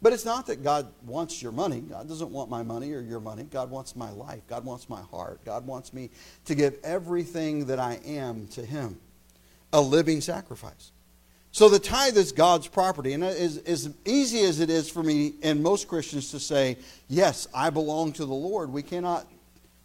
But 0.01 0.13
it's 0.13 0.25
not 0.25 0.47
that 0.49 0.65
God 0.65 0.89
wants 1.07 1.41
your 1.41 1.53
money. 1.53 1.79
God 1.79 2.09
doesn't 2.09 2.31
want 2.31 2.51
my 2.51 2.65
money 2.65 2.93
or 2.93 3.01
your 3.01 3.21
money. 3.21 3.45
God 3.45 3.71
wants 3.71 3.95
my 3.95 4.11
life. 4.11 4.41
God 4.49 4.65
wants 4.65 4.89
my 4.89 5.01
heart. 5.03 5.45
God 5.45 5.65
wants 5.65 5.93
me 5.93 6.11
to 6.47 6.57
give 6.57 6.77
everything 6.83 7.67
that 7.67 7.79
I 7.79 8.01
am 8.05 8.49
to 8.49 8.67
him 8.67 8.99
a 9.73 9.81
living 9.81 10.21
sacrifice. 10.21 10.91
So 11.53 11.69
the 11.69 11.79
tithe 11.79 12.17
is 12.17 12.33
God's 12.33 12.67
property. 12.67 13.13
And 13.13 13.23
as, 13.23 13.59
as 13.59 13.91
easy 14.07 14.41
as 14.41 14.61
it 14.61 14.71
is 14.71 14.89
for 14.89 15.03
me 15.03 15.35
and 15.43 15.63
most 15.63 15.87
Christians 15.87 16.31
to 16.31 16.41
say, 16.41 16.79
yes, 17.09 17.47
I 17.55 17.69
belong 17.69 18.13
to 18.15 18.25
the 18.25 18.33
Lord, 18.33 18.73
we 18.73 18.83
cannot 18.83 19.27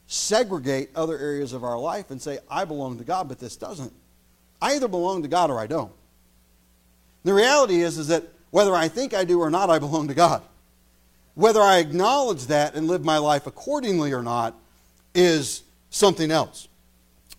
segregate 0.08 0.90
other 0.96 1.18
areas 1.18 1.52
of 1.52 1.66
our 1.66 1.78
life 1.78 2.10
and 2.10 2.22
say, 2.22 2.40
I 2.50 2.64
belong 2.64 2.98
to 3.00 3.04
God, 3.04 3.28
but 3.28 3.38
this 3.38 3.58
doesn't. 3.58 3.92
I 4.62 4.76
either 4.76 4.88
belong 4.88 5.22
to 5.24 5.28
God 5.28 5.52
or 5.52 5.60
I 5.60 5.68
don't. 5.68 5.92
The 7.26 7.34
reality 7.34 7.82
is, 7.82 7.98
is 7.98 8.08
that 8.08 8.24
whether 8.50 8.74
I 8.74 8.88
think 8.88 9.14
I 9.14 9.26
do 9.26 9.42
or 9.42 9.50
not, 9.50 9.70
I 9.70 9.78
belong 9.78 10.08
to 10.08 10.14
God. 10.14 10.42
Whether 11.36 11.62
I 11.62 11.80
acknowledge 11.80 12.48
that 12.48 12.76
and 12.76 12.88
live 12.88 13.04
my 13.04 13.18
life 13.18 13.46
accordingly 13.46 14.14
or 14.14 14.24
not 14.24 14.56
is 15.14 15.64
something 15.90 16.32
else. 16.32 16.70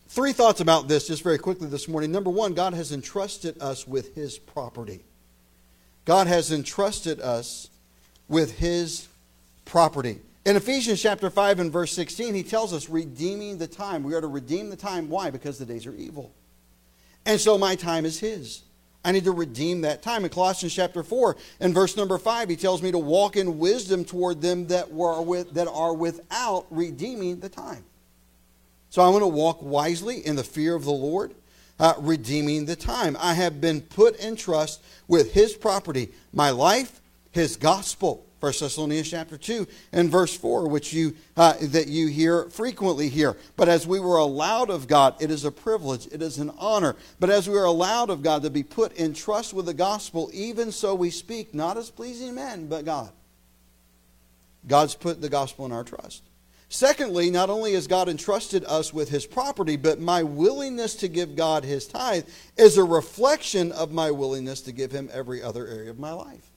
Three 0.09 0.33
thoughts 0.33 0.61
about 0.61 0.89
this 0.89 1.07
just 1.07 1.23
very 1.23 1.39
quickly 1.39 1.69
this 1.69 1.87
morning. 1.87 2.11
Number 2.11 2.31
one, 2.31 2.55
God 2.55 2.73
has 2.73 2.93
entrusted 2.93 3.61
us 3.61 3.87
with 3.87 4.15
His 4.15 4.39
property. 4.39 5.05
God 6.07 6.27
has 6.27 6.51
entrusted 6.51 7.21
us 7.21 7.69
with 8.27 8.59
His 8.59 9.07
property. 9.67 10.19
In 10.47 10.57
Ephesians 10.57 11.03
chapter 11.03 11.29
5 11.29 11.61
and 11.61 11.71
verse 11.71 11.93
16, 11.93 12.33
he 12.33 12.43
tells 12.43 12.73
us, 12.73 12.89
redeeming 12.89 13.59
the 13.59 13.67
time. 13.67 14.03
We 14.03 14.15
are 14.15 14.21
to 14.23 14.27
redeem 14.27 14.71
the 14.71 14.77
time. 14.77 15.11
Why? 15.11 15.29
Because 15.29 15.59
the 15.59 15.67
days 15.67 15.87
are 15.87 15.95
evil. 15.95 16.33
And 17.27 17.39
so 17.39 17.59
my 17.59 17.75
time 17.75 18.07
is 18.07 18.19
His. 18.19 18.63
I 19.05 19.13
need 19.13 19.25
to 19.25 19.33
redeem 19.33 19.83
that 19.83 20.01
time. 20.01 20.25
In 20.25 20.31
Colossians 20.31 20.75
chapter 20.75 21.03
4 21.03 21.37
and 21.61 21.75
verse 21.75 21.99
number 21.99 22.17
5, 22.17 22.49
he 22.49 22.57
tells 22.57 22.83
me 22.83 22.91
to 22.93 22.99
walk 22.99 23.37
in 23.37 23.59
wisdom 23.59 24.07
toward 24.07 24.41
them 24.41 24.69
that, 24.69 24.91
were 24.91 25.21
with, 25.21 25.53
that 25.53 25.69
are 25.69 25.93
without 25.93 26.67
redeeming 26.71 27.41
the 27.41 27.51
time. 27.51 27.85
So 28.91 29.03
I 29.03 29.09
want 29.09 29.23
to 29.23 29.29
walk 29.29 29.63
wisely 29.63 30.25
in 30.25 30.37
the 30.37 30.45
fear 30.45 30.75
of 30.75 30.85
the 30.85 30.91
Lord, 30.91 31.35
uh, 31.79 31.95
redeeming 31.99 32.65
the 32.65 32.77
time. 32.77 33.17
I 33.21 33.35
have 33.35 33.61
been 33.61 33.83
put 33.83 34.19
in 34.19 34.37
trust 34.37 34.83
with 35.07 35.35
his 35.35 35.55
property, 35.55 36.11
my 36.33 36.51
life, 36.51 37.01
his 37.33 37.57
gospel. 37.57 38.25
1 38.41 38.53
Thessalonians 38.61 39.11
chapter 39.11 39.37
2 39.37 39.67
and 39.91 40.11
verse 40.11 40.37
4, 40.37 40.69
which 40.69 40.93
you 40.93 41.17
uh, 41.37 41.55
that 41.61 41.89
you 41.89 42.07
hear 42.07 42.45
frequently 42.51 43.09
here. 43.09 43.37
But 43.57 43.69
as 43.69 43.85
we 43.85 43.99
were 43.99 44.17
allowed 44.17 44.71
of 44.71 44.87
God, 44.87 45.17
it 45.21 45.33
is 45.33 45.45
a 45.45 45.51
privilege, 45.51 46.07
it 46.13 46.23
is 46.23 46.39
an 46.39 46.53
honor. 46.57 46.95
But 47.19 47.31
as 47.31 47.49
we 47.49 47.59
are 47.59 47.65
allowed 47.65 48.11
of 48.11 48.23
God 48.23 48.45
to 48.45 48.51
be 48.51 48.63
put 48.63 48.93
in 48.93 49.13
trust 49.13 49.53
with 49.53 49.67
the 49.67 49.75
gospel, 49.75 50.31
even 50.33 50.71
so 50.71 50.95
we 50.95 51.11
speak, 51.11 51.53
not 51.53 51.77
as 51.77 51.91
pleasing 51.91 52.37
men, 52.37 52.69
but 52.69 52.85
God. 52.85 53.11
God's 54.69 54.95
put 54.95 55.21
the 55.21 55.29
gospel 55.29 55.67
in 55.67 55.73
our 55.73 55.85
trust. 55.85 56.23
Secondly, 56.71 57.31
not 57.31 57.49
only 57.49 57.73
has 57.73 57.87
God 57.87 58.09
entrusted 58.09 58.63
us 58.67 58.93
with 58.93 59.09
his 59.09 59.25
property, 59.25 59.77
but 59.77 60.01
my 60.01 60.23
willingness 60.23 60.95
to 60.97 61.09
give 61.09 61.35
God 61.35 61.65
his 61.65 61.87
tithe 61.87 62.27
is 62.59 62.77
a 62.77 62.85
reflection 62.85 63.73
of 63.73 63.91
my 63.91 64.11
willingness 64.11 64.61
to 64.63 64.73
give 64.73 64.93
him 64.93 65.09
every 65.13 65.43
other 65.43 65.67
area 65.67 65.91
of 65.91 65.99
my 65.99 66.13
life. 66.13 66.51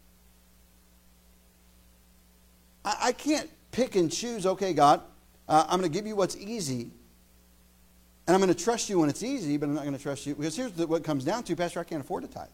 I, 2.84 2.98
I 3.02 3.12
can't 3.14 3.50
pick 3.72 3.96
and 3.96 4.12
choose, 4.12 4.46
okay, 4.46 4.74
God, 4.74 5.02
uh, 5.48 5.66
I'm 5.70 5.80
going 5.80 5.90
to 5.90 5.98
give 5.98 6.06
you 6.06 6.18
what's 6.18 6.36
easy, 6.36 6.92
and 8.28 8.36
I'm 8.36 8.42
going 8.42 8.54
to 8.54 8.64
trust 8.64 8.90
you 8.90 9.00
when 9.00 9.10
it's 9.10 9.24
easy, 9.24 9.56
but 9.56 9.70
I'm 9.70 9.76
not 9.76 9.84
going 9.84 9.96
to 9.96 10.04
trust 10.04 10.26
you. 10.26 10.36
Because 10.36 10.58
here's 10.58 10.74
what 10.74 10.98
it 10.98 11.04
comes 11.06 11.24
down 11.24 11.44
to 11.44 11.56
Pastor, 11.56 11.80
I 11.80 11.84
can't 11.86 12.02
afford 12.02 12.24
to 12.24 12.30
tithe. 12.30 12.50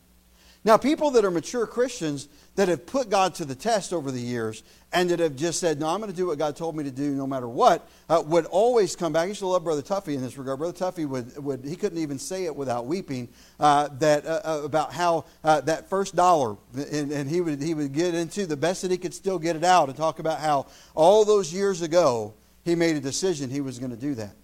Now, 0.68 0.76
people 0.76 1.12
that 1.12 1.24
are 1.24 1.32
mature 1.32 1.66
Christians 1.66 2.28
that 2.56 2.68
have 2.68 2.86
put 2.86 3.10
God 3.10 3.34
to 3.36 3.46
the 3.46 3.56
test 3.56 3.94
over 3.94 4.12
the 4.12 4.20
years 4.20 4.64
and 4.92 5.10
that 5.12 5.20
have 5.20 5.38
just 5.38 5.62
said, 5.62 5.80
No, 5.80 5.88
I'm 5.88 6.02
going 6.02 6.12
to 6.12 6.16
do 6.16 6.28
what 6.28 6.38
God 6.38 6.58
told 6.58 6.76
me 6.76 6.84
to 6.84 6.92
do 6.92 7.12
no 7.12 7.26
matter 7.26 7.48
what, 7.48 7.88
uh, 8.10 8.22
would 8.26 8.46
always 8.48 8.94
come 8.94 9.14
back. 9.14 9.24
I 9.24 9.26
used 9.28 9.40
to 9.40 9.48
love 9.48 9.64
Brother 9.64 9.82
Tuffy 9.82 10.14
in 10.14 10.22
this 10.22 10.38
regard. 10.38 10.60
Brother 10.60 10.78
Tuffy 10.78 11.08
would, 11.08 11.42
would 11.42 11.64
he 11.64 11.78
couldn't 11.78 12.00
even 12.00 12.20
say 12.20 12.44
it 12.44 12.54
without 12.54 12.86
weeping 12.86 13.30
uh, 13.62 13.88
that, 14.00 14.26
uh, 14.26 14.42
uh 14.44 14.62
about 14.66 14.92
how 14.92 15.24
uh, 15.42 15.62
that 15.62 15.90
first 15.90 16.18
dollar, 16.18 16.58
and, 16.76 17.14
and 17.14 17.30
he, 17.30 17.40
would, 17.40 17.62
he 17.62 17.74
would 17.74 17.94
get 17.94 18.14
into 18.14 18.46
the 18.46 18.58
best 18.58 18.82
that 18.82 18.92
he 18.92 18.98
could 18.98 19.14
still 19.14 19.40
get 19.40 19.56
it 19.56 19.64
out 19.64 19.88
and 19.88 19.98
talk 19.98 20.20
about 20.20 20.42
how 20.42 20.66
all 20.96 21.24
those 21.24 21.54
years 21.54 21.82
ago 21.82 22.34
he 22.66 22.76
made 22.76 22.98
a 22.98 23.00
decision 23.00 23.50
he 23.50 23.62
was 23.62 23.80
going 23.80 23.92
to 23.92 23.96
do 23.96 24.16
that. 24.16 24.36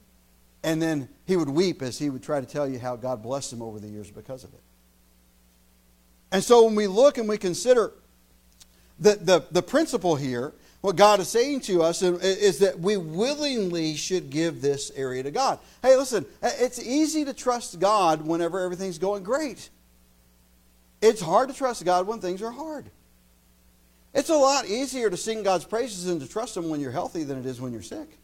And 0.64 0.82
then 0.82 1.10
he 1.26 1.36
would 1.36 1.50
weep 1.50 1.82
as 1.82 2.00
he 2.00 2.10
would 2.10 2.24
try 2.24 2.40
to 2.40 2.46
tell 2.46 2.66
you 2.66 2.80
how 2.80 2.96
God 2.96 3.22
blessed 3.22 3.52
him 3.52 3.62
over 3.62 3.78
the 3.78 3.90
years 3.90 4.10
because 4.10 4.46
of 4.46 4.54
it. 4.54 4.62
And 6.34 6.44
so 6.44 6.66
when 6.66 6.74
we 6.74 6.88
look 6.88 7.20
and 7.20 7.30
we 7.30 7.38
consider 7.38 7.94
the, 9.00 9.16
the, 9.16 9.46
the 9.52 9.62
principle 9.62 10.16
here, 10.16 10.52
what 10.82 10.96
God 10.96 11.20
is 11.20 11.30
saying 11.30 11.62
to 11.62 11.84
us 11.84 12.02
is 12.02 12.60
that 12.60 12.80
we 12.80 12.98
willingly 12.98 13.96
should 13.96 14.32
give 14.32 14.60
this 14.60 14.92
area 14.96 15.24
to 15.24 15.32
God. 15.32 15.60
Hey, 15.82 15.96
listen, 15.96 16.26
it's 16.42 16.82
easy 16.82 17.24
to 17.24 17.34
trust 17.34 17.80
God 17.80 18.24
whenever 18.24 18.60
everything's 18.60 18.98
going 18.98 19.24
great. 19.24 19.70
It's 21.02 21.22
hard 21.22 21.50
to 21.50 21.56
trust 21.56 21.86
God 21.86 22.08
when 22.08 22.20
things 22.20 22.42
are 22.42 22.52
hard. 22.52 22.90
It's 24.14 24.30
a 24.30 24.36
lot 24.36 24.66
easier 24.66 25.10
to 25.10 25.18
sing 25.18 25.44
God's 25.44 25.66
praises 25.66 26.08
and 26.08 26.20
to 26.20 26.28
trust 26.28 26.58
Him 26.58 26.68
when 26.68 26.82
you're 26.82 26.92
healthy 26.92 27.24
than 27.24 27.38
it 27.38 27.46
is 27.46 27.62
when 27.62 27.72
you're 27.72 27.82
sick. 27.82 28.18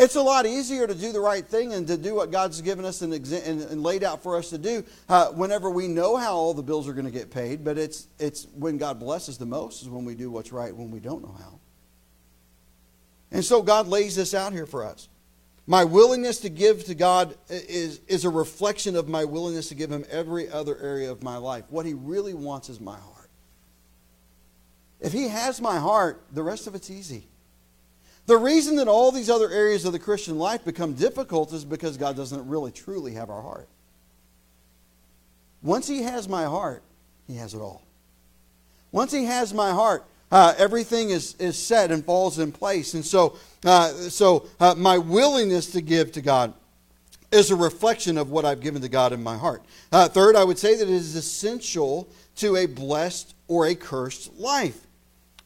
It's 0.00 0.16
a 0.16 0.22
lot 0.22 0.46
easier 0.46 0.86
to 0.86 0.94
do 0.94 1.12
the 1.12 1.20
right 1.20 1.46
thing 1.46 1.74
and 1.74 1.86
to 1.86 1.98
do 1.98 2.14
what 2.14 2.30
God's 2.30 2.62
given 2.62 2.86
us 2.86 3.02
and, 3.02 3.12
and, 3.12 3.60
and 3.60 3.82
laid 3.82 4.02
out 4.02 4.22
for 4.22 4.38
us 4.38 4.48
to 4.48 4.56
do 4.56 4.82
uh, 5.10 5.26
whenever 5.32 5.68
we 5.68 5.88
know 5.88 6.16
how 6.16 6.34
all 6.34 6.54
the 6.54 6.62
bills 6.62 6.88
are 6.88 6.94
going 6.94 7.04
to 7.04 7.10
get 7.10 7.30
paid. 7.30 7.62
But 7.62 7.76
it's, 7.76 8.08
it's 8.18 8.46
when 8.54 8.78
God 8.78 8.98
blesses 8.98 9.36
the 9.36 9.44
most 9.44 9.82
is 9.82 9.90
when 9.90 10.06
we 10.06 10.14
do 10.14 10.30
what's 10.30 10.52
right 10.52 10.74
when 10.74 10.90
we 10.90 11.00
don't 11.00 11.22
know 11.22 11.36
how. 11.38 11.60
And 13.30 13.44
so 13.44 13.60
God 13.60 13.88
lays 13.88 14.16
this 14.16 14.32
out 14.32 14.54
here 14.54 14.64
for 14.64 14.86
us. 14.86 15.10
My 15.66 15.84
willingness 15.84 16.40
to 16.40 16.48
give 16.48 16.84
to 16.84 16.94
God 16.94 17.36
is, 17.50 18.00
is 18.08 18.24
a 18.24 18.30
reflection 18.30 18.96
of 18.96 19.06
my 19.06 19.26
willingness 19.26 19.68
to 19.68 19.74
give 19.74 19.92
Him 19.92 20.06
every 20.10 20.48
other 20.48 20.78
area 20.78 21.12
of 21.12 21.22
my 21.22 21.36
life. 21.36 21.64
What 21.68 21.84
He 21.84 21.92
really 21.92 22.32
wants 22.32 22.70
is 22.70 22.80
my 22.80 22.96
heart. 22.96 23.28
If 24.98 25.12
He 25.12 25.28
has 25.28 25.60
my 25.60 25.78
heart, 25.78 26.24
the 26.32 26.42
rest 26.42 26.66
of 26.66 26.74
it's 26.74 26.88
easy. 26.88 27.26
The 28.30 28.38
reason 28.38 28.76
that 28.76 28.86
all 28.86 29.10
these 29.10 29.28
other 29.28 29.50
areas 29.50 29.84
of 29.84 29.90
the 29.90 29.98
Christian 29.98 30.38
life 30.38 30.64
become 30.64 30.92
difficult 30.92 31.52
is 31.52 31.64
because 31.64 31.96
God 31.96 32.14
doesn't 32.14 32.46
really 32.46 32.70
truly 32.70 33.14
have 33.14 33.28
our 33.28 33.42
heart. 33.42 33.66
Once 35.62 35.88
He 35.88 36.02
has 36.02 36.28
my 36.28 36.44
heart, 36.44 36.84
He 37.26 37.34
has 37.38 37.54
it 37.54 37.58
all. 37.58 37.82
Once 38.92 39.10
He 39.10 39.24
has 39.24 39.52
my 39.52 39.72
heart, 39.72 40.04
uh, 40.30 40.54
everything 40.58 41.10
is, 41.10 41.34
is 41.40 41.58
set 41.58 41.90
and 41.90 42.04
falls 42.04 42.38
in 42.38 42.52
place. 42.52 42.94
And 42.94 43.04
so, 43.04 43.36
uh, 43.64 43.90
so 43.94 44.46
uh, 44.60 44.76
my 44.76 44.96
willingness 44.96 45.72
to 45.72 45.80
give 45.80 46.12
to 46.12 46.22
God 46.22 46.54
is 47.32 47.50
a 47.50 47.56
reflection 47.56 48.16
of 48.16 48.30
what 48.30 48.44
I've 48.44 48.60
given 48.60 48.80
to 48.82 48.88
God 48.88 49.12
in 49.12 49.24
my 49.24 49.36
heart. 49.36 49.64
Uh, 49.90 50.06
third, 50.06 50.36
I 50.36 50.44
would 50.44 50.56
say 50.56 50.76
that 50.76 50.84
it 50.84 50.88
is 50.88 51.16
essential 51.16 52.08
to 52.36 52.54
a 52.54 52.66
blessed 52.66 53.34
or 53.48 53.66
a 53.66 53.74
cursed 53.74 54.38
life. 54.38 54.86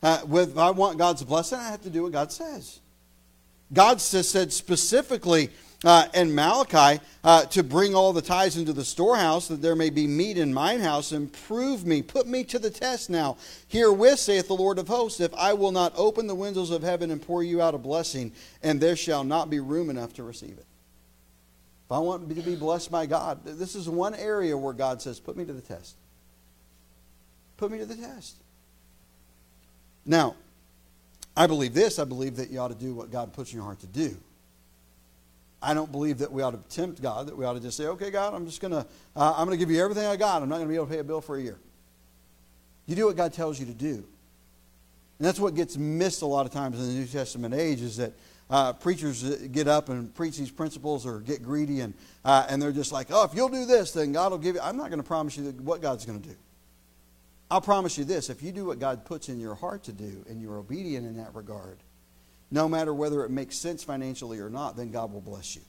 Uh, 0.04 0.20
with, 0.26 0.58
I 0.58 0.70
want 0.70 0.98
God's 0.98 1.24
blessing, 1.24 1.58
I 1.58 1.70
have 1.70 1.80
to 1.80 1.90
do 1.90 2.02
what 2.02 2.12
God 2.12 2.30
says. 2.30 2.80
God 3.72 4.02
said 4.02 4.52
specifically 4.52 5.48
uh, 5.82 6.08
in 6.12 6.34
Malachi 6.34 7.02
uh, 7.24 7.46
to 7.46 7.62
bring 7.62 7.94
all 7.94 8.12
the 8.12 8.20
tithes 8.20 8.58
into 8.58 8.74
the 8.74 8.84
storehouse, 8.84 9.48
that 9.48 9.62
there 9.62 9.74
may 9.74 9.88
be 9.88 10.06
meat 10.06 10.36
in 10.36 10.52
mine 10.52 10.80
house, 10.80 11.12
and 11.12 11.32
prove 11.32 11.86
me, 11.86 12.02
put 12.02 12.26
me 12.26 12.44
to 12.44 12.58
the 12.58 12.68
test 12.68 13.08
now. 13.08 13.38
Herewith 13.68 14.18
saith 14.18 14.46
the 14.46 14.54
Lord 14.54 14.78
of 14.78 14.88
hosts, 14.88 15.20
if 15.20 15.32
I 15.32 15.54
will 15.54 15.72
not 15.72 15.94
open 15.96 16.26
the 16.26 16.34
windows 16.34 16.70
of 16.70 16.82
heaven 16.82 17.10
and 17.10 17.22
pour 17.22 17.42
you 17.42 17.62
out 17.62 17.74
a 17.74 17.78
blessing, 17.78 18.30
and 18.62 18.78
there 18.78 18.96
shall 18.96 19.24
not 19.24 19.48
be 19.48 19.58
room 19.58 19.88
enough 19.88 20.12
to 20.14 20.22
receive 20.22 20.58
it. 20.58 20.66
If 21.86 21.92
I 21.92 21.98
want 21.98 22.28
to 22.28 22.42
be 22.42 22.56
blessed 22.56 22.90
by 22.90 23.06
God, 23.06 23.42
this 23.42 23.74
is 23.74 23.88
one 23.88 24.14
area 24.14 24.54
where 24.54 24.74
God 24.74 25.00
says, 25.00 25.18
put 25.18 25.34
me 25.34 25.46
to 25.46 25.52
the 25.54 25.62
test. 25.62 25.96
Put 27.56 27.70
me 27.70 27.78
to 27.78 27.86
the 27.86 27.96
test. 27.96 28.36
Now, 30.06 30.36
I 31.36 31.46
believe 31.46 31.74
this. 31.74 31.98
I 31.98 32.04
believe 32.04 32.36
that 32.36 32.50
you 32.50 32.58
ought 32.60 32.68
to 32.68 32.74
do 32.74 32.94
what 32.94 33.10
God 33.10 33.32
puts 33.32 33.52
in 33.52 33.56
your 33.56 33.64
heart 33.64 33.80
to 33.80 33.86
do. 33.86 34.16
I 35.60 35.72
don't 35.72 35.90
believe 35.90 36.18
that 36.18 36.30
we 36.30 36.42
ought 36.42 36.50
to 36.50 36.76
tempt 36.76 37.00
God, 37.00 37.26
that 37.26 37.36
we 37.36 37.44
ought 37.44 37.54
to 37.54 37.60
just 37.60 37.76
say, 37.76 37.86
okay, 37.86 38.10
God, 38.10 38.34
I'm 38.34 38.44
just 38.44 38.60
going 38.60 38.72
to, 38.72 38.86
uh, 39.16 39.34
I'm 39.36 39.46
going 39.46 39.58
to 39.58 39.62
give 39.64 39.70
you 39.70 39.82
everything 39.82 40.06
I 40.06 40.16
got. 40.16 40.42
I'm 40.42 40.48
not 40.48 40.56
going 40.56 40.68
to 40.68 40.72
be 40.72 40.76
able 40.76 40.86
to 40.86 40.92
pay 40.92 40.98
a 40.98 41.04
bill 41.04 41.22
for 41.22 41.36
a 41.36 41.42
year. 41.42 41.58
You 42.86 42.94
do 42.94 43.06
what 43.06 43.16
God 43.16 43.32
tells 43.32 43.58
you 43.58 43.64
to 43.66 43.72
do. 43.72 44.04
And 45.18 45.26
that's 45.26 45.40
what 45.40 45.54
gets 45.54 45.76
missed 45.78 46.22
a 46.22 46.26
lot 46.26 46.44
of 46.44 46.52
times 46.52 46.78
in 46.78 46.86
the 46.86 46.92
New 46.92 47.06
Testament 47.06 47.54
age 47.54 47.80
is 47.80 47.96
that 47.96 48.12
uh, 48.50 48.74
preachers 48.74 49.22
get 49.48 49.66
up 49.66 49.88
and 49.88 50.14
preach 50.14 50.36
these 50.36 50.50
principles 50.50 51.06
or 51.06 51.20
get 51.20 51.42
greedy 51.42 51.80
and, 51.80 51.94
uh, 52.24 52.46
and 52.50 52.60
they're 52.60 52.72
just 52.72 52.92
like, 52.92 53.06
oh, 53.10 53.24
if 53.24 53.34
you'll 53.34 53.48
do 53.48 53.64
this, 53.64 53.92
then 53.92 54.12
God 54.12 54.32
will 54.32 54.38
give 54.38 54.56
you. 54.56 54.60
I'm 54.60 54.76
not 54.76 54.90
going 54.90 55.00
to 55.00 55.06
promise 55.06 55.36
you 55.36 55.44
what 55.62 55.80
God's 55.80 56.04
going 56.04 56.20
to 56.20 56.28
do. 56.28 56.36
I'll 57.54 57.60
promise 57.60 57.96
you 57.96 58.02
this 58.02 58.30
if 58.30 58.42
you 58.42 58.50
do 58.50 58.64
what 58.64 58.80
God 58.80 59.04
puts 59.04 59.28
in 59.28 59.38
your 59.38 59.54
heart 59.54 59.84
to 59.84 59.92
do 59.92 60.24
and 60.28 60.42
you're 60.42 60.58
obedient 60.58 61.06
in 61.06 61.18
that 61.18 61.36
regard, 61.36 61.78
no 62.50 62.68
matter 62.68 62.92
whether 62.92 63.24
it 63.24 63.30
makes 63.30 63.56
sense 63.56 63.84
financially 63.84 64.40
or 64.40 64.50
not, 64.50 64.76
then 64.76 64.90
God 64.90 65.12
will 65.12 65.20
bless 65.20 65.54
you. 65.54 65.62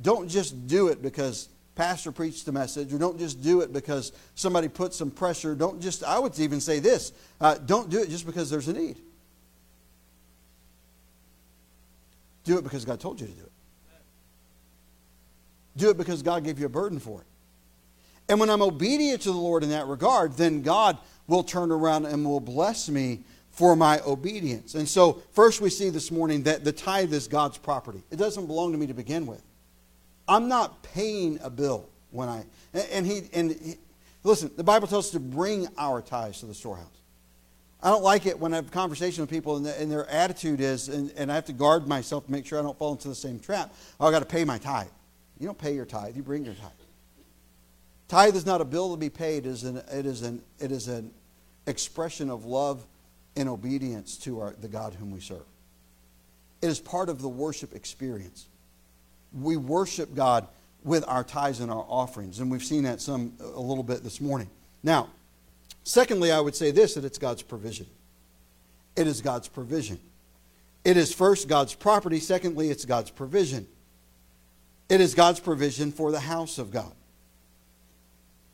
Don't 0.00 0.30
just 0.30 0.66
do 0.66 0.88
it 0.88 1.02
because 1.02 1.50
pastor 1.74 2.10
preached 2.10 2.46
the 2.46 2.52
message, 2.52 2.90
or 2.94 2.98
don't 2.98 3.18
just 3.18 3.42
do 3.42 3.60
it 3.60 3.70
because 3.70 4.12
somebody 4.34 4.66
put 4.66 4.94
some 4.94 5.10
pressure. 5.10 5.54
Don't 5.54 5.78
just, 5.82 6.02
I 6.02 6.18
would 6.18 6.38
even 6.38 6.62
say 6.62 6.78
this 6.78 7.12
uh, 7.38 7.56
don't 7.56 7.90
do 7.90 8.00
it 8.00 8.08
just 8.08 8.24
because 8.24 8.48
there's 8.48 8.68
a 8.68 8.72
need. 8.72 8.96
Do 12.44 12.56
it 12.56 12.64
because 12.64 12.86
God 12.86 12.98
told 12.98 13.20
you 13.20 13.26
to 13.26 13.32
do 13.34 13.42
it. 13.42 13.52
Do 15.76 15.90
it 15.90 15.98
because 15.98 16.22
God 16.22 16.44
gave 16.44 16.58
you 16.58 16.64
a 16.64 16.70
burden 16.70 16.98
for 16.98 17.20
it. 17.20 17.26
And 18.28 18.40
when 18.40 18.50
I'm 18.50 18.62
obedient 18.62 19.22
to 19.22 19.32
the 19.32 19.38
Lord 19.38 19.62
in 19.62 19.70
that 19.70 19.86
regard, 19.86 20.36
then 20.36 20.62
God 20.62 20.98
will 21.26 21.42
turn 21.42 21.70
around 21.70 22.06
and 22.06 22.24
will 22.24 22.40
bless 22.40 22.88
me 22.88 23.20
for 23.50 23.76
my 23.76 24.00
obedience. 24.00 24.74
And 24.74 24.88
so, 24.88 25.22
first 25.32 25.60
we 25.60 25.70
see 25.70 25.90
this 25.90 26.10
morning 26.10 26.42
that 26.44 26.64
the 26.64 26.72
tithe 26.72 27.12
is 27.12 27.28
God's 27.28 27.58
property. 27.58 28.02
It 28.10 28.16
doesn't 28.16 28.46
belong 28.46 28.72
to 28.72 28.78
me 28.78 28.86
to 28.86 28.94
begin 28.94 29.26
with. 29.26 29.42
I'm 30.26 30.48
not 30.48 30.82
paying 30.82 31.38
a 31.42 31.50
bill 31.50 31.88
when 32.10 32.28
I 32.28 32.44
and 32.72 33.06
he 33.06 33.28
and 33.34 33.50
he, 33.50 33.74
listen, 34.22 34.50
the 34.56 34.64
Bible 34.64 34.88
tells 34.88 35.06
us 35.06 35.10
to 35.12 35.20
bring 35.20 35.68
our 35.76 36.00
tithes 36.00 36.40
to 36.40 36.46
the 36.46 36.54
storehouse. 36.54 36.86
I 37.82 37.90
don't 37.90 38.04
like 38.04 38.26
it 38.26 38.38
when 38.38 38.52
I 38.52 38.56
have 38.56 38.70
conversation 38.70 39.22
with 39.22 39.30
people 39.30 39.56
and, 39.56 39.66
the, 39.66 39.78
and 39.80 39.90
their 39.90 40.08
attitude 40.08 40.60
is, 40.60 40.88
and, 40.88 41.12
and 41.16 41.32
I 41.32 41.34
have 41.34 41.46
to 41.46 41.52
guard 41.52 41.88
myself 41.88 42.26
to 42.26 42.32
make 42.32 42.46
sure 42.46 42.60
I 42.60 42.62
don't 42.62 42.78
fall 42.78 42.92
into 42.92 43.08
the 43.08 43.14
same 43.14 43.40
trap. 43.40 43.74
Oh, 43.98 44.06
I 44.06 44.12
got 44.12 44.20
to 44.20 44.24
pay 44.24 44.44
my 44.44 44.58
tithe. 44.58 44.86
You 45.40 45.46
don't 45.46 45.58
pay 45.58 45.74
your 45.74 45.84
tithe, 45.84 46.16
you 46.16 46.22
bring 46.22 46.44
your 46.44 46.54
tithe. 46.54 46.70
Tithe 48.12 48.36
is 48.36 48.44
not 48.44 48.60
a 48.60 48.66
bill 48.66 48.90
to 48.90 48.98
be 48.98 49.08
paid, 49.08 49.46
it 49.46 49.48
is 49.48 49.64
an, 49.64 49.78
it 49.90 50.04
is 50.04 50.20
an, 50.20 50.42
it 50.60 50.70
is 50.70 50.86
an 50.86 51.10
expression 51.66 52.28
of 52.28 52.44
love 52.44 52.84
and 53.36 53.48
obedience 53.48 54.18
to 54.18 54.38
our, 54.38 54.54
the 54.60 54.68
God 54.68 54.92
whom 54.92 55.12
we 55.12 55.20
serve. 55.20 55.46
It 56.60 56.66
is 56.66 56.78
part 56.78 57.08
of 57.08 57.22
the 57.22 57.28
worship 57.30 57.74
experience. 57.74 58.48
We 59.32 59.56
worship 59.56 60.14
God 60.14 60.46
with 60.84 61.08
our 61.08 61.24
tithes 61.24 61.60
and 61.60 61.70
our 61.70 61.86
offerings, 61.88 62.38
and 62.38 62.50
we've 62.50 62.62
seen 62.62 62.82
that 62.82 63.00
some 63.00 63.32
a 63.40 63.58
little 63.58 63.82
bit 63.82 64.02
this 64.02 64.20
morning. 64.20 64.50
Now, 64.82 65.08
secondly, 65.82 66.30
I 66.30 66.38
would 66.38 66.54
say 66.54 66.70
this 66.70 66.92
that 66.96 67.06
it's 67.06 67.16
God's 67.16 67.40
provision. 67.40 67.86
It 68.94 69.06
is 69.06 69.22
God's 69.22 69.48
provision. 69.48 69.98
It 70.84 70.98
is 70.98 71.14
first 71.14 71.48
God's 71.48 71.74
property, 71.74 72.20
secondly, 72.20 72.68
it's 72.68 72.84
God's 72.84 73.08
provision. 73.08 73.66
It 74.90 75.00
is 75.00 75.14
God's 75.14 75.40
provision 75.40 75.92
for 75.92 76.12
the 76.12 76.20
house 76.20 76.58
of 76.58 76.70
God. 76.70 76.92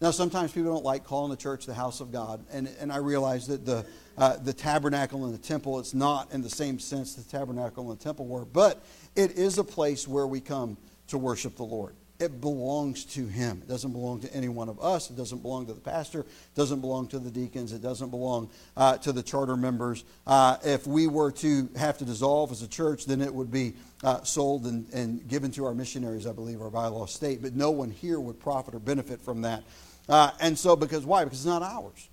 Now, 0.00 0.12
sometimes 0.12 0.52
people 0.52 0.72
don't 0.72 0.84
like 0.84 1.04
calling 1.04 1.30
the 1.30 1.36
church 1.36 1.66
the 1.66 1.74
house 1.74 2.00
of 2.00 2.12
God, 2.12 2.44
and, 2.52 2.68
and 2.78 2.92
I 2.92 2.98
realize 2.98 3.48
that 3.48 3.66
the, 3.66 3.84
uh, 4.16 4.36
the 4.36 4.52
tabernacle 4.52 5.24
and 5.24 5.34
the 5.34 5.38
temple, 5.38 5.80
it's 5.80 5.92
not 5.92 6.32
in 6.32 6.40
the 6.40 6.50
same 6.50 6.78
sense 6.78 7.14
the 7.14 7.28
tabernacle 7.28 7.90
and 7.90 7.98
the 7.98 8.04
temple 8.04 8.26
were, 8.26 8.44
but 8.44 8.84
it 9.16 9.32
is 9.32 9.58
a 9.58 9.64
place 9.64 10.06
where 10.06 10.26
we 10.26 10.40
come 10.40 10.76
to 11.08 11.18
worship 11.18 11.56
the 11.56 11.64
Lord. 11.64 11.96
It 12.20 12.40
belongs 12.40 13.04
to 13.06 13.26
Him. 13.26 13.62
It 13.62 13.68
doesn't 13.68 13.92
belong 13.92 14.20
to 14.20 14.34
any 14.34 14.48
one 14.48 14.68
of 14.68 14.80
us. 14.80 15.08
It 15.08 15.16
doesn't 15.16 15.40
belong 15.40 15.66
to 15.66 15.72
the 15.72 15.80
pastor. 15.80 16.20
It 16.20 16.54
doesn't 16.56 16.80
belong 16.80 17.06
to 17.08 17.20
the 17.20 17.30
deacons. 17.30 17.72
It 17.72 17.80
doesn't 17.80 18.10
belong 18.10 18.50
uh, 18.76 18.98
to 18.98 19.12
the 19.12 19.22
charter 19.22 19.56
members. 19.56 20.04
Uh, 20.26 20.56
if 20.64 20.86
we 20.86 21.06
were 21.06 21.30
to 21.32 21.68
have 21.76 21.98
to 21.98 22.04
dissolve 22.04 22.50
as 22.50 22.62
a 22.62 22.68
church, 22.68 23.06
then 23.06 23.20
it 23.20 23.32
would 23.32 23.52
be 23.52 23.74
uh, 24.02 24.22
sold 24.22 24.66
and, 24.66 24.88
and 24.92 25.28
given 25.28 25.52
to 25.52 25.64
our 25.64 25.74
missionaries, 25.74 26.26
I 26.26 26.32
believe, 26.32 26.60
our 26.60 26.70
bylaw 26.70 27.08
state. 27.08 27.40
But 27.40 27.54
no 27.54 27.70
one 27.70 27.90
here 27.90 28.18
would 28.18 28.40
profit 28.40 28.74
or 28.74 28.80
benefit 28.80 29.20
from 29.20 29.42
that. 29.42 29.62
Uh, 30.08 30.30
and 30.40 30.58
so, 30.58 30.74
because 30.74 31.04
why? 31.04 31.24
Because 31.24 31.40
it's 31.40 31.46
not 31.46 31.62
ours, 31.62 32.08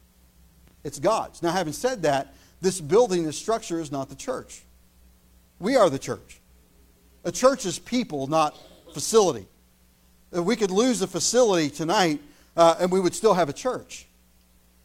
it's 0.83 0.99
God's. 0.99 1.41
Now, 1.41 1.51
having 1.51 1.73
said 1.73 2.01
that, 2.03 2.33
this 2.61 2.81
building, 2.81 3.25
this 3.25 3.37
structure 3.37 3.79
is 3.79 3.91
not 3.91 4.09
the 4.09 4.15
church. 4.15 4.61
We 5.59 5.75
are 5.75 5.89
the 5.89 5.99
church. 5.99 6.41
A 7.23 7.31
church 7.31 7.65
is 7.65 7.79
people, 7.79 8.27
not 8.27 8.57
facility. 8.93 9.47
We 10.31 10.55
could 10.55 10.71
lose 10.71 10.99
the 10.99 11.07
facility 11.07 11.69
tonight 11.69 12.21
uh, 12.57 12.75
and 12.79 12.91
we 12.91 12.99
would 12.99 13.13
still 13.15 13.33
have 13.33 13.49
a 13.49 13.53
church. 13.53 14.05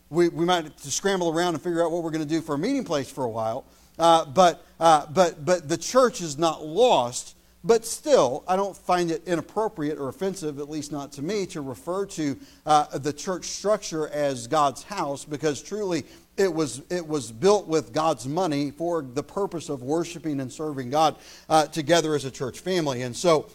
We, 0.09 0.29
we 0.29 0.45
might 0.45 0.65
have 0.65 0.77
to 0.77 0.91
scramble 0.91 1.31
around 1.31 1.55
and 1.55 1.63
figure 1.63 1.85
out 1.85 1.93
what 1.93 2.03
we're 2.03 2.11
going 2.11 2.23
to 2.23 2.29
do 2.29 2.41
for 2.41 2.55
a 2.55 2.59
meeting 2.59 2.85
place 2.85 3.11
for 3.11 3.25
a 3.25 3.29
while. 3.29 3.65
Uh, 3.99 4.25
but, 4.25 4.65
uh, 4.81 5.07
but, 5.07 5.45
but 5.45 5.69
the 5.69 5.77
church 5.77 6.21
is 6.21 6.39
not 6.39 6.65
lost 6.65 7.37
but 7.63 7.85
still, 7.85 8.43
I 8.49 8.57
don't 8.57 8.77
find 8.77 9.11
it 9.11 9.23
inappropriate 9.27 9.99
or 9.99 10.09
offensive, 10.09 10.59
at 10.59 10.71
least 10.71 10.93
not 10.93 11.13
to 11.13 11.23
me, 11.23 11.45
to 11.47 11.61
refer 11.61 12.07
to 12.07 12.39
uh, 12.65 12.99
the 12.99 13.13
church 13.13 13.47
structure 13.47 14.09
as 14.09 14.47
God's 14.47 14.83
house 14.83 15.25
because 15.25 15.63
truly 15.63 16.05
it 16.39 16.53
was, 16.53 16.83
it 16.89 17.07
was 17.07 17.31
built 17.31 17.67
with 17.67 17.93
God's 17.93 18.27
money 18.27 18.71
for 18.71 19.03
the 19.03 19.23
purpose 19.23 19.69
of 19.69 19.83
worshiping 19.83 20.41
and 20.41 20.51
serving 20.51 20.89
God 20.89 21.17
uh, 21.51 21.67
together 21.67 22.15
as 22.15 22.25
a 22.25 22.31
church 22.31 22.61
family. 22.61 23.03
And 23.03 23.15
so 23.15 23.51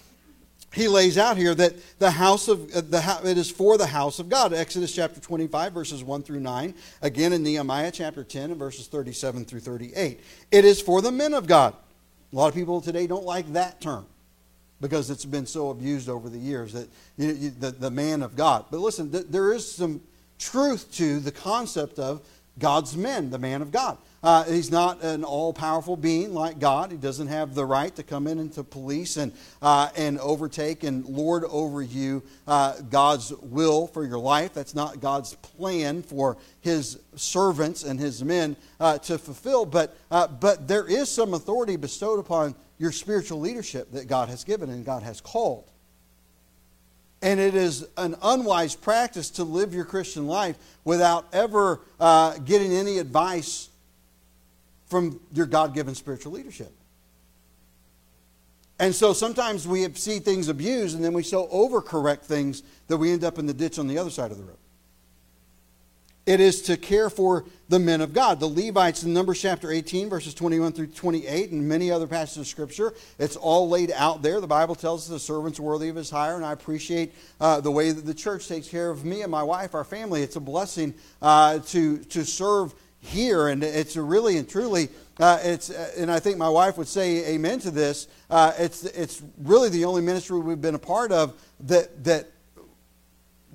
he 0.72 0.88
lays 0.88 1.18
out 1.18 1.38
here 1.38 1.56
that 1.56 1.74
the 1.98 2.12
house 2.12 2.48
of 2.48 2.76
uh, 2.76 2.82
the 2.82 3.20
it 3.24 3.38
is 3.40 3.50
for 3.50 3.78
the 3.78 3.88
house 3.88 4.20
of 4.20 4.30
God. 4.30 4.54
Exodus 4.54 4.94
chapter 4.94 5.20
25 5.20 5.74
verses 5.74 6.04
1 6.04 6.22
through 6.22 6.42
9. 6.42 6.76
Again 7.02 7.34
in 7.34 7.42
Nehemiah 7.42 7.92
chapter 7.92 8.24
10 8.24 8.52
and 8.52 8.60
verses 8.60 8.88
37 8.88 9.46
through 9.46 9.62
38. 9.62 10.20
It 10.52 10.66
is 10.66 10.80
for 10.82 11.02
the 11.02 11.12
men 11.12 11.34
of 11.34 11.48
God. 11.48 11.76
A 12.32 12.36
lot 12.36 12.48
of 12.48 12.54
people 12.54 12.82
today 12.82 13.08
don't 13.08 13.26
like 13.26 13.54
that 13.54 13.80
term 13.82 14.06
because 14.82 15.10
it's 15.10 15.26
been 15.26 15.46
so 15.46 15.70
abused 15.70 16.10
over 16.10 16.30
the 16.30 16.38
years 16.38 16.74
that 16.74 16.90
you, 17.18 17.28
you, 17.28 17.50
the, 17.50 17.72
the 17.72 17.92
man 17.92 18.22
of 18.22 18.36
God. 18.36 18.66
But 18.70 18.80
listen, 18.80 19.12
th- 19.12 19.28
there 19.30 19.54
is 19.54 19.70
some 19.70 20.02
truth 20.38 20.92
to 20.96 21.20
the 21.20 21.32
concept 21.32 21.98
of 21.98 22.22
God's 22.60 22.96
men, 22.96 23.30
the 23.30 23.40
man 23.40 23.62
of 23.62 23.72
God. 23.72 23.98
Uh, 24.26 24.44
he's 24.46 24.72
not 24.72 25.04
an 25.04 25.24
all 25.24 25.54
powerful 25.54 25.96
being 25.96 26.34
like 26.34 26.58
God. 26.58 26.90
He 26.90 26.98
doesn't 26.98 27.28
have 27.28 27.54
the 27.54 27.64
right 27.64 27.96
to 27.96 28.02
come 28.02 28.26
in 28.26 28.40
and 28.40 28.52
to 28.54 28.64
police 28.64 29.18
and, 29.18 29.32
uh, 29.62 29.90
and 29.96 30.20
overtake 30.20 30.84
and 30.84 31.06
lord 31.06 31.44
over 31.44 31.84
you 31.84 32.24
uh, 32.48 32.74
God's 32.90 33.32
will 33.34 33.86
for 33.86 34.04
your 34.04 34.18
life. 34.18 34.56
That's 34.56 34.74
not 34.74 35.00
God's 35.00 35.36
plan 35.36 36.02
for 36.02 36.38
his 36.62 36.98
servants 37.16 37.84
and 37.84 38.00
his 38.00 38.24
men 38.24 38.56
uh, 38.80 38.98
to 38.98 39.20
fulfill. 39.20 39.64
But, 39.64 39.96
uh, 40.10 40.26
but 40.26 40.68
there 40.68 40.88
is 40.88 41.08
some 41.08 41.36
authority 41.36 41.76
bestowed 41.76 42.18
upon 42.18 42.56
your 42.80 42.92
spiritual 42.92 43.40
leadership 43.40 43.92
that 43.92 44.08
God 44.08 44.30
has 44.30 44.44
given 44.44 44.72
and 44.72 44.84
God 44.84 45.04
has 45.04 45.22
called. 45.22 45.70
And 47.22 47.40
it 47.40 47.54
is 47.54 47.88
an 47.96 48.16
unwise 48.24 48.76
practice 48.76 49.30
to 49.32 49.44
live 49.44 49.76
your 49.76 49.86
Christian 49.86 50.26
life 50.26 50.58
without 50.84 51.28
ever 51.32 51.82
uh, 52.00 52.40
getting 52.40 52.74
any 52.74 52.98
advice 52.98 53.70
from 54.88 55.20
your 55.34 55.46
God 55.46 55.74
given 55.74 55.96
spiritual 55.96 56.34
leadership. 56.34 56.72
And 58.78 58.94
so 58.94 59.14
sometimes 59.14 59.68
we 59.68 59.92
see 59.94 60.20
things 60.20 60.50
abused 60.50 60.96
and 60.96 61.04
then 61.04 61.14
we 61.14 61.24
so 61.24 61.48
overcorrect 61.48 62.24
things 62.24 62.64
that 62.88 62.98
we 62.98 63.12
end 63.12 63.24
up 63.24 63.40
in 63.40 63.46
the 63.46 63.54
ditch 63.54 63.80
on 63.80 63.88
the 63.88 63.98
other 63.98 64.10
side 64.10 64.32
of 64.32 64.38
the 64.38 64.44
road. 64.44 64.58
It 66.26 66.40
is 66.40 66.64
to 66.64 66.76
care 66.76 67.12
for 67.12 67.46
the 67.70 67.78
men 67.78 68.02
of 68.02 68.12
God. 68.12 68.40
The 68.40 68.48
Levites 68.48 69.04
in 69.04 69.14
Numbers 69.14 69.40
chapter 69.40 69.72
18, 69.72 70.10
verses 70.10 70.34
21 70.34 70.72
through 70.72 70.88
28, 70.88 71.52
and 71.52 71.68
many 71.68 71.92
other 71.92 72.08
passages 72.08 72.38
of 72.38 72.48
Scripture, 72.48 72.96
it's 73.20 73.36
all 73.36 73.70
laid 73.70 73.92
out 73.92 74.24
there. 74.24 74.42
The 74.42 74.48
Bible 74.48 74.74
tells 74.74 75.04
us 75.04 75.08
the 75.08 75.20
servant's 75.20 75.60
worthy 75.60 75.88
of 75.88 75.96
his 75.96 76.10
hire, 76.10 76.36
and 76.36 76.44
I 76.44 76.52
appreciate 76.52 77.14
uh, 77.40 77.62
the 77.62 77.70
way 77.70 77.92
that 77.92 78.08
the 78.08 78.14
church 78.14 78.48
takes 78.48 78.68
care 78.68 78.90
of 78.90 79.06
me 79.06 79.22
and 79.22 79.30
my 79.30 79.44
wife, 79.44 79.76
our 79.76 79.84
family. 79.84 80.24
It's 80.24 80.36
a 80.36 80.42
blessing 80.42 80.96
uh, 81.22 81.60
to, 81.60 82.00
to 82.00 82.26
serve 82.26 82.74
here, 83.06 83.48
and 83.48 83.64
it's 83.64 83.96
really 83.96 84.38
and 84.38 84.48
truly, 84.48 84.90
uh, 85.20 85.40
it's, 85.44 85.70
uh, 85.70 85.92
and 85.98 86.12
I 86.12 86.20
think 86.20 86.38
my 86.38 86.50
wife 86.50 86.78
would 86.78 86.88
say 86.88 87.34
amen 87.34 87.60
to 87.60 87.72
this, 87.72 88.08
uh, 88.30 88.54
it's, 88.58 88.84
it's 88.84 89.22
really 89.38 89.70
the 89.70 89.86
only 89.86 90.02
ministry 90.02 90.40
we've 90.40 90.62
been 90.62 90.76
a 90.76 90.80
part 90.80 91.12
of 91.12 91.34
that, 91.62 92.04
that 92.04 92.28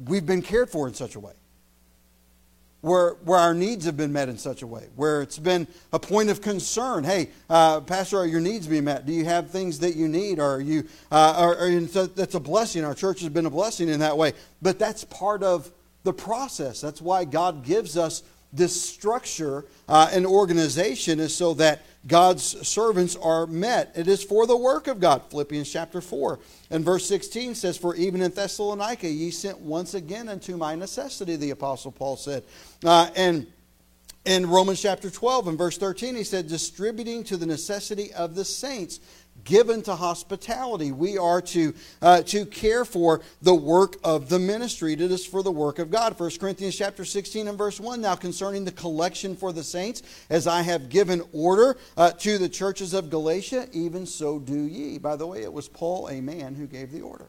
we've 0.06 0.26
been 0.26 0.42
cared 0.42 0.70
for 0.70 0.88
in 0.88 0.94
such 0.94 1.14
a 1.14 1.20
way 1.20 1.32
where, 2.80 3.10
where 3.24 3.38
our 3.38 3.54
needs 3.54 3.84
have 3.84 3.96
been 3.96 4.12
met 4.12 4.28
in 4.28 4.38
such 4.38 4.62
a 4.62 4.66
way, 4.66 4.86
where 4.96 5.22
it's 5.22 5.38
been 5.38 5.66
a 5.92 5.98
point 5.98 6.30
of 6.30 6.40
concern. 6.40 7.04
Hey, 7.04 7.30
uh, 7.48 7.80
Pastor, 7.80 8.18
are 8.18 8.26
your 8.26 8.40
needs 8.40 8.66
being 8.66 8.84
met? 8.84 9.06
Do 9.06 9.12
you 9.12 9.24
have 9.26 9.50
things 9.50 9.80
that 9.80 9.96
you 9.96 10.08
need? 10.08 10.38
Or 10.38 10.56
are 10.56 10.60
you, 10.60 10.86
uh, 11.12 11.34
are, 11.36 11.56
are, 11.58 11.80
that's 11.80 12.34
a 12.34 12.40
blessing. 12.40 12.84
Our 12.84 12.94
church 12.94 13.20
has 13.20 13.28
been 13.28 13.46
a 13.46 13.50
blessing 13.50 13.88
in 13.88 14.00
that 14.00 14.16
way. 14.16 14.32
But 14.62 14.78
that's 14.78 15.04
part 15.04 15.42
of 15.42 15.70
the 16.04 16.12
process. 16.12 16.80
That's 16.80 17.02
why 17.02 17.24
God 17.24 17.64
gives 17.64 17.96
us 17.96 18.22
this 18.52 18.80
structure 18.80 19.64
uh, 19.88 20.10
and 20.12 20.26
organization 20.26 21.20
is 21.20 21.34
so 21.34 21.54
that 21.54 21.82
God's 22.06 22.66
servants 22.66 23.14
are 23.16 23.46
met. 23.46 23.92
It 23.94 24.08
is 24.08 24.22
for 24.22 24.46
the 24.46 24.56
work 24.56 24.86
of 24.86 25.00
God. 25.00 25.22
Philippians 25.30 25.70
chapter 25.70 26.00
4 26.00 26.38
and 26.70 26.84
verse 26.84 27.06
16 27.06 27.54
says, 27.54 27.76
For 27.76 27.94
even 27.94 28.22
in 28.22 28.30
Thessalonica 28.30 29.08
ye 29.08 29.30
sent 29.30 29.58
once 29.58 29.94
again 29.94 30.28
unto 30.28 30.56
my 30.56 30.74
necessity, 30.74 31.36
the 31.36 31.50
Apostle 31.50 31.92
Paul 31.92 32.16
said. 32.16 32.44
Uh, 32.84 33.10
and 33.14 33.46
in 34.24 34.46
Romans 34.46 34.80
chapter 34.80 35.10
12 35.10 35.48
and 35.48 35.58
verse 35.58 35.78
13, 35.78 36.14
he 36.14 36.24
said, 36.24 36.46
distributing 36.46 37.24
to 37.24 37.36
the 37.36 37.46
necessity 37.46 38.12
of 38.12 38.34
the 38.34 38.44
saints 38.44 39.00
given 39.44 39.82
to 39.82 39.94
hospitality. 39.94 40.92
We 40.92 41.18
are 41.18 41.40
to, 41.42 41.74
uh, 42.02 42.22
to 42.22 42.46
care 42.46 42.84
for 42.84 43.20
the 43.42 43.54
work 43.54 43.96
of 44.04 44.28
the 44.28 44.38
ministry. 44.38 44.92
It 44.92 45.00
is 45.00 45.26
for 45.26 45.42
the 45.42 45.50
work 45.50 45.78
of 45.78 45.90
God. 45.90 46.18
1 46.18 46.30
Corinthians 46.38 46.76
chapter 46.76 47.04
16 47.04 47.48
and 47.48 47.58
verse 47.58 47.80
1. 47.80 48.00
Now 48.00 48.14
concerning 48.14 48.64
the 48.64 48.72
collection 48.72 49.36
for 49.36 49.52
the 49.52 49.64
saints, 49.64 50.02
as 50.28 50.46
I 50.46 50.62
have 50.62 50.88
given 50.88 51.22
order 51.32 51.76
uh, 51.96 52.12
to 52.12 52.38
the 52.38 52.48
churches 52.48 52.94
of 52.94 53.10
Galatia, 53.10 53.68
even 53.72 54.06
so 54.06 54.38
do 54.38 54.62
ye. 54.62 54.98
By 54.98 55.16
the 55.16 55.26
way, 55.26 55.42
it 55.42 55.52
was 55.52 55.68
Paul, 55.68 56.08
a 56.08 56.20
man, 56.20 56.54
who 56.54 56.66
gave 56.66 56.92
the 56.92 57.02
order 57.02 57.28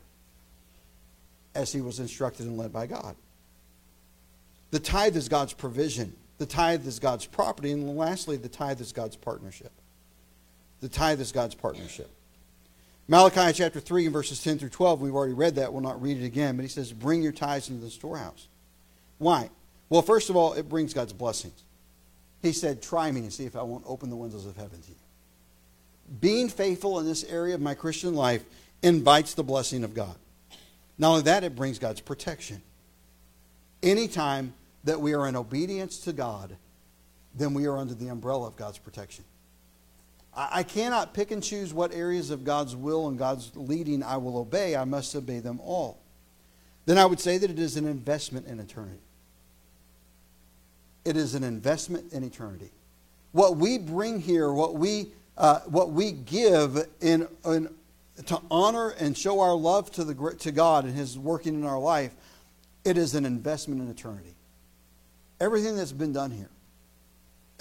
as 1.53 1.71
he 1.71 1.81
was 1.81 1.99
instructed 1.99 2.45
and 2.45 2.57
led 2.57 2.71
by 2.71 2.87
God. 2.87 3.15
The 4.71 4.79
tithe 4.79 5.17
is 5.17 5.27
God's 5.27 5.53
provision. 5.53 6.15
The 6.37 6.45
tithe 6.45 6.87
is 6.87 6.97
God's 6.99 7.25
property. 7.25 7.71
And 7.71 7.97
lastly, 7.97 8.37
the 8.37 8.49
tithe 8.49 8.81
is 8.81 8.93
God's 8.93 9.17
partnership. 9.17 9.71
The 10.81 10.89
tithe 10.89 11.21
is 11.21 11.31
God's 11.31 11.55
partnership. 11.55 12.09
Malachi 13.07 13.53
chapter 13.53 13.79
3 13.79 14.05
and 14.05 14.13
verses 14.13 14.41
10 14.43 14.59
through 14.59 14.69
12, 14.69 15.01
we've 15.01 15.15
already 15.15 15.33
read 15.33 15.55
that. 15.55 15.71
We'll 15.71 15.81
not 15.81 16.01
read 16.01 16.21
it 16.21 16.25
again, 16.25 16.55
but 16.55 16.63
he 16.63 16.69
says, 16.69 16.91
Bring 16.91 17.21
your 17.21 17.31
tithes 17.31 17.69
into 17.69 17.83
the 17.83 17.91
storehouse. 17.91 18.47
Why? 19.17 19.49
Well, 19.89 20.01
first 20.01 20.29
of 20.29 20.35
all, 20.35 20.53
it 20.53 20.69
brings 20.69 20.93
God's 20.93 21.13
blessings. 21.13 21.63
He 22.41 22.53
said, 22.53 22.81
Try 22.81 23.11
me 23.11 23.21
and 23.21 23.33
see 23.33 23.45
if 23.45 23.55
I 23.55 23.61
won't 23.63 23.83
open 23.85 24.09
the 24.09 24.15
windows 24.15 24.45
of 24.45 24.55
heaven 24.55 24.81
to 24.81 24.89
you. 24.89 24.95
Being 26.19 26.49
faithful 26.49 26.99
in 26.99 27.05
this 27.05 27.23
area 27.25 27.55
of 27.55 27.61
my 27.61 27.73
Christian 27.73 28.15
life 28.15 28.43
invites 28.81 29.33
the 29.33 29.43
blessing 29.43 29.83
of 29.83 29.93
God. 29.93 30.15
Not 30.97 31.11
only 31.11 31.23
that, 31.23 31.43
it 31.43 31.55
brings 31.55 31.79
God's 31.79 32.01
protection. 32.01 32.61
Anytime 33.83 34.53
that 34.83 34.99
we 34.99 35.13
are 35.13 35.27
in 35.27 35.35
obedience 35.35 35.99
to 35.99 36.13
God, 36.13 36.55
then 37.35 37.53
we 37.53 37.65
are 37.65 37.77
under 37.77 37.93
the 37.93 38.07
umbrella 38.07 38.47
of 38.47 38.55
God's 38.55 38.77
protection. 38.77 39.23
I 40.33 40.63
cannot 40.63 41.13
pick 41.13 41.31
and 41.31 41.43
choose 41.43 41.73
what 41.73 41.93
areas 41.93 42.29
of 42.29 42.45
God's 42.45 42.73
will 42.75 43.09
and 43.09 43.17
God's 43.17 43.51
leading 43.55 44.01
I 44.01 44.15
will 44.17 44.37
obey. 44.37 44.77
I 44.77 44.85
must 44.85 45.13
obey 45.13 45.39
them 45.39 45.59
all. 45.59 45.99
Then 46.85 46.97
I 46.97 47.05
would 47.05 47.19
say 47.19 47.37
that 47.37 47.49
it 47.49 47.59
is 47.59 47.75
an 47.75 47.85
investment 47.85 48.47
in 48.47 48.59
eternity. 48.59 49.01
It 51.03 51.17
is 51.17 51.35
an 51.35 51.43
investment 51.43 52.13
in 52.13 52.23
eternity. 52.23 52.71
What 53.33 53.57
we 53.57 53.77
bring 53.77 54.21
here, 54.21 54.53
what 54.53 54.75
we, 54.75 55.07
uh, 55.37 55.59
what 55.61 55.91
we 55.91 56.11
give 56.11 56.77
in, 57.01 57.27
in, 57.45 57.69
to 58.27 58.41
honor 58.49 58.89
and 58.89 59.17
show 59.17 59.41
our 59.41 59.53
love 59.53 59.91
to, 59.93 60.03
the, 60.05 60.35
to 60.39 60.51
God 60.51 60.85
and 60.85 60.93
His 60.93 61.17
working 61.17 61.55
in 61.55 61.65
our 61.65 61.79
life, 61.79 62.13
it 62.85 62.97
is 62.97 63.15
an 63.15 63.25
investment 63.25 63.81
in 63.81 63.89
eternity. 63.89 64.35
Everything 65.41 65.75
that's 65.75 65.91
been 65.91 66.13
done 66.13 66.31
here 66.31 66.49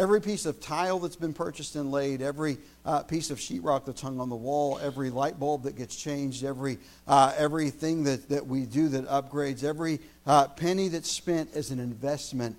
Every 0.00 0.22
piece 0.22 0.46
of 0.46 0.62
tile 0.62 0.98
that's 0.98 1.14
been 1.14 1.34
purchased 1.34 1.76
and 1.76 1.92
laid, 1.92 2.22
every 2.22 2.56
uh, 2.86 3.02
piece 3.02 3.30
of 3.30 3.36
sheetrock 3.36 3.84
that's 3.84 4.00
hung 4.00 4.18
on 4.18 4.30
the 4.30 4.34
wall, 4.34 4.78
every 4.82 5.10
light 5.10 5.38
bulb 5.38 5.64
that 5.64 5.76
gets 5.76 5.94
changed, 5.94 6.42
every 6.42 6.78
uh, 7.06 7.34
everything 7.36 8.04
that, 8.04 8.30
that 8.30 8.46
we 8.46 8.64
do 8.64 8.88
that 8.88 9.06
upgrades, 9.08 9.62
every 9.62 10.00
uh, 10.26 10.48
penny 10.48 10.88
that's 10.88 11.10
spent 11.10 11.54
is 11.54 11.70
an 11.70 11.78
investment 11.78 12.56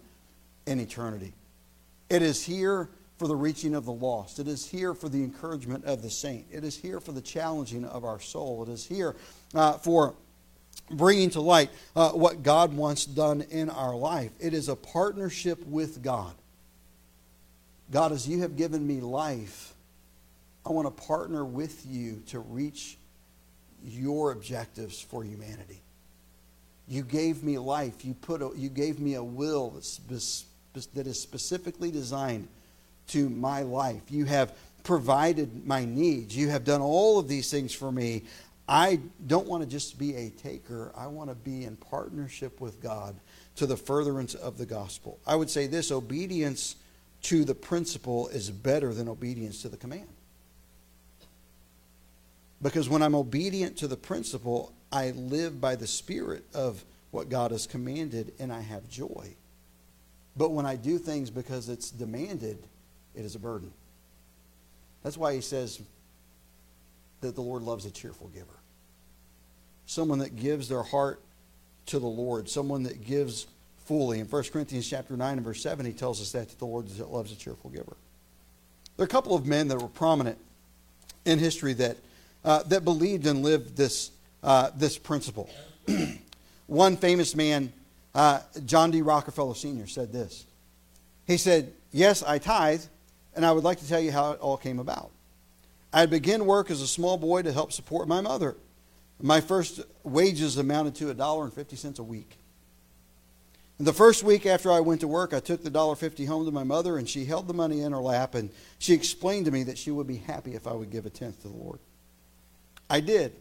in 0.67 0.79
eternity. 0.79 1.33
It 2.11 2.21
is 2.21 2.43
here 2.43 2.89
for 3.17 3.27
the 3.27 3.35
reaching 3.35 3.73
of 3.73 3.85
the 3.85 3.91
lost. 3.91 4.37
It 4.37 4.47
is 4.47 4.69
here 4.69 4.93
for 4.93 5.09
the 5.09 5.23
encouragement 5.23 5.83
of 5.85 6.03
the 6.03 6.11
saint. 6.11 6.45
It 6.51 6.63
is 6.63 6.77
here 6.77 6.99
for 6.99 7.11
the 7.11 7.21
challenging 7.21 7.85
of 7.85 8.05
our 8.05 8.19
soul. 8.19 8.61
It 8.61 8.69
is 8.69 8.85
here 8.85 9.15
uh, 9.55 9.79
for 9.79 10.13
bringing 10.91 11.31
to 11.31 11.41
light 11.41 11.71
uh, 11.95 12.11
what 12.11 12.43
God 12.43 12.71
wants 12.71 13.07
done 13.07 13.41
in 13.49 13.71
our 13.71 13.95
life. 13.95 14.29
It 14.39 14.53
is 14.53 14.69
a 14.69 14.75
partnership 14.75 15.65
with 15.65 16.03
God. 16.03 16.35
God, 17.91 18.13
as 18.13 18.27
you 18.27 18.41
have 18.41 18.55
given 18.55 18.87
me 18.87 19.01
life, 19.01 19.73
I 20.65 20.71
want 20.71 20.87
to 20.87 21.03
partner 21.03 21.43
with 21.43 21.85
you 21.85 22.23
to 22.27 22.39
reach 22.39 22.97
your 23.83 24.31
objectives 24.31 25.01
for 25.01 25.23
humanity. 25.23 25.81
You 26.87 27.03
gave 27.03 27.43
me 27.43 27.57
life. 27.57 28.05
You, 28.05 28.13
put 28.13 28.41
a, 28.41 28.51
you 28.55 28.69
gave 28.69 28.99
me 28.99 29.15
a 29.15 29.23
will 29.23 29.71
that's, 29.71 30.45
that 30.93 31.07
is 31.07 31.19
specifically 31.19 31.91
designed 31.91 32.47
to 33.09 33.29
my 33.29 33.63
life. 33.63 34.01
You 34.09 34.25
have 34.25 34.53
provided 34.83 35.65
my 35.65 35.85
needs. 35.85 36.35
You 36.35 36.49
have 36.49 36.63
done 36.63 36.81
all 36.81 37.19
of 37.19 37.27
these 37.27 37.51
things 37.51 37.73
for 37.73 37.91
me. 37.91 38.23
I 38.69 38.99
don't 39.27 39.47
want 39.47 39.63
to 39.63 39.69
just 39.69 39.99
be 39.99 40.15
a 40.15 40.29
taker. 40.29 40.93
I 40.95 41.07
want 41.07 41.29
to 41.29 41.35
be 41.35 41.65
in 41.65 41.75
partnership 41.75 42.61
with 42.61 42.81
God 42.81 43.15
to 43.57 43.65
the 43.65 43.75
furtherance 43.75 44.33
of 44.33 44.57
the 44.57 44.65
gospel. 44.65 45.19
I 45.27 45.35
would 45.35 45.49
say 45.49 45.67
this 45.67 45.91
obedience 45.91 46.75
to 47.23 47.43
the 47.45 47.55
principle 47.55 48.27
is 48.29 48.49
better 48.49 48.93
than 48.93 49.07
obedience 49.07 49.61
to 49.61 49.69
the 49.69 49.77
command. 49.77 50.07
Because 52.61 52.89
when 52.89 53.01
I'm 53.01 53.15
obedient 53.15 53.77
to 53.77 53.87
the 53.87 53.97
principle, 53.97 54.71
I 54.91 55.11
live 55.11 55.59
by 55.59 55.75
the 55.75 55.87
spirit 55.87 56.43
of 56.53 56.83
what 57.11 57.29
God 57.29 57.51
has 57.51 57.67
commanded 57.67 58.33
and 58.39 58.51
I 58.51 58.61
have 58.61 58.89
joy. 58.89 59.35
But 60.37 60.51
when 60.51 60.65
I 60.65 60.75
do 60.75 60.97
things 60.97 61.29
because 61.29 61.69
it's 61.69 61.89
demanded, 61.89 62.57
it 63.15 63.25
is 63.25 63.35
a 63.35 63.39
burden. 63.39 63.71
That's 65.03 65.17
why 65.17 65.33
he 65.33 65.41
says 65.41 65.81
that 67.21 67.35
the 67.35 67.41
Lord 67.41 67.63
loves 67.63 67.85
a 67.85 67.91
cheerful 67.91 68.27
giver. 68.29 68.47
Someone 69.85 70.19
that 70.19 70.35
gives 70.35 70.69
their 70.69 70.83
heart 70.83 71.21
to 71.87 71.99
the 71.99 72.07
Lord, 72.07 72.49
someone 72.49 72.83
that 72.83 73.05
gives 73.05 73.47
fully. 73.91 74.21
In 74.21 74.25
1 74.25 74.43
Corinthians 74.53 74.89
chapter 74.89 75.17
9 75.17 75.33
and 75.33 75.45
verse 75.45 75.61
7, 75.61 75.85
he 75.85 75.91
tells 75.91 76.21
us 76.21 76.31
that, 76.31 76.47
that 76.47 76.57
the 76.57 76.65
Lord 76.65 76.89
loves 76.97 77.33
a 77.33 77.35
cheerful 77.35 77.69
giver. 77.69 77.97
There 78.95 79.03
are 79.03 79.05
a 79.05 79.09
couple 79.09 79.35
of 79.35 79.45
men 79.45 79.67
that 79.67 79.81
were 79.81 79.89
prominent 79.89 80.37
in 81.25 81.39
history 81.39 81.73
that, 81.73 81.97
uh, 82.45 82.63
that 82.63 82.85
believed 82.85 83.27
and 83.27 83.43
lived 83.43 83.75
this, 83.75 84.11
uh, 84.43 84.69
this 84.77 84.97
principle. 84.97 85.49
One 86.67 86.95
famous 86.95 87.35
man, 87.35 87.73
uh, 88.15 88.39
John 88.65 88.91
D. 88.91 89.01
Rockefeller 89.01 89.55
Sr., 89.55 89.87
said 89.87 90.13
this. 90.13 90.45
He 91.27 91.35
said, 91.35 91.73
Yes, 91.91 92.23
I 92.23 92.37
tithe, 92.37 92.83
and 93.35 93.45
I 93.45 93.51
would 93.51 93.65
like 93.65 93.79
to 93.79 93.87
tell 93.89 93.99
you 93.99 94.13
how 94.13 94.31
it 94.31 94.39
all 94.39 94.55
came 94.55 94.79
about. 94.79 95.11
I 95.91 96.05
began 96.05 96.45
work 96.45 96.71
as 96.71 96.81
a 96.81 96.87
small 96.87 97.17
boy 97.17 97.41
to 97.41 97.51
help 97.51 97.73
support 97.73 98.07
my 98.07 98.21
mother. 98.21 98.55
My 99.21 99.41
first 99.41 99.81
wages 100.05 100.55
amounted 100.55 100.95
to 100.95 101.13
$1.50 101.13 101.99
a 101.99 102.03
week. 102.03 102.37
The 103.81 103.93
first 103.93 104.21
week 104.21 104.45
after 104.45 104.71
I 104.71 104.79
went 104.79 105.01
to 105.01 105.07
work, 105.07 105.33
I 105.33 105.39
took 105.39 105.63
the 105.63 105.71
$1.50 105.71 106.27
home 106.27 106.45
to 106.45 106.51
my 106.51 106.63
mother, 106.63 106.99
and 106.99 107.09
she 107.09 107.25
held 107.25 107.47
the 107.47 107.53
money 107.55 107.81
in 107.81 107.93
her 107.93 107.97
lap, 107.97 108.35
and 108.35 108.51
she 108.77 108.93
explained 108.93 109.45
to 109.45 109.51
me 109.51 109.63
that 109.63 109.77
she 109.79 109.89
would 109.89 110.05
be 110.05 110.17
happy 110.17 110.53
if 110.53 110.67
I 110.67 110.73
would 110.73 110.91
give 110.91 111.07
a 111.07 111.09
tenth 111.09 111.41
to 111.41 111.47
the 111.47 111.57
Lord. 111.57 111.79
I 112.91 112.99
did. 112.99 113.33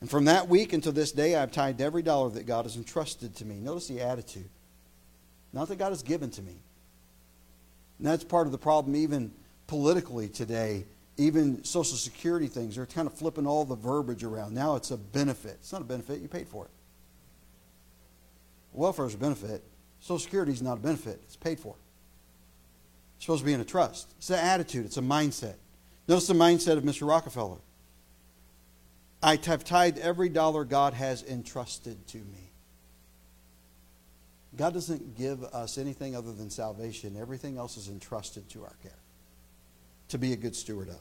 And 0.00 0.10
from 0.10 0.24
that 0.24 0.48
week 0.48 0.72
until 0.72 0.90
this 0.90 1.12
day, 1.12 1.36
I've 1.36 1.52
tithed 1.52 1.80
every 1.80 2.02
dollar 2.02 2.30
that 2.30 2.46
God 2.46 2.64
has 2.64 2.74
entrusted 2.74 3.36
to 3.36 3.44
me. 3.44 3.60
Notice 3.60 3.86
the 3.86 4.00
attitude. 4.00 4.48
Not 5.52 5.68
that 5.68 5.78
God 5.78 5.90
has 5.90 6.02
given 6.02 6.30
to 6.30 6.42
me. 6.42 6.56
And 7.98 8.08
that's 8.08 8.24
part 8.24 8.48
of 8.48 8.52
the 8.52 8.58
problem, 8.58 8.96
even 8.96 9.30
politically 9.68 10.28
today. 10.28 10.84
Even 11.16 11.62
Social 11.62 11.96
Security 11.96 12.48
things, 12.48 12.74
they're 12.74 12.86
kind 12.86 13.06
of 13.06 13.14
flipping 13.14 13.46
all 13.46 13.64
the 13.64 13.76
verbiage 13.76 14.24
around. 14.24 14.52
Now 14.52 14.74
it's 14.74 14.90
a 14.90 14.96
benefit. 14.96 15.58
It's 15.60 15.70
not 15.70 15.82
a 15.82 15.84
benefit, 15.84 16.20
you 16.20 16.26
paid 16.26 16.48
for 16.48 16.64
it. 16.64 16.70
Welfare 18.72 19.06
is 19.06 19.14
a 19.14 19.18
benefit. 19.18 19.62
Social 20.00 20.18
Security 20.18 20.52
is 20.52 20.62
not 20.62 20.78
a 20.78 20.80
benefit, 20.80 21.20
it's 21.24 21.36
paid 21.36 21.60
for. 21.60 21.74
It's 23.16 23.26
supposed 23.26 23.40
to 23.40 23.46
be 23.46 23.52
in 23.52 23.60
a 23.60 23.64
trust. 23.64 24.14
It's 24.18 24.30
an 24.30 24.38
attitude, 24.38 24.86
it's 24.86 24.96
a 24.96 25.02
mindset. 25.02 25.56
Notice 26.08 26.26
the 26.26 26.34
mindset 26.34 26.76
of 26.76 26.84
Mr. 26.84 27.06
Rockefeller. 27.06 27.58
I 29.22 29.38
have 29.44 29.64
tithed 29.64 29.98
every 29.98 30.30
dollar 30.30 30.64
God 30.64 30.94
has 30.94 31.22
entrusted 31.22 32.06
to 32.08 32.18
me. 32.18 32.50
God 34.56 34.74
doesn't 34.74 35.16
give 35.16 35.44
us 35.44 35.78
anything 35.78 36.16
other 36.16 36.32
than 36.32 36.50
salvation. 36.50 37.16
Everything 37.20 37.58
else 37.58 37.76
is 37.76 37.88
entrusted 37.88 38.48
to 38.50 38.64
our 38.64 38.74
care 38.82 38.98
to 40.08 40.18
be 40.18 40.32
a 40.32 40.36
good 40.36 40.56
steward 40.56 40.88
of. 40.88 40.98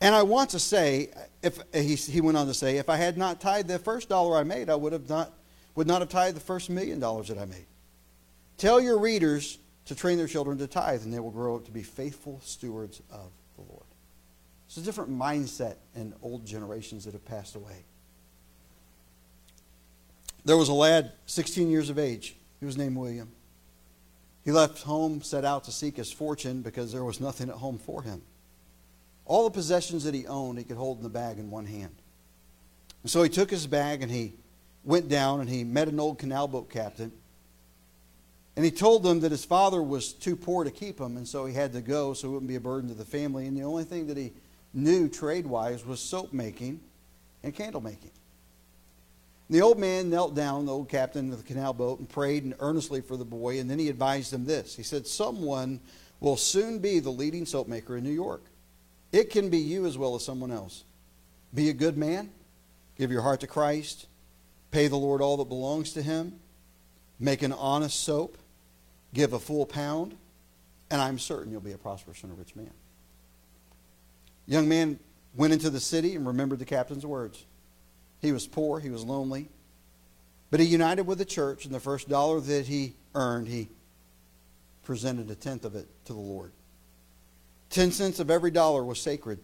And 0.00 0.14
I 0.14 0.22
want 0.22 0.50
to 0.50 0.58
say, 0.58 1.10
if 1.42 1.58
he, 1.72 1.94
he 1.94 2.20
went 2.20 2.36
on 2.36 2.46
to 2.46 2.54
say, 2.54 2.76
if 2.76 2.88
I 2.88 2.96
had 2.96 3.16
not 3.16 3.40
tithed 3.40 3.68
the 3.68 3.78
first 3.78 4.08
dollar 4.08 4.36
I 4.36 4.42
made, 4.42 4.68
I 4.68 4.74
would 4.74 4.92
have 4.92 5.08
not 5.08 5.32
would 5.74 5.86
not 5.86 6.00
have 6.00 6.08
tithed 6.08 6.36
the 6.36 6.40
first 6.40 6.70
million 6.70 7.00
dollars 7.00 7.28
that 7.28 7.38
I 7.38 7.44
made. 7.44 7.66
Tell 8.58 8.80
your 8.80 8.98
readers 8.98 9.58
to 9.86 9.94
train 9.94 10.18
their 10.18 10.26
children 10.26 10.58
to 10.58 10.66
tithe, 10.66 11.02
and 11.02 11.12
they 11.12 11.18
will 11.18 11.30
grow 11.30 11.56
up 11.56 11.64
to 11.64 11.70
be 11.70 11.82
faithful 11.82 12.40
stewards 12.44 13.00
of 13.10 13.30
the 13.56 13.62
Lord. 13.62 13.86
It's 14.66 14.76
a 14.76 14.82
different 14.82 15.10
mindset 15.10 15.76
in 15.94 16.14
old 16.22 16.46
generations 16.46 17.04
that 17.04 17.12
have 17.12 17.24
passed 17.24 17.56
away. 17.56 17.84
There 20.44 20.56
was 20.56 20.68
a 20.68 20.74
lad, 20.74 21.12
16 21.26 21.70
years 21.70 21.90
of 21.90 21.98
age. 21.98 22.36
He 22.58 22.66
was 22.66 22.76
named 22.76 22.96
William. 22.96 23.30
He 24.44 24.50
left 24.50 24.82
home, 24.82 25.22
set 25.22 25.44
out 25.44 25.64
to 25.64 25.72
seek 25.72 25.96
his 25.96 26.10
fortune 26.10 26.62
because 26.62 26.92
there 26.92 27.04
was 27.04 27.20
nothing 27.20 27.48
at 27.48 27.56
home 27.56 27.78
for 27.78 28.02
him. 28.02 28.22
All 29.24 29.44
the 29.44 29.50
possessions 29.50 30.04
that 30.04 30.14
he 30.14 30.26
owned, 30.26 30.58
he 30.58 30.64
could 30.64 30.76
hold 30.76 30.98
in 30.98 31.04
the 31.04 31.08
bag 31.08 31.38
in 31.38 31.50
one 31.50 31.66
hand. 31.66 31.94
And 33.02 33.10
so 33.10 33.22
he 33.22 33.28
took 33.28 33.50
his 33.50 33.66
bag 33.66 34.02
and 34.02 34.10
he 34.10 34.34
went 34.84 35.08
down 35.08 35.40
and 35.40 35.48
he 35.48 35.64
met 35.64 35.88
an 35.88 36.00
old 36.00 36.18
canal 36.18 36.48
boat 36.48 36.70
captain. 36.70 37.12
And 38.56 38.64
he 38.64 38.70
told 38.70 39.02
them 39.02 39.20
that 39.20 39.30
his 39.30 39.44
father 39.44 39.82
was 39.82 40.12
too 40.12 40.36
poor 40.36 40.64
to 40.64 40.70
keep 40.70 41.00
him, 41.00 41.16
and 41.16 41.26
so 41.26 41.46
he 41.46 41.54
had 41.54 41.72
to 41.72 41.80
go 41.80 42.12
so 42.12 42.28
it 42.28 42.32
wouldn't 42.32 42.48
be 42.48 42.56
a 42.56 42.60
burden 42.60 42.88
to 42.90 42.94
the 42.94 43.04
family. 43.04 43.46
And 43.46 43.56
the 43.56 43.62
only 43.62 43.84
thing 43.84 44.08
that 44.08 44.16
he 44.16 44.32
knew 44.74 45.08
trade 45.08 45.46
wise 45.46 45.86
was 45.86 46.00
soap 46.00 46.32
making 46.32 46.80
and 47.42 47.54
candle 47.54 47.80
making. 47.80 48.10
And 49.48 49.56
the 49.56 49.62
old 49.62 49.78
man 49.78 50.10
knelt 50.10 50.34
down, 50.34 50.66
the 50.66 50.72
old 50.72 50.88
captain 50.88 51.32
of 51.32 51.38
the 51.38 51.44
canal 51.44 51.72
boat, 51.72 51.98
and 51.98 52.08
prayed 52.08 52.44
and 52.44 52.54
earnestly 52.60 53.00
for 53.00 53.16
the 53.16 53.24
boy. 53.24 53.58
And 53.58 53.70
then 53.70 53.78
he 53.78 53.88
advised 53.88 54.32
him 54.32 54.44
this 54.44 54.76
He 54.76 54.82
said, 54.82 55.06
Someone 55.06 55.80
will 56.20 56.36
soon 56.36 56.78
be 56.78 57.00
the 57.00 57.10
leading 57.10 57.46
soap 57.46 57.68
maker 57.68 57.96
in 57.96 58.04
New 58.04 58.10
York. 58.10 58.42
It 59.12 59.30
can 59.30 59.48
be 59.50 59.58
you 59.58 59.86
as 59.86 59.98
well 59.98 60.14
as 60.14 60.24
someone 60.24 60.52
else. 60.52 60.84
Be 61.54 61.68
a 61.68 61.74
good 61.74 61.98
man, 61.98 62.30
give 62.96 63.10
your 63.10 63.22
heart 63.22 63.40
to 63.40 63.46
Christ, 63.46 64.06
pay 64.72 64.88
the 64.88 64.96
Lord 64.96 65.22
all 65.22 65.36
that 65.36 65.48
belongs 65.48 65.92
to 65.92 66.02
him, 66.02 66.40
make 67.20 67.42
an 67.42 67.52
honest 67.52 68.02
soap, 68.02 68.36
give 69.14 69.32
a 69.32 69.38
full 69.38 69.66
pound, 69.66 70.16
and 70.90 71.00
I'm 71.00 71.18
certain 71.18 71.52
you'll 71.52 71.60
be 71.60 71.72
a 71.72 71.78
prosperous 71.78 72.22
and 72.24 72.32
a 72.32 72.34
rich 72.34 72.56
man. 72.56 72.72
Young 74.46 74.68
man 74.68 74.98
went 75.34 75.52
into 75.52 75.70
the 75.70 75.78
city 75.78 76.16
and 76.16 76.26
remembered 76.26 76.58
the 76.58 76.64
captain's 76.64 77.06
words. 77.06 77.44
He 78.20 78.32
was 78.32 78.46
poor, 78.46 78.80
he 78.80 78.90
was 78.90 79.04
lonely, 79.04 79.48
but 80.50 80.58
he 80.58 80.66
united 80.66 81.06
with 81.06 81.18
the 81.18 81.24
church, 81.24 81.64
and 81.64 81.74
the 81.74 81.80
first 81.80 82.08
dollar 82.08 82.40
that 82.40 82.66
he 82.66 82.94
earned, 83.14 83.48
he 83.48 83.68
presented 84.82 85.30
a 85.30 85.34
tenth 85.34 85.64
of 85.64 85.76
it 85.76 85.86
to 86.06 86.12
the 86.12 86.18
Lord. 86.18 86.52
Ten 87.70 87.92
cents 87.92 88.20
of 88.20 88.30
every 88.30 88.50
dollar 88.50 88.82
was 88.84 89.00
sacred. 89.00 89.38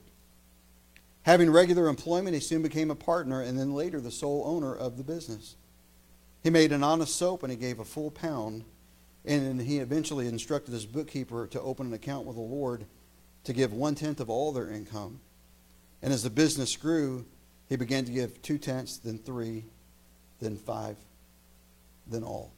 Having 1.28 1.50
regular 1.50 1.88
employment, 1.88 2.32
he 2.32 2.40
soon 2.40 2.62
became 2.62 2.90
a 2.90 2.94
partner 2.94 3.42
and 3.42 3.58
then 3.58 3.74
later 3.74 4.00
the 4.00 4.10
sole 4.10 4.44
owner 4.46 4.74
of 4.74 4.96
the 4.96 5.04
business. 5.04 5.56
He 6.42 6.48
made 6.48 6.72
an 6.72 6.82
honest 6.82 7.16
soap 7.16 7.42
and 7.42 7.52
he 7.52 7.58
gave 7.58 7.78
a 7.78 7.84
full 7.84 8.10
pound. 8.10 8.64
And 9.26 9.60
he 9.60 9.76
eventually 9.76 10.26
instructed 10.26 10.72
his 10.72 10.86
bookkeeper 10.86 11.46
to 11.48 11.60
open 11.60 11.88
an 11.88 11.92
account 11.92 12.24
with 12.24 12.36
the 12.36 12.40
Lord 12.40 12.86
to 13.44 13.52
give 13.52 13.74
one 13.74 13.94
tenth 13.94 14.20
of 14.20 14.30
all 14.30 14.52
their 14.52 14.70
income. 14.70 15.20
And 16.00 16.14
as 16.14 16.22
the 16.22 16.30
business 16.30 16.74
grew, 16.76 17.26
he 17.68 17.76
began 17.76 18.06
to 18.06 18.12
give 18.12 18.40
two 18.40 18.56
tenths, 18.56 18.96
then 18.96 19.18
three, 19.18 19.66
then 20.40 20.56
five, 20.56 20.96
then 22.06 22.24
all. 22.24 22.54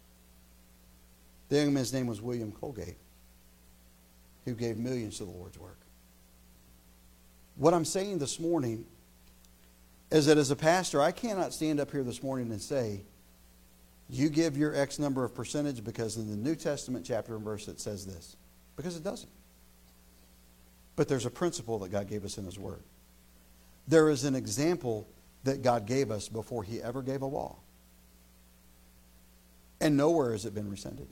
The 1.48 1.56
young 1.56 1.74
man's 1.74 1.92
name 1.92 2.06
was 2.06 2.22
William 2.22 2.52
Colgate, 2.52 2.98
who 4.44 4.54
gave 4.54 4.76
millions 4.76 5.18
to 5.18 5.24
the 5.24 5.32
Lord's 5.32 5.58
work. 5.58 5.80
What 7.61 7.74
I'm 7.74 7.84
saying 7.84 8.20
this 8.20 8.40
morning 8.40 8.86
is 10.11 10.24
that 10.26 10.38
as 10.38 10.50
a 10.50 10.56
pastor, 10.56 11.02
I 11.02 11.12
cannot 11.12 11.52
stand 11.52 11.78
up 11.78 11.90
here 11.90 12.02
this 12.02 12.22
morning 12.22 12.50
and 12.52 12.61
say, 12.61 13.02
you 14.08 14.30
give 14.30 14.56
your 14.56 14.74
X 14.74 14.98
number 14.98 15.24
of 15.24 15.34
percentage 15.34 15.84
because 15.84 16.16
in 16.16 16.30
the 16.30 16.36
New 16.36 16.56
Testament 16.56 17.04
chapter 17.04 17.36
and 17.36 17.44
verse 17.44 17.68
it 17.68 17.78
says 17.78 18.06
this. 18.06 18.34
Because 18.76 18.96
it 18.96 19.04
doesn't. 19.04 19.30
But 20.96 21.06
there's 21.06 21.26
a 21.26 21.30
principle 21.30 21.78
that 21.80 21.90
God 21.90 22.08
gave 22.08 22.24
us 22.24 22.38
in 22.38 22.46
His 22.46 22.58
Word. 22.58 22.82
There 23.86 24.08
is 24.08 24.24
an 24.24 24.34
example 24.34 25.06
that 25.44 25.61
God 25.61 25.84
gave 25.84 26.11
us 26.11 26.30
before 26.30 26.62
He 26.62 26.80
ever 26.80 27.02
gave 27.02 27.20
a 27.20 27.26
law. 27.26 27.56
And 29.82 29.98
nowhere 29.98 30.32
has 30.32 30.46
it 30.46 30.54
been 30.54 30.70
rescinded. 30.70 31.08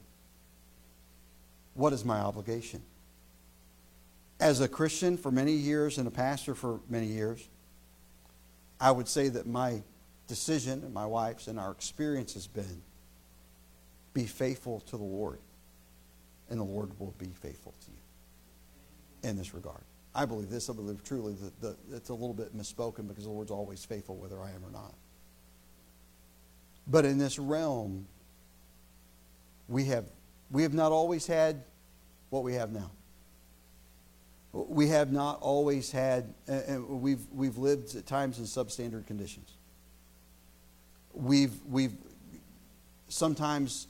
What 1.75 1.93
is 1.93 2.07
my 2.07 2.21
obligation? 2.21 2.81
As 4.41 4.61
a 4.61 4.69
Christian 4.69 5.17
for 5.17 5.31
many 5.31 5.53
years 5.53 5.99
and 5.99 6.07
a 6.07 6.11
pastor 6.11 6.55
for 6.55 6.81
many 6.89 7.07
years, 7.07 7.49
I 8.81 8.91
would 8.91 9.09
say 9.09 9.29
that 9.29 9.47
my 9.47 9.83
decision 10.29 10.85
and 10.85 10.95
my 10.95 11.07
wife's 11.07 11.49
and 11.49 11.59
our 11.59 11.73
experience 11.73 12.35
has 12.35 12.47
been 12.47 12.83
be 14.15 14.25
faithful 14.25 14.81
to 14.81 14.97
the 14.97 15.03
Lord, 15.03 15.39
and 16.51 16.59
the 16.59 16.65
Lord 16.65 16.91
will 16.99 17.15
be 17.19 17.31
faithful 17.41 17.75
to 17.85 17.91
you 17.91 19.31
in 19.31 19.37
this 19.37 19.55
regard. 19.55 19.83
I 20.15 20.25
believe 20.25 20.51
this. 20.51 20.71
I 20.71 20.73
believe 20.73 21.03
truly 21.05 21.35
that 21.35 21.61
the, 21.61 21.77
it's 21.95 22.09
a 22.09 22.15
little 22.15 22.35
bit 22.35 22.57
misspoken 22.57 23.07
because 23.07 23.25
the 23.25 23.31
Lord's 23.31 23.51
always 23.51 23.85
faithful 23.85 24.17
whether 24.17 24.41
I 24.41 24.51
am 24.51 24.65
or 24.65 24.71
not. 24.71 24.95
But 26.87 27.05
in 27.05 27.19
this 27.19 27.39
realm, 27.39 28.07
we 29.69 29.85
have, 29.87 30.07
we 30.51 30.63
have 30.63 30.75
not 30.75 30.91
always 30.91 31.27
had 31.27 31.63
what 32.31 32.43
we 32.43 32.55
have 32.55 32.73
now 32.73 32.91
we 34.53 34.89
have 34.89 35.13
not 35.13 35.41
always 35.41 35.91
had, 35.91 36.33
and 36.47 36.89
we've, 36.89 37.21
we've 37.33 37.59
lived 37.59 37.95
at 37.97 38.07
times 38.07 38.39
in 38.39 38.45
substandard 38.45 39.07
conditions. 39.07 39.53
We've, 41.13 41.55
we've 41.69 41.95
sometimes 43.09 43.89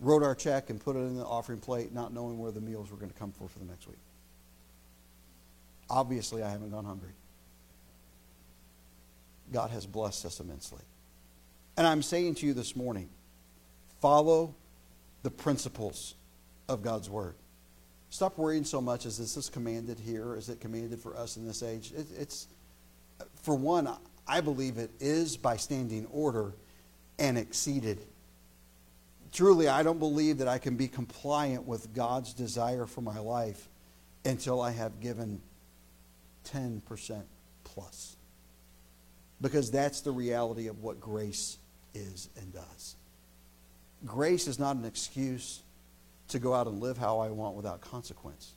wrote 0.00 0.22
our 0.22 0.34
check 0.34 0.70
and 0.70 0.80
put 0.80 0.96
it 0.96 1.00
in 1.00 1.16
the 1.16 1.24
offering 1.24 1.60
plate, 1.60 1.92
not 1.92 2.12
knowing 2.12 2.38
where 2.38 2.50
the 2.50 2.60
meals 2.60 2.90
were 2.90 2.96
going 2.96 3.10
to 3.10 3.18
come 3.18 3.32
for 3.32 3.48
for 3.48 3.58
the 3.58 3.64
next 3.64 3.86
week. 3.86 3.98
Obviously, 5.88 6.42
I 6.42 6.50
haven't 6.50 6.70
gone 6.70 6.84
hungry. 6.84 7.12
God 9.52 9.70
has 9.70 9.86
blessed 9.86 10.24
us 10.24 10.40
immensely. 10.40 10.82
And 11.76 11.86
I'm 11.86 12.02
saying 12.02 12.36
to 12.36 12.46
you 12.46 12.54
this 12.54 12.74
morning 12.74 13.08
follow 14.00 14.54
the 15.22 15.30
principles 15.30 16.14
of 16.68 16.82
God's 16.82 17.10
Word. 17.10 17.34
Stop 18.14 18.38
worrying 18.38 18.62
so 18.62 18.80
much. 18.80 19.06
Is 19.06 19.18
this 19.18 19.36
is 19.36 19.50
commanded 19.50 19.98
here? 19.98 20.36
Is 20.36 20.48
it 20.48 20.60
commanded 20.60 21.00
for 21.00 21.16
us 21.16 21.36
in 21.36 21.44
this 21.44 21.64
age? 21.64 21.90
It, 21.90 22.06
it's, 22.16 22.46
for 23.42 23.56
one, 23.56 23.88
I 24.24 24.40
believe 24.40 24.78
it 24.78 24.92
is 25.00 25.36
by 25.36 25.56
standing 25.56 26.06
order 26.12 26.52
and 27.18 27.36
exceeded. 27.36 27.98
Truly, 29.32 29.66
I 29.66 29.82
don't 29.82 29.98
believe 29.98 30.38
that 30.38 30.46
I 30.46 30.58
can 30.58 30.76
be 30.76 30.86
compliant 30.86 31.66
with 31.66 31.92
God's 31.92 32.34
desire 32.34 32.86
for 32.86 33.00
my 33.00 33.18
life 33.18 33.68
until 34.24 34.60
I 34.60 34.70
have 34.70 35.00
given 35.00 35.42
10% 36.52 37.20
plus. 37.64 38.14
Because 39.40 39.72
that's 39.72 40.02
the 40.02 40.12
reality 40.12 40.68
of 40.68 40.84
what 40.84 41.00
grace 41.00 41.58
is 41.94 42.28
and 42.40 42.52
does. 42.52 42.94
Grace 44.06 44.46
is 44.46 44.60
not 44.60 44.76
an 44.76 44.84
excuse. 44.84 45.63
To 46.28 46.38
go 46.38 46.54
out 46.54 46.66
and 46.66 46.80
live 46.80 46.98
how 46.98 47.20
I 47.20 47.30
want 47.30 47.56
without 47.56 47.80
consequence. 47.80 48.52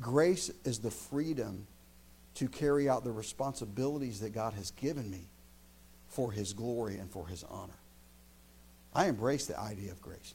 Grace 0.00 0.50
is 0.64 0.78
the 0.78 0.90
freedom 0.90 1.66
to 2.34 2.48
carry 2.48 2.88
out 2.88 3.04
the 3.04 3.10
responsibilities 3.10 4.20
that 4.20 4.30
God 4.30 4.54
has 4.54 4.70
given 4.72 5.10
me 5.10 5.26
for 6.08 6.30
His 6.30 6.52
glory 6.52 6.96
and 6.96 7.10
for 7.10 7.26
His 7.26 7.44
honor. 7.44 7.78
I 8.94 9.06
embrace 9.06 9.46
the 9.46 9.58
idea 9.58 9.92
of 9.92 10.00
grace. 10.00 10.34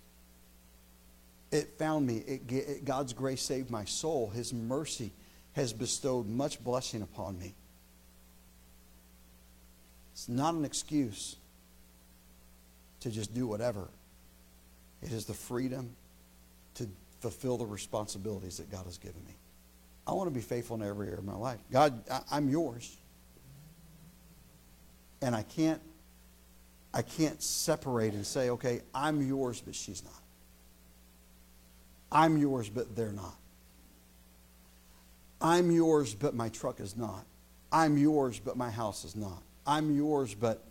It 1.52 1.78
found 1.78 2.06
me. 2.06 2.18
It, 2.18 2.52
it, 2.52 2.86
God's 2.86 3.14
grace 3.14 3.42
saved 3.42 3.70
my 3.70 3.86
soul. 3.86 4.30
His 4.30 4.54
mercy 4.54 5.12
has 5.54 5.72
bestowed 5.72 6.28
much 6.28 6.64
blessing 6.64 7.02
upon 7.02 7.38
me. 7.38 7.54
It's 10.14 10.28
not 10.28 10.54
an 10.56 10.66
excuse 10.66 11.36
to 13.02 13.10
just 13.10 13.34
do 13.34 13.48
whatever. 13.48 13.88
It 15.02 15.12
is 15.12 15.26
the 15.26 15.34
freedom 15.34 15.96
to 16.76 16.88
fulfill 17.20 17.58
the 17.58 17.66
responsibilities 17.66 18.58
that 18.58 18.72
God 18.72 18.86
has 18.86 18.98
given 18.98 19.24
me. 19.26 19.34
I 20.06 20.14
want 20.14 20.28
to 20.28 20.34
be 20.34 20.42
faithful 20.42 20.76
in 20.76 20.88
every 20.88 21.08
area 21.08 21.20
of 21.20 21.26
my 21.26 21.36
life. 21.36 21.60
God, 21.72 22.04
I, 22.10 22.22
I'm 22.32 22.50
yours. 22.50 22.98
And 25.22 25.34
I 25.34 25.44
can't 25.44 25.82
I 26.94 27.02
can't 27.02 27.42
separate 27.42 28.14
and 28.14 28.26
say, 28.26 28.52
okay, 28.52 28.82
I'm 28.94 29.28
yours, 29.28 29.62
but 29.66 29.74
she's 29.74 30.04
not. 30.04 30.14
I'm 32.12 32.38
yours, 32.38 32.70
but 32.70 32.96
they're 32.96 33.12
not. 33.12 33.36
I'm 35.42 35.72
yours, 35.72 36.14
but 36.14 36.36
my 36.36 36.50
truck 36.50 36.80
is 36.80 36.96
not. 36.96 37.26
I'm 37.72 37.98
yours, 37.98 38.40
but 38.40 38.56
my 38.56 38.70
house 38.70 39.04
is 39.04 39.16
not. 39.16 39.42
I'm 39.66 39.96
yours, 39.96 40.36
but 40.36 40.64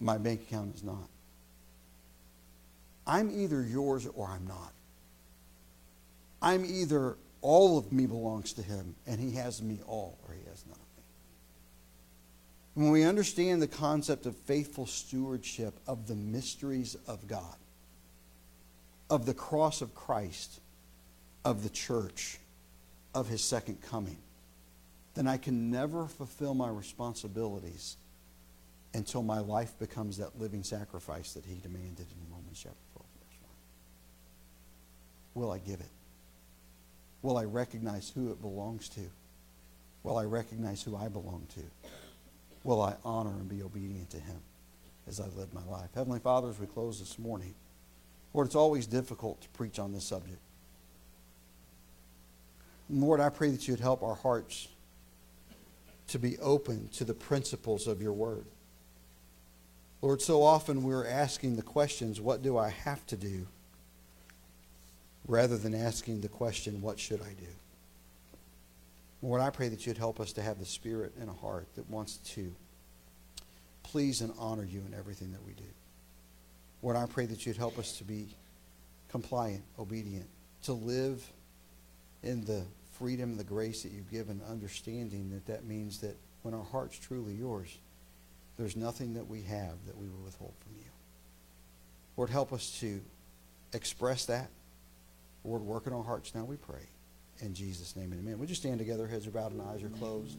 my 0.00 0.18
bank 0.18 0.42
account 0.42 0.74
is 0.74 0.82
not. 0.82 1.08
I'm 3.06 3.30
either 3.30 3.62
yours 3.62 4.08
or 4.14 4.26
I'm 4.26 4.46
not. 4.46 4.72
I'm 6.44 6.66
either 6.66 7.16
all 7.40 7.78
of 7.78 7.90
me 7.90 8.06
belongs 8.06 8.52
to 8.52 8.62
him 8.62 8.94
and 9.06 9.18
he 9.18 9.32
has 9.32 9.62
me 9.62 9.80
all 9.86 10.18
or 10.28 10.34
he 10.34 10.44
has 10.50 10.62
none 10.66 10.74
of 10.74 10.96
me. 10.96 11.02
When 12.74 12.90
we 12.90 13.02
understand 13.02 13.62
the 13.62 13.66
concept 13.66 14.26
of 14.26 14.36
faithful 14.36 14.84
stewardship 14.84 15.72
of 15.86 16.06
the 16.06 16.14
mysteries 16.14 16.96
of 17.08 17.26
God, 17.26 17.56
of 19.08 19.24
the 19.24 19.32
cross 19.32 19.80
of 19.80 19.94
Christ, 19.94 20.60
of 21.46 21.62
the 21.62 21.70
church, 21.70 22.38
of 23.14 23.26
his 23.26 23.42
second 23.42 23.80
coming, 23.80 24.18
then 25.14 25.26
I 25.26 25.38
can 25.38 25.70
never 25.70 26.06
fulfill 26.06 26.52
my 26.52 26.68
responsibilities 26.68 27.96
until 28.92 29.22
my 29.22 29.38
life 29.38 29.78
becomes 29.78 30.18
that 30.18 30.38
living 30.38 30.62
sacrifice 30.62 31.32
that 31.32 31.46
he 31.46 31.54
demanded 31.54 32.06
in 32.10 32.30
Romans 32.30 32.60
chapter 32.62 32.76
12, 32.92 33.06
verse 33.18 33.38
1. 35.34 35.42
Will 35.42 35.50
I 35.50 35.58
give 35.58 35.80
it? 35.80 35.88
Will 37.24 37.38
I 37.38 37.44
recognize 37.44 38.12
who 38.14 38.30
it 38.30 38.42
belongs 38.42 38.86
to? 38.90 39.00
Will 40.02 40.18
I 40.18 40.24
recognize 40.24 40.82
who 40.82 40.94
I 40.94 41.08
belong 41.08 41.46
to? 41.54 41.88
Will 42.64 42.82
I 42.82 42.96
honor 43.02 43.30
and 43.30 43.48
be 43.48 43.62
obedient 43.62 44.10
to 44.10 44.18
him 44.18 44.36
as 45.08 45.20
I 45.20 45.28
live 45.28 45.54
my 45.54 45.64
life? 45.64 45.88
Heavenly 45.94 46.18
Father, 46.18 46.50
as 46.50 46.58
we 46.58 46.66
close 46.66 46.98
this 46.98 47.18
morning, 47.18 47.54
Lord, 48.34 48.46
it's 48.46 48.54
always 48.54 48.86
difficult 48.86 49.40
to 49.40 49.48
preach 49.48 49.78
on 49.78 49.94
this 49.94 50.04
subject. 50.04 50.36
Lord, 52.90 53.20
I 53.20 53.30
pray 53.30 53.50
that 53.52 53.66
you'd 53.66 53.80
help 53.80 54.02
our 54.02 54.16
hearts 54.16 54.68
to 56.08 56.18
be 56.18 56.36
open 56.40 56.88
to 56.88 57.04
the 57.04 57.14
principles 57.14 57.86
of 57.86 58.02
your 58.02 58.12
word. 58.12 58.44
Lord, 60.02 60.20
so 60.20 60.42
often 60.42 60.82
we're 60.82 61.06
asking 61.06 61.56
the 61.56 61.62
questions, 61.62 62.20
what 62.20 62.42
do 62.42 62.58
I 62.58 62.68
have 62.68 63.06
to 63.06 63.16
do? 63.16 63.46
Rather 65.26 65.56
than 65.56 65.74
asking 65.74 66.20
the 66.20 66.28
question, 66.28 66.82
what 66.82 66.98
should 66.98 67.20
I 67.22 67.32
do? 67.32 67.46
Lord, 69.22 69.40
I 69.40 69.48
pray 69.48 69.68
that 69.68 69.86
you'd 69.86 69.96
help 69.96 70.20
us 70.20 70.32
to 70.34 70.42
have 70.42 70.58
the 70.58 70.66
spirit 70.66 71.14
and 71.18 71.30
a 71.30 71.32
heart 71.32 71.66
that 71.76 71.88
wants 71.88 72.18
to 72.34 72.54
please 73.82 74.20
and 74.20 74.32
honor 74.38 74.64
you 74.64 74.82
in 74.86 74.92
everything 74.92 75.32
that 75.32 75.44
we 75.46 75.52
do. 75.54 75.64
Lord, 76.82 76.96
I 76.96 77.06
pray 77.06 77.24
that 77.26 77.46
you'd 77.46 77.56
help 77.56 77.78
us 77.78 77.96
to 77.98 78.04
be 78.04 78.28
compliant, 79.08 79.62
obedient, 79.78 80.26
to 80.64 80.74
live 80.74 81.26
in 82.22 82.44
the 82.44 82.64
freedom, 82.98 83.36
the 83.36 83.44
grace 83.44 83.82
that 83.82 83.92
you've 83.92 84.10
given, 84.10 84.40
understanding 84.48 85.30
that 85.30 85.46
that 85.46 85.64
means 85.64 86.00
that 86.00 86.16
when 86.42 86.52
our 86.52 86.64
heart's 86.64 86.98
truly 86.98 87.32
yours, 87.32 87.78
there's 88.58 88.76
nothing 88.76 89.14
that 89.14 89.26
we 89.26 89.42
have 89.42 89.74
that 89.86 89.96
we 89.96 90.06
will 90.06 90.24
withhold 90.24 90.52
from 90.60 90.72
you. 90.76 90.90
Lord, 92.16 92.30
help 92.30 92.52
us 92.52 92.78
to 92.80 93.00
express 93.72 94.26
that. 94.26 94.50
Lord, 95.44 95.62
work 95.62 95.86
in 95.86 95.92
our 95.92 96.02
hearts 96.02 96.34
now, 96.34 96.44
we 96.44 96.56
pray. 96.56 96.88
In 97.40 97.54
Jesus' 97.54 97.96
name 97.96 98.12
and 98.12 98.20
amen. 98.20 98.38
Would 98.38 98.48
you 98.48 98.54
stand 98.54 98.78
together, 98.78 99.06
heads 99.06 99.26
are 99.26 99.30
bowed 99.30 99.52
and 99.52 99.60
eyes 99.60 99.82
are 99.82 99.90
closed? 99.90 100.38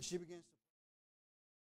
She 0.00 0.16
begins. 0.16 0.49